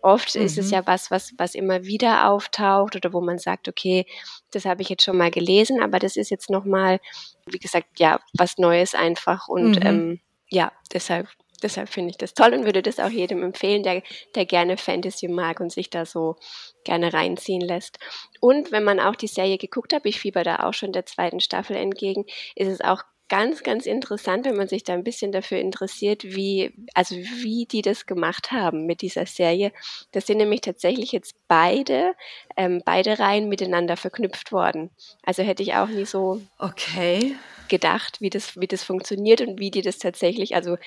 Oft 0.02 0.36
mhm. 0.36 0.42
ist 0.42 0.58
es 0.58 0.68
mhm. 0.68 0.74
ja 0.74 0.88
was, 0.88 1.12
was, 1.12 1.34
was 1.38 1.56
immer 1.56 1.86
wieder 1.86 2.30
auftaucht 2.30 2.96
oder 2.96 3.14
wo 3.14 3.22
man 3.22 3.40
sagt, 3.40 3.68
okay, 3.68 4.06
das 4.52 4.66
habe 4.66 4.82
ich 4.82 4.90
jetzt 4.90 5.04
schon 5.04 5.18
mal 5.18 5.32
gelesen, 5.32 5.82
aber 5.82 6.00
das 6.00 6.16
ist 6.16 6.30
jetzt 6.30 6.50
nochmal, 6.50 7.00
wie 7.46 7.60
gesagt, 7.60 8.00
ja, 8.00 8.20
was 8.38 8.58
Neues 8.58 8.94
einfach 8.94 9.48
und 9.48 9.80
mhm. 9.80 9.86
ähm, 9.86 10.20
ja, 10.50 10.72
deshalb 10.94 11.28
deshalb 11.64 11.90
finde 11.90 12.12
ich 12.12 12.18
das 12.18 12.34
toll 12.34 12.54
und 12.54 12.66
würde 12.66 12.82
das 12.82 13.00
auch 13.00 13.10
jedem 13.10 13.42
empfehlen, 13.44 13.84
der, 13.84 14.04
der 14.36 14.46
gerne 14.46 14.78
Fantasy 14.78 15.28
mag 15.28 15.60
und 15.60 15.72
sich 15.72 15.90
da 15.90 16.06
so 16.06 16.36
gerne 16.84 17.14
reinziehen 17.14 17.62
lässt. 17.62 17.98
Und 18.40 18.72
wenn 18.72 18.84
man 18.84 19.00
auch 19.00 19.16
die 19.16 19.28
Serie 19.28 19.58
geguckt 19.58 19.94
hat, 19.94 20.06
ich 20.06 20.20
fieber 20.20 20.44
da 20.44 20.68
auch 20.68 20.74
schon 20.74 20.92
der 20.92 21.06
zweiten 21.06 21.40
Staffel 21.40 21.76
entgegen, 21.76 22.26
ist 22.56 22.68
es 22.68 22.82
auch 22.82 23.04
ganz, 23.28 23.64
ganz 23.64 23.86
interessant, 23.86 24.46
wenn 24.46 24.56
man 24.56 24.68
sich 24.68 24.84
da 24.84 24.94
ein 24.94 25.04
bisschen 25.04 25.32
dafür 25.32 25.60
interessiert, 25.60 26.24
wie, 26.24 26.74
also 26.94 27.16
wie 27.16 27.66
die 27.66 27.82
das 27.82 28.06
gemacht 28.06 28.52
haben 28.52 28.86
mit 28.86 29.02
dieser 29.02 29.26
Serie. 29.26 29.72
Das 30.12 30.28
sind 30.28 30.38
nämlich 30.38 30.62
tatsächlich 30.62 31.12
jetzt 31.12 31.36
beide, 31.48 32.14
ähm, 32.56 32.82
beide 32.86 33.18
Reihen 33.20 33.50
miteinander 33.50 33.98
verknüpft 33.98 34.52
worden. 34.52 34.92
Also 35.24 35.44
hätte 35.44 35.64
ich 35.64 35.74
auch 35.76 35.88
nie 35.88 36.06
so 36.06 36.42
okay. 36.60 37.36
gedacht, 37.68 38.22
wie 38.22 38.30
das, 38.30 38.60
wie 38.60 38.68
das 38.68 38.84
funktioniert 38.84 39.42
und 39.42 39.60
wie 39.60 39.72
die 39.72 39.82
das 39.82 39.98
tatsächlich, 39.98 40.56
also 40.56 40.78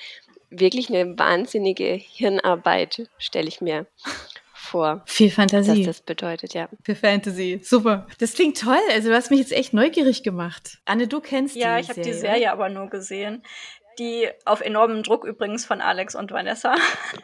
wirklich 0.49 0.89
eine 0.89 1.17
wahnsinnige 1.17 1.93
Hirnarbeit, 1.93 3.09
stelle 3.17 3.47
ich 3.47 3.61
mir 3.61 3.85
vor. 4.69 5.01
Viel 5.05 5.31
Fantasie. 5.31 5.87
Was 5.87 5.97
das 5.97 6.01
bedeutet, 6.01 6.53
ja. 6.53 6.69
Viel 6.83 6.95
Fantasy. 6.95 7.59
Super. 7.63 8.07
Das 8.19 8.33
klingt 8.33 8.59
toll. 8.59 8.77
Also 8.91 9.09
du 9.09 9.15
hast 9.15 9.31
mich 9.31 9.39
jetzt 9.39 9.51
echt 9.51 9.73
neugierig 9.73 10.23
gemacht. 10.23 10.77
Anne, 10.85 11.07
du 11.07 11.19
kennst 11.19 11.55
ja, 11.55 11.75
die 11.75 11.81
ich 11.81 11.89
habe 11.89 12.01
die 12.01 12.13
Serie 12.13 12.51
aber 12.51 12.69
nur 12.69 12.87
gesehen. 12.87 13.43
Die 13.97 14.29
auf 14.45 14.61
enormem 14.61 15.03
Druck 15.03 15.25
übrigens 15.25 15.65
von 15.65 15.81
Alex 15.81 16.15
und 16.15 16.31
Vanessa. 16.31 16.75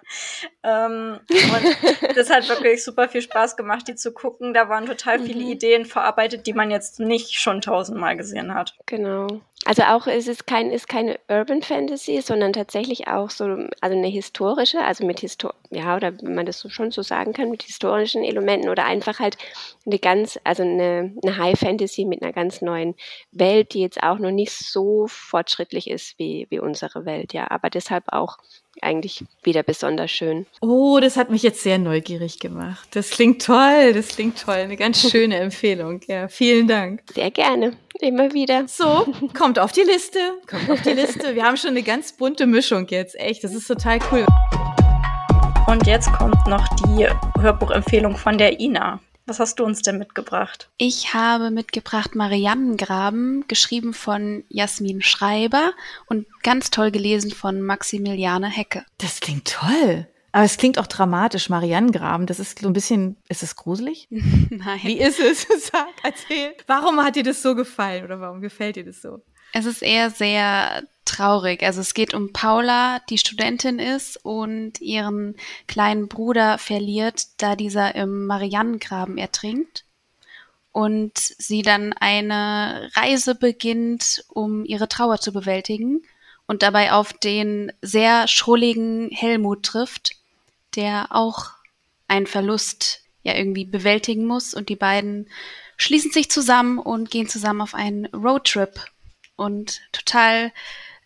ähm, 0.64 1.20
und 1.30 2.18
das 2.18 2.30
hat 2.30 2.50
wirklich 2.50 2.84
super 2.84 3.08
viel 3.08 3.22
Spaß 3.22 3.56
gemacht, 3.56 3.88
die 3.88 3.96
zu 3.96 4.12
gucken. 4.12 4.54
Da 4.54 4.68
waren 4.68 4.86
total 4.86 5.20
viele 5.20 5.46
mhm. 5.46 5.52
Ideen 5.52 5.86
verarbeitet, 5.86 6.48
die 6.48 6.54
man 6.54 6.72
jetzt 6.72 7.00
nicht 7.00 7.40
schon 7.40 7.62
tausendmal 7.62 8.18
gesehen 8.18 8.54
hat. 8.54 8.76
Genau. 8.88 9.28
Also 9.64 9.84
auch 9.84 10.06
ist 10.08 10.28
es 10.28 10.46
kein, 10.46 10.70
ist 10.70 10.90
keine 10.90 11.18
Urban 11.30 11.62
Fantasy, 11.62 12.22
sondern 12.22 12.52
tatsächlich 12.52 13.08
auch 13.08 13.30
so, 13.30 13.46
also 13.46 13.96
eine 13.96 14.08
historische, 14.08 14.80
also 14.84 15.06
mit 15.06 15.22
Histor 15.22 15.56
ja, 15.76 15.96
oder 15.96 16.14
wenn 16.22 16.36
man 16.36 16.46
das 16.46 16.60
so 16.60 16.70
schon 16.70 16.92
so 16.92 17.02
sagen 17.02 17.34
kann, 17.34 17.52
mit 17.52 17.64
historischen 17.64 18.24
Elementen 18.24 18.70
oder 18.70 18.86
einfach 18.86 19.20
halt 19.20 19.38
eine 19.86 20.00
ganz, 20.00 20.40
also 20.44 20.64
eine, 20.64 21.14
eine 21.22 21.38
High 21.38 21.60
Fantasy 21.60 22.06
mit 22.06 22.22
einer 22.22 22.34
ganz 22.34 22.62
neuen 22.62 22.96
Welt, 23.32 23.74
die 23.74 23.82
jetzt 23.82 24.02
auch 24.02 24.18
noch 24.18 24.32
nicht 24.32 24.52
so 24.52 25.08
fortschrittlich 25.08 25.90
ist 25.90 26.18
wie, 26.18 26.48
wie 26.50 26.60
unsere 26.60 27.06
Welt, 27.06 27.34
ja, 27.34 27.52
aber 27.52 27.70
deshalb 27.70 28.06
auch 28.08 28.38
eigentlich 28.82 29.24
wieder 29.44 29.64
besonders 29.64 30.12
schön. 30.12 30.46
Oh, 30.62 31.00
das 31.02 31.18
hat 31.18 31.30
mich 31.30 31.44
jetzt 31.44 31.64
sehr 31.64 31.78
neugierig 31.78 32.40
gemacht. 32.40 32.88
Das 32.92 33.10
klingt 33.10 33.44
toll, 33.44 33.94
das 33.94 34.10
klingt 34.10 34.42
toll. 34.42 34.56
Eine 34.56 34.76
ganz 34.76 35.10
schöne 35.10 35.38
Empfehlung. 35.38 36.02
Ja, 36.08 36.28
vielen 36.28 36.68
Dank. 36.68 37.02
Sehr 37.14 37.32
gerne. 37.32 37.78
Immer 38.00 38.34
wieder. 38.34 38.68
So, 38.68 39.06
kommt 39.34 39.60
auf 39.60 39.72
die 39.72 39.84
Liste. 39.84 40.20
Kommt 40.48 40.70
auf 40.70 40.82
die 40.82 40.90
Liste. 40.90 41.36
Wir 41.36 41.46
haben 41.46 41.58
schon 41.58 41.72
eine 41.72 41.84
ganz 41.84 42.12
bunte 42.12 42.46
Mischung 42.46 42.88
jetzt. 42.90 43.16
Echt, 43.16 43.44
das 43.44 43.54
ist 43.54 43.68
total 43.68 44.00
cool. 44.12 44.26
Und 45.68 45.88
jetzt 45.88 46.14
kommt 46.14 46.46
noch 46.48 46.68
die 46.76 47.08
Hörbuchempfehlung 47.40 48.18
von 48.18 48.38
der 48.38 48.60
Ina. 48.60 49.00
Was 49.26 49.40
hast 49.40 49.60
du 49.60 49.66
uns 49.66 49.82
denn 49.82 49.98
mitgebracht? 49.98 50.70
Ich 50.78 51.16
habe 51.16 51.50
mitgebracht 51.50 52.14
Mariannengraben, 52.14 53.46
geschrieben 53.48 53.96
von 53.96 54.44
Jasmin 54.50 55.02
Schreiber 55.02 55.72
und 56.06 56.28
ganz 56.44 56.70
toll 56.70 56.92
gelesen 56.92 57.32
von 57.32 57.62
Maximiliane 57.64 58.48
Hecke. 58.48 58.86
Das 59.00 59.20
klingt 59.20 59.48
toll. 59.48 60.08
Aber 60.32 60.44
es 60.44 60.58
klingt 60.58 60.78
auch 60.78 60.88
dramatisch, 60.88 61.50
Mariannengraben. 61.50 62.28
Das 62.28 62.40
ist 62.40 62.60
so 62.60 62.68
ein 62.68 62.74
bisschen, 62.74 63.18
ist 63.28 63.42
es 63.42 63.56
gruselig? 63.56 64.08
Nein. 64.12 64.80
Wie 64.84 65.00
ist 65.00 65.20
es? 65.20 65.48
Sag, 65.72 65.88
erzähl. 66.04 66.54
Warum 66.68 67.04
hat 67.04 67.16
dir 67.16 67.24
das 67.24 67.42
so 67.42 67.56
gefallen 67.56 68.06
oder 68.06 68.20
warum 68.20 68.42
gefällt 68.42 68.76
dir 68.76 68.86
das 68.86 69.02
so? 69.02 69.24
Es 69.56 69.66
ist 69.66 69.84
eher 69.84 70.10
sehr 70.10 70.84
traurig. 71.06 71.64
Also 71.64 71.80
es 71.80 71.94
geht 71.94 72.14
um 72.14 72.34
Paula, 72.34 73.00
die 73.10 73.18
Studentin 73.18 73.80
ist 73.80 74.18
und 74.26 74.82
ihren 74.82 75.38
kleinen 75.66 76.10
Bruder 76.10 76.58
verliert, 76.58 77.28
da 77.38 77.56
dieser 77.56 77.96
im 77.96 78.26
Mariannengraben 78.26 79.18
ertrinkt. 79.18 79.86
Und 80.74 81.18
sie 81.18 81.62
dann 81.62 81.94
eine 81.94 82.92
Reise 82.96 83.34
beginnt, 83.34 84.26
um 84.28 84.66
ihre 84.66 84.90
Trauer 84.90 85.22
zu 85.22 85.32
bewältigen 85.32 86.02
und 86.48 86.62
dabei 86.62 86.92
auf 86.92 87.14
den 87.14 87.72
sehr 87.82 88.28
schrulligen 88.28 89.10
Helmut 89.10 89.64
trifft, 89.64 90.18
der 90.76 91.08
auch 91.12 91.52
einen 92.10 92.28
Verlust 92.28 93.04
ja 93.24 93.34
irgendwie 93.34 93.64
bewältigen 93.64 94.26
muss 94.26 94.54
und 94.54 94.68
die 94.68 94.76
beiden 94.76 95.30
schließen 95.78 96.12
sich 96.12 96.30
zusammen 96.30 96.78
und 96.78 97.10
gehen 97.10 97.30
zusammen 97.30 97.62
auf 97.62 97.74
einen 97.74 98.08
Roadtrip 98.08 98.92
und 99.36 99.82
total 99.92 100.52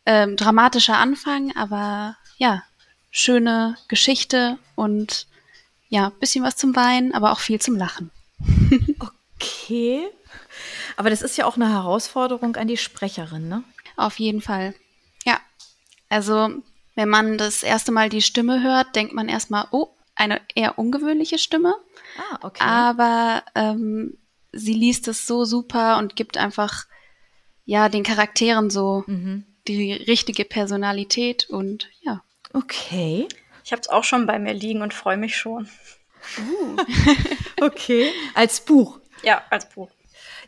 ähm, 0.06 0.36
dramatischer 0.36 0.98
Anfang, 0.98 1.56
aber 1.56 2.18
ja, 2.38 2.64
schöne 3.12 3.78
Geschichte 3.88 4.58
und 4.76 5.28
ja, 5.90 6.10
bisschen 6.20 6.44
was 6.44 6.56
zum 6.56 6.76
Weinen, 6.76 7.14
aber 7.14 7.32
auch 7.32 7.40
viel 7.40 7.60
zum 7.60 7.76
Lachen. 7.76 8.12
okay. 9.00 10.08
Aber 10.98 11.10
das 11.10 11.22
ist 11.22 11.38
ja 11.38 11.46
auch 11.46 11.56
eine 11.56 11.70
Herausforderung 11.70 12.56
an 12.56 12.68
die 12.68 12.78
Sprecherin, 12.78 13.48
ne? 13.48 13.64
Auf 13.96 14.20
jeden 14.20 14.42
Fall. 14.42 14.76
Ja. 15.26 15.40
Also, 16.10 16.50
wenn 16.96 17.10
man 17.10 17.38
das 17.38 17.64
erste 17.64 17.92
Mal 17.92 18.10
die 18.10 18.22
Stimme 18.22 18.62
hört, 18.62 18.96
denkt 18.96 19.14
man 19.14 19.30
erstmal, 19.30 19.68
oh, 19.72 19.90
eine 20.16 20.42
eher 20.54 20.78
ungewöhnliche 20.78 21.38
Stimme. 21.40 21.76
Ah, 22.18 22.40
okay. 22.42 22.64
Aber 22.64 23.44
ähm, 23.56 24.18
sie 24.52 24.74
liest 24.74 25.08
es 25.08 25.26
so 25.26 25.46
super 25.46 25.98
und 25.98 26.16
gibt 26.16 26.38
einfach 26.38 26.86
ja 27.70 27.88
den 27.88 28.04
Charakteren 28.04 28.72
so 28.72 29.04
mhm. 29.06 29.46
die 29.68 29.94
richtige 29.94 30.44
Personalität 30.44 31.48
und 31.50 31.88
ja. 32.02 32.24
Okay. 32.52 33.28
Ich 33.64 33.72
habe 33.72 33.82
es 33.82 33.90
auch 33.90 34.04
schon 34.04 34.26
bei 34.26 34.40
mir 34.40 34.54
liegen 34.54 34.82
und 34.82 34.92
freue 34.92 35.18
mich 35.18 35.38
schon. 35.38 35.70
Uh. 36.40 36.78
okay. 37.62 38.12
Als 38.34 38.62
Buch. 38.62 39.00
Ja, 39.22 39.44
als 39.52 39.70
Buch. 39.70 39.92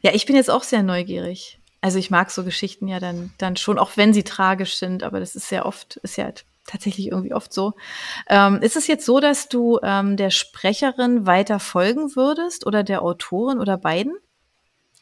Ja, 0.01 0.15
ich 0.15 0.25
bin 0.25 0.35
jetzt 0.35 0.49
auch 0.49 0.63
sehr 0.63 0.81
neugierig. 0.81 1.59
Also 1.79 1.99
ich 1.99 2.09
mag 2.09 2.31
so 2.31 2.43
Geschichten 2.43 2.87
ja 2.87 2.99
dann, 2.99 3.31
dann 3.37 3.55
schon, 3.55 3.77
auch 3.77 3.97
wenn 3.97 4.13
sie 4.13 4.23
tragisch 4.23 4.77
sind, 4.77 5.03
aber 5.03 5.19
das 5.19 5.35
ist 5.35 5.47
sehr 5.47 5.67
oft, 5.67 5.97
ist 5.97 6.17
ja 6.17 6.31
tatsächlich 6.65 7.07
irgendwie 7.07 7.35
oft 7.35 7.53
so. 7.53 7.73
Ähm, 8.29 8.63
ist 8.63 8.75
es 8.75 8.87
jetzt 8.87 9.05
so, 9.05 9.19
dass 9.19 9.47
du 9.47 9.79
ähm, 9.83 10.17
der 10.17 10.31
Sprecherin 10.31 11.27
weiter 11.27 11.59
folgen 11.59 12.15
würdest 12.15 12.65
oder 12.65 12.83
der 12.83 13.03
Autorin 13.03 13.59
oder 13.59 13.77
beiden? 13.77 14.15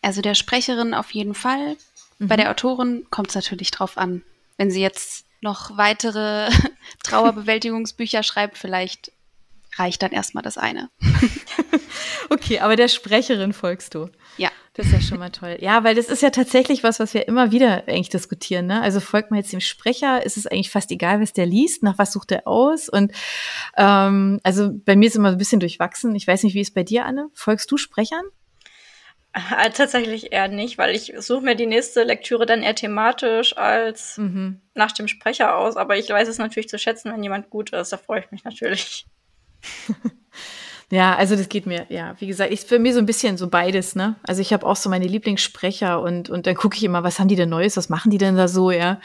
Also 0.02 0.22
der 0.22 0.36
Sprecherin 0.36 0.94
auf 0.94 1.12
jeden 1.12 1.34
Fall. 1.34 1.78
Mhm. 2.20 2.28
Bei 2.28 2.36
der 2.36 2.46
mhm. 2.46 2.52
Autorin 2.52 3.08
kommt 3.10 3.30
es 3.30 3.36
natürlich 3.36 3.72
drauf 3.72 3.98
an. 3.98 4.24
Wenn 4.58 4.72
sie 4.72 4.82
jetzt 4.82 5.26
noch 5.42 5.78
weitere 5.78 6.50
Trauerbewältigungsbücher 7.04 8.24
schreibt, 8.24 8.58
vielleicht 8.58 9.12
reicht 9.76 10.02
dann 10.02 10.12
erstmal 10.12 10.44
das 10.44 10.58
eine. 10.58 10.90
okay, 12.30 12.60
aber 12.60 12.76
der 12.76 12.88
Sprecherin 12.88 13.54
folgst 13.54 13.96
du. 13.96 14.10
Ja. 14.38 14.50
Das 14.74 14.88
ist 14.88 14.94
ja 14.94 15.02
schon 15.02 15.20
mal 15.20 15.30
toll. 15.30 15.58
Ja, 15.60 15.84
weil 15.84 15.94
das 15.94 16.08
ist 16.08 16.22
ja 16.22 16.30
tatsächlich 16.30 16.84
was, 16.84 17.02
was 17.02 17.14
wir 17.14 17.28
immer 17.28 17.52
wieder 17.52 17.84
eigentlich 17.88 18.10
diskutieren. 18.10 18.66
Ne? 18.66 18.82
Also 18.82 19.02
folgt 19.02 19.30
man 19.30 19.40
jetzt 19.40 19.52
dem 19.52 19.60
Sprecher, 19.60 20.26
ist 20.26 20.38
es 20.38 20.48
eigentlich 20.48 20.70
fast 20.70 20.90
egal, 20.92 21.20
was 21.20 21.34
der 21.34 21.46
liest, 21.46 21.84
nach 21.84 21.98
was 21.98 22.14
sucht 22.14 22.32
er 22.32 22.48
aus. 22.48 22.88
Und 22.88 23.12
ähm, 23.76 24.40
also 24.44 24.72
bei 24.72 24.96
mir 24.96 25.08
ist 25.08 25.18
immer 25.18 25.32
ein 25.32 25.38
bisschen 25.38 25.60
durchwachsen. 25.60 26.16
Ich 26.16 26.26
weiß 26.26 26.44
nicht, 26.44 26.54
wie 26.54 26.62
ist 26.62 26.74
bei 26.74 26.84
dir, 26.84 27.06
Anne? 27.06 27.30
Folgst 27.34 27.70
du 27.72 27.78
Sprechern? 27.78 28.24
Äh, 29.34 29.70
tatsächlich 29.72 30.32
eher 30.32 30.48
nicht, 30.48 30.78
weil 30.78 30.96
ich 30.96 31.14
suche 31.20 31.42
mir 31.42 31.56
die 31.56 31.68
nächste 31.68 32.04
Lektüre 32.04 32.46
dann 32.46 32.64
eher 32.64 32.76
thematisch 32.76 33.56
als 33.56 34.18
mhm. 34.18 34.62
nach 34.74 34.92
dem 34.92 35.08
Sprecher 35.08 35.56
aus. 35.56 35.78
Aber 35.78 35.98
ich 35.98 36.10
weiß 36.10 36.28
es 36.28 36.40
natürlich 36.40 36.70
zu 36.70 36.80
schätzen, 36.80 37.12
wenn 37.12 37.24
jemand 37.24 37.50
gut 37.50 37.72
ist. 37.72 37.92
Da 37.94 37.98
freue 37.98 38.22
ich 38.22 38.32
mich 38.32 38.44
natürlich. 38.44 39.06
Ja, 40.92 41.16
also 41.16 41.36
das 41.36 41.50
geht 41.50 41.68
mir, 41.68 41.86
ja, 41.90 42.16
wie 42.20 42.26
gesagt, 42.26 42.52
ich 42.52 42.62
für 42.62 42.80
mich 42.80 42.94
so 42.94 43.00
ein 43.00 43.06
bisschen 43.06 43.38
so 43.38 43.48
beides, 43.48 43.96
ne? 43.96 44.16
Also 44.24 44.42
ich 44.42 44.54
habe 44.54 44.66
auch 44.66 44.76
so 44.76 44.90
meine 44.90 45.06
Lieblingssprecher 45.06 46.02
und, 46.02 46.30
und 46.30 46.48
dann 46.48 46.56
gucke 46.56 46.78
ich 46.78 46.84
immer, 46.84 47.04
was 47.04 47.20
haben 47.20 47.28
die 47.28 47.36
denn 47.36 47.50
Neues, 47.50 47.78
was 47.78 47.90
machen 47.90 48.10
die 48.10 48.18
denn 48.18 48.36
da 48.36 48.48
so, 48.48 48.72
ja? 48.72 49.00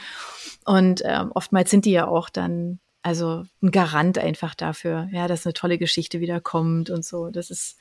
Und 0.65 1.03
ähm, 1.05 1.31
oftmals 1.35 1.69
sind 1.69 1.85
die 1.85 1.91
ja 1.91 2.07
auch 2.07 2.29
dann, 2.29 2.79
also 3.03 3.43
ein 3.61 3.69
Garant 3.69 4.17
einfach 4.17 4.55
dafür, 4.55 5.07
ja, 5.11 5.27
dass 5.27 5.45
eine 5.45 5.53
tolle 5.53 5.77
Geschichte 5.77 6.19
wieder 6.19 6.41
kommt 6.41 6.89
und 6.89 7.05
so. 7.05 7.29
Das 7.29 7.51
ist, 7.51 7.77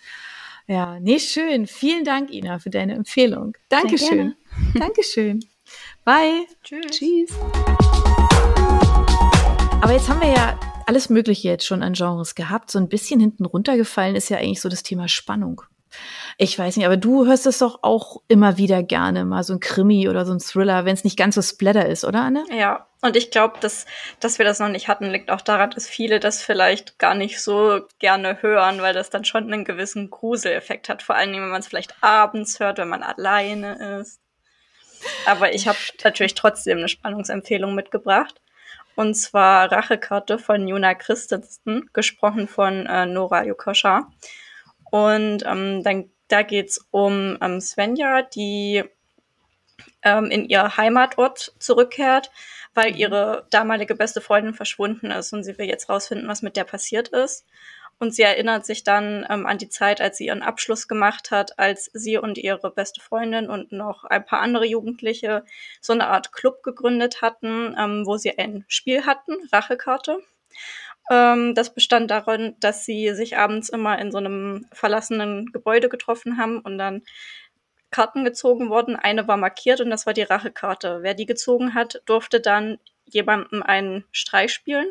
ja, 0.66 0.98
nee, 1.00 1.18
schön. 1.18 1.66
Vielen 1.66 2.05
Dank, 2.05 2.31
Ina, 2.31 2.59
für 2.59 2.70
deine 2.70 2.94
Empfehlung. 2.94 3.57
Dankeschön. 3.68 4.35
Dankeschön. 4.74 5.40
Bye. 6.05 6.46
Tschüss. 6.62 6.87
Tschüss. 6.90 7.31
Aber 9.83 9.92
jetzt 9.92 10.09
haben 10.09 10.20
wir 10.20 10.33
ja 10.33 10.59
alles 10.87 11.11
Mögliche 11.11 11.48
jetzt 11.48 11.66
schon 11.66 11.83
an 11.83 11.92
Genres 11.92 12.35
gehabt. 12.35 12.70
So 12.70 12.79
ein 12.79 12.88
bisschen 12.88 13.20
hinten 13.20 13.44
runtergefallen 13.44 14.16
ist 14.16 14.31
ja 14.31 14.38
eigentlich 14.38 14.61
so 14.61 14.68
das 14.68 14.83
Thema 14.83 15.09
Spannung. 15.09 15.62
Ich 16.37 16.59
weiß 16.59 16.76
nicht, 16.76 16.87
aber 16.87 16.96
du 16.96 17.26
hörst 17.26 17.46
es 17.46 17.59
doch 17.59 17.78
auch 17.83 18.22
immer 18.26 18.57
wieder 18.57 18.83
gerne, 18.83 19.24
mal 19.24 19.44
so 19.44 19.52
ein 19.52 19.61
Krimi 19.61 20.09
oder 20.09 20.26
so 20.26 20.33
ein 20.33 20.40
Thriller, 20.40 20.85
wenn 20.85 20.94
es 20.94 21.04
nicht 21.04 21.16
ganz 21.16 21.37
so 21.37 21.42
Splatter 21.42 21.87
ist, 21.87 22.04
oder 22.04 22.22
Anne? 22.22 22.44
Ja, 22.50 22.87
und 23.02 23.16
ich 23.16 23.30
glaube, 23.30 23.61
dass, 23.61 23.87
dass 24.18 24.38
wir 24.38 24.44
das 24.44 24.59
noch 24.59 24.68
nicht 24.68 24.88
hatten, 24.88 25.11
liegt 25.11 25.30
auch 25.30 25.42
daran, 25.42 25.70
dass 25.70 25.87
viele 25.87 26.20
das 26.20 26.42
vielleicht 26.42 26.98
gar 26.98 27.14
nicht 27.14 27.40
so 27.40 27.83
gerne 27.98 28.42
hören, 28.42 28.83
weil 28.83 28.94
das 28.94 29.11
dann 29.11 29.24
schon 29.24 29.44
einen 29.44 29.64
gewissen 29.64 30.11
Gruseleffekt 30.11 30.88
hat. 30.88 31.02
Vor 31.02 31.14
allem, 31.14 31.33
wenn 31.35 31.50
man 31.50 31.61
es 31.61 31.68
vielleicht 31.68 32.02
abends 32.02 32.59
hört, 32.59 32.78
wenn 32.78 32.88
man 32.88 33.02
alleine 33.02 34.00
ist. 34.00 34.20
Aber 35.26 35.52
ich 35.52 35.68
habe 35.68 35.78
natürlich 36.02 36.35
trotzdem 36.35 36.78
eine 36.78 36.88
Spannungsempfehlung 36.88 37.74
mitgebracht. 37.74 38.40
Und 38.96 39.14
zwar 39.14 39.70
Rachekarte 39.70 40.38
von 40.38 40.66
Juna 40.66 40.94
Christensen, 40.94 41.90
gesprochen 41.92 42.48
von 42.48 42.87
äh, 42.87 43.07
Nora 43.07 43.44
Jokoscha. 43.44 44.09
Und 44.90 45.44
ähm, 45.47 45.83
dann, 45.83 46.11
da 46.29 46.42
geht's 46.42 46.87
um 46.90 47.38
ähm, 47.40 47.61
Svenja, 47.61 48.23
die 48.23 48.85
ähm, 50.03 50.27
in 50.27 50.49
ihr 50.49 50.77
Heimatort 50.77 51.55
zurückkehrt, 51.59 52.31
weil 52.75 52.97
ihre 52.97 53.47
damalige 53.51 53.94
beste 53.94 54.20
Freundin 54.20 54.55
verschwunden 54.55 55.11
ist 55.11 55.33
und 55.33 55.44
sie 55.44 55.57
will 55.59 55.66
jetzt 55.66 55.88
rausfinden, 55.88 56.29
was 56.29 56.42
mit 56.42 56.57
der 56.57 56.64
passiert 56.64 57.09
ist. 57.09 57.47
Und 58.01 58.14
sie 58.14 58.23
erinnert 58.23 58.66
sich 58.66 58.83
dann 58.83 59.25
ähm, 59.31 59.47
an 59.47 59.59
die 59.59 59.68
Zeit, 59.68 60.01
als 60.01 60.18
sie 60.18 60.27
ihren 60.27 60.42
Abschluss 60.42 60.88
gemacht 60.88 61.31
hat, 61.31 61.59
als 61.59 61.90
sie 61.92 62.18
und 62.18 62.38
ihre 62.38 62.70
beste 62.70 63.01
Freundin 63.01 63.49
und 63.49 63.70
noch 63.70 64.05
ein 64.05 64.25
paar 64.25 64.40
andere 64.40 64.66
Jugendliche 64.66 65.44
so 65.81 65.92
eine 65.92 66.09
Art 66.09 66.33
Club 66.33 66.62
gegründet 66.62 67.23
hatten, 67.23 67.75
ähm, 67.79 68.05
wo 68.05 68.16
sie 68.16 68.37
ein 68.37 68.64
Spiel 68.66 69.07
hatten, 69.07 69.35
Rachekarte. 69.53 70.18
Ähm, 71.11 71.55
das 71.55 71.75
bestand 71.75 72.11
darin, 72.11 72.57
dass 72.61 72.85
sie 72.85 73.14
sich 73.14 73.37
abends 73.37 73.69
immer 73.69 73.99
in 73.99 74.11
so 74.11 74.19
einem 74.19 74.67
verlassenen 74.73 75.53
Gebäude 75.53 75.88
getroffen 75.88 76.38
haben 76.38 76.61
und 76.61 76.79
dann 76.79 77.03
Karten 77.90 78.25
gezogen 78.25 78.71
wurden. 78.71 78.97
Eine 78.97 79.29
war 79.29 79.37
markiert 79.37 79.81
und 79.81 79.90
das 79.90 80.07
war 80.07 80.14
die 80.14 80.23
Rachekarte. 80.23 80.99
Wer 81.03 81.14
die 81.14 81.27
gezogen 81.27 81.75
hat, 81.75 82.03
durfte 82.07 82.40
dann 82.40 82.79
jemandem 83.05 83.62
einen 83.62 84.05
Streich 84.12 84.53
spielen 84.53 84.87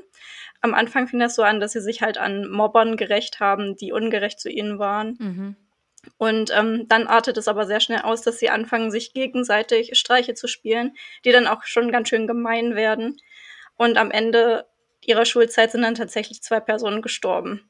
am 0.64 0.74
Anfang 0.74 1.08
fing 1.08 1.20
das 1.20 1.36
so 1.36 1.44
an, 1.44 1.60
dass 1.60 1.74
sie 1.74 1.82
sich 1.82 2.02
halt 2.02 2.18
an 2.18 2.50
Mobbern 2.50 2.96
gerecht 2.96 3.42
haben, 3.42 3.76
die 3.76 3.92
ungerecht 3.92 4.40
zu 4.40 4.50
ihnen 4.50 4.80
waren. 4.80 5.18
Mhm. 5.20 5.56
Und 6.18 6.52
ähm, 6.56 6.86
dann 6.88 7.06
artet 7.06 7.38
es 7.38 7.50
aber 7.50 7.66
sehr 7.66 7.82
schnell 7.82 8.02
aus, 8.02 8.22
dass 8.22 8.40
sie 8.40 8.50
anfangen, 8.50 8.90
sich 8.90 9.14
gegenseitig 9.14 9.98
Streiche 10.00 10.36
zu 10.36 10.48
spielen, 10.48 10.96
die 11.26 11.32
dann 11.32 11.48
auch 11.48 11.64
schon 11.64 11.92
ganz 11.92 12.08
schön 12.08 12.28
gemein 12.28 12.76
werden. 12.76 13.18
Und 13.76 13.98
am 13.98 14.10
Ende 14.10 14.66
ihrer 15.08 15.26
Schulzeit 15.26 15.72
sind 15.72 15.82
dann 15.82 15.96
tatsächlich 15.96 16.42
zwei 16.42 16.60
Personen 16.60 17.02
gestorben. 17.02 17.70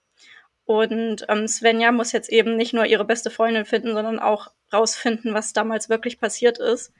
Und 0.66 1.26
ähm, 1.28 1.48
Svenja 1.48 1.92
muss 1.92 2.14
jetzt 2.14 2.30
eben 2.30 2.56
nicht 2.56 2.74
nur 2.74 2.86
ihre 2.86 3.06
beste 3.06 3.30
Freundin 3.30 3.66
finden, 3.66 3.94
sondern 3.94 4.20
auch 4.20 4.52
rausfinden, 4.72 5.34
was 5.34 5.54
damals 5.54 5.90
wirklich 5.90 6.20
passiert 6.20 6.58
ist. 6.58 6.94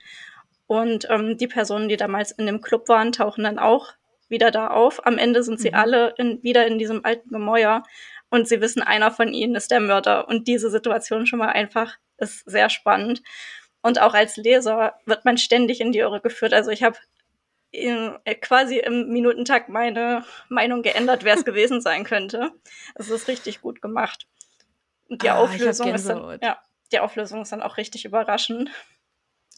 Und 0.66 1.06
ähm, 1.10 1.36
die 1.38 1.46
Personen, 1.46 1.88
die 1.88 1.96
damals 1.96 2.30
in 2.32 2.46
dem 2.46 2.60
Club 2.60 2.88
waren, 2.88 3.12
tauchen 3.12 3.44
dann 3.44 3.58
auch 3.58 3.92
wieder 4.28 4.50
da 4.50 4.68
auf. 4.68 5.06
Am 5.06 5.18
Ende 5.18 5.42
sind 5.42 5.60
sie 5.60 5.70
mhm. 5.70 5.74
alle 5.76 6.14
in, 6.18 6.42
wieder 6.42 6.66
in 6.66 6.78
diesem 6.78 7.04
alten 7.04 7.30
Gemäuer 7.30 7.82
und 8.30 8.48
sie 8.48 8.60
wissen, 8.60 8.82
einer 8.82 9.10
von 9.10 9.32
ihnen 9.32 9.54
ist 9.54 9.70
der 9.70 9.80
Mörder. 9.80 10.28
Und 10.28 10.48
diese 10.48 10.70
Situation 10.70 11.26
schon 11.26 11.38
mal 11.38 11.50
einfach 11.50 11.96
ist 12.18 12.48
sehr 12.48 12.68
spannend. 12.68 13.22
Und 13.82 14.00
auch 14.00 14.14
als 14.14 14.36
Leser 14.36 14.94
wird 15.04 15.24
man 15.24 15.36
ständig 15.36 15.80
in 15.80 15.92
die 15.92 15.98
Irre 15.98 16.20
geführt. 16.20 16.54
Also 16.54 16.70
ich 16.70 16.82
habe 16.82 16.96
quasi 18.40 18.78
im 18.78 19.08
Minutentakt 19.08 19.68
meine 19.68 20.24
Meinung 20.48 20.82
geändert, 20.82 21.24
wer 21.24 21.34
es 21.34 21.44
gewesen 21.44 21.80
sein 21.80 22.04
könnte. 22.04 22.52
Es 22.94 23.10
ist 23.10 23.28
richtig 23.28 23.60
gut 23.60 23.82
gemacht. 23.82 24.26
Und 25.08 25.22
die 25.22 25.30
ah, 25.30 25.36
Auflösung 25.36 25.92
ist 25.92 26.08
dann, 26.08 26.38
ja, 26.42 26.58
die 26.92 27.00
Auflösung 27.00 27.42
ist 27.42 27.52
dann 27.52 27.62
auch 27.62 27.76
richtig 27.76 28.04
überraschend. 28.04 28.70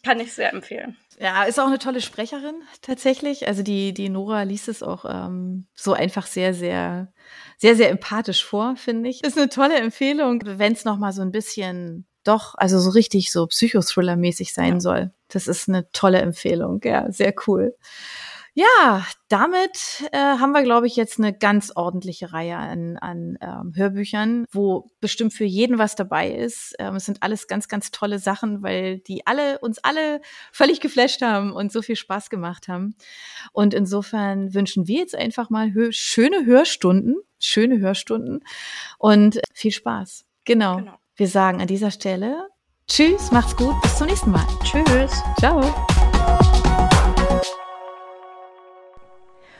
Kann 0.03 0.19
ich 0.19 0.33
sehr 0.33 0.53
empfehlen. 0.53 0.95
Ja, 1.19 1.43
ist 1.43 1.59
auch 1.59 1.67
eine 1.67 1.79
tolle 1.79 2.01
Sprecherin 2.01 2.61
tatsächlich. 2.81 3.47
Also 3.47 3.63
die, 3.63 3.93
die 3.93 4.09
Nora 4.09 4.43
liest 4.43 4.67
es 4.67 4.83
auch 4.83 5.05
ähm, 5.05 5.67
so 5.73 5.93
einfach 5.93 6.27
sehr, 6.27 6.53
sehr, 6.53 7.11
sehr, 7.57 7.75
sehr 7.75 7.89
empathisch 7.89 8.45
vor, 8.45 8.75
finde 8.75 9.09
ich. 9.09 9.23
Ist 9.23 9.37
eine 9.37 9.49
tolle 9.49 9.75
Empfehlung, 9.77 10.41
wenn 10.45 10.73
es 10.73 10.85
nochmal 10.85 11.13
so 11.13 11.23
ein 11.23 11.31
bisschen 11.31 12.06
doch, 12.27 12.55
also 12.55 12.79
so 12.79 12.89
richtig 12.91 13.31
so 13.31 13.45
Psychothriller-mäßig 13.45 14.53
sein 14.53 14.75
ja. 14.75 14.79
soll. 14.79 15.11
Das 15.29 15.47
ist 15.47 15.69
eine 15.69 15.89
tolle 15.91 16.21
Empfehlung. 16.21 16.81
Ja, 16.83 17.11
sehr 17.11 17.33
cool. 17.47 17.75
Ja, 18.59 19.05
damit 19.27 20.03
äh, 20.13 20.17
haben 20.17 20.51
wir, 20.51 20.63
glaube 20.63 20.87
ich, 20.87 20.95
jetzt 20.95 21.19
eine 21.19 21.31
ganz 21.31 21.71
ordentliche 21.75 22.33
Reihe 22.33 22.57
an, 22.57 22.97
an 22.97 23.37
ähm, 23.39 23.73
Hörbüchern, 23.75 24.45
wo 24.51 24.89
bestimmt 24.99 25.33
für 25.33 25.43
jeden 25.43 25.77
was 25.77 25.93
dabei 25.93 26.31
ist. 26.31 26.73
Ähm, 26.79 26.95
es 26.95 27.05
sind 27.05 27.21
alles 27.21 27.47
ganz, 27.47 27.67
ganz 27.67 27.91
tolle 27.91 28.17
Sachen, 28.17 28.63
weil 28.63 28.97
die 28.97 29.27
alle 29.27 29.59
uns 29.59 29.77
alle 29.83 30.21
völlig 30.51 30.81
geflasht 30.81 31.21
haben 31.21 31.51
und 31.51 31.71
so 31.71 31.83
viel 31.83 31.95
Spaß 31.95 32.31
gemacht 32.31 32.67
haben. 32.67 32.95
Und 33.53 33.75
insofern 33.75 34.55
wünschen 34.55 34.87
wir 34.87 35.01
jetzt 35.01 35.15
einfach 35.15 35.51
mal 35.51 35.73
hö 35.73 35.91
schöne 35.91 36.47
Hörstunden, 36.47 37.17
schöne 37.37 37.77
Hörstunden 37.77 38.43
und 38.97 39.39
viel 39.53 39.71
Spaß. 39.71 40.25
Genau. 40.45 40.77
genau. 40.77 40.97
Wir 41.19 41.27
sagen 41.27 41.59
an 41.61 41.65
dieser 41.65 41.89
Stelle 41.89 42.47
Tschüss, 42.87 43.31
macht's 43.31 43.55
gut, 43.55 43.73
bis 43.81 43.97
zum 43.97 44.05
nächsten 44.05 44.29
Mal. 44.29 44.45
Tschüss. 44.63 45.11
Ciao. 45.39 45.63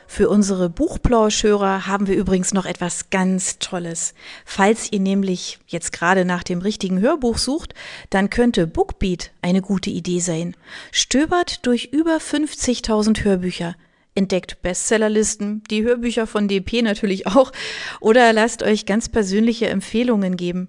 Für 0.06 0.28
unsere 0.28 0.70
Buchplauschhörer 0.70 1.88
haben 1.88 2.06
wir 2.06 2.14
übrigens 2.14 2.54
noch 2.54 2.64
etwas 2.64 3.10
ganz 3.10 3.58
Tolles. 3.58 4.14
Falls 4.44 4.92
ihr 4.92 5.00
nämlich 5.00 5.58
jetzt 5.66 5.90
gerade 5.90 6.24
nach 6.24 6.44
dem 6.44 6.60
richtigen 6.60 7.00
Hörbuch 7.00 7.38
sucht, 7.38 7.74
dann 8.10 8.30
könnte 8.30 8.68
Bookbeat 8.68 9.32
eine 9.42 9.60
gute 9.60 9.90
Idee 9.90 10.20
sein. 10.20 10.56
Stöbert 10.92 11.66
durch 11.66 11.86
über 11.86 12.18
50.000 12.18 13.24
Hörbücher. 13.24 13.74
Entdeckt 14.14 14.62
Bestsellerlisten, 14.62 15.64
die 15.72 15.82
Hörbücher 15.82 16.28
von 16.28 16.46
DP 16.46 16.82
natürlich 16.82 17.26
auch, 17.26 17.50
oder 17.98 18.32
lasst 18.32 18.62
euch 18.62 18.86
ganz 18.86 19.08
persönliche 19.08 19.68
Empfehlungen 19.68 20.36
geben. 20.36 20.68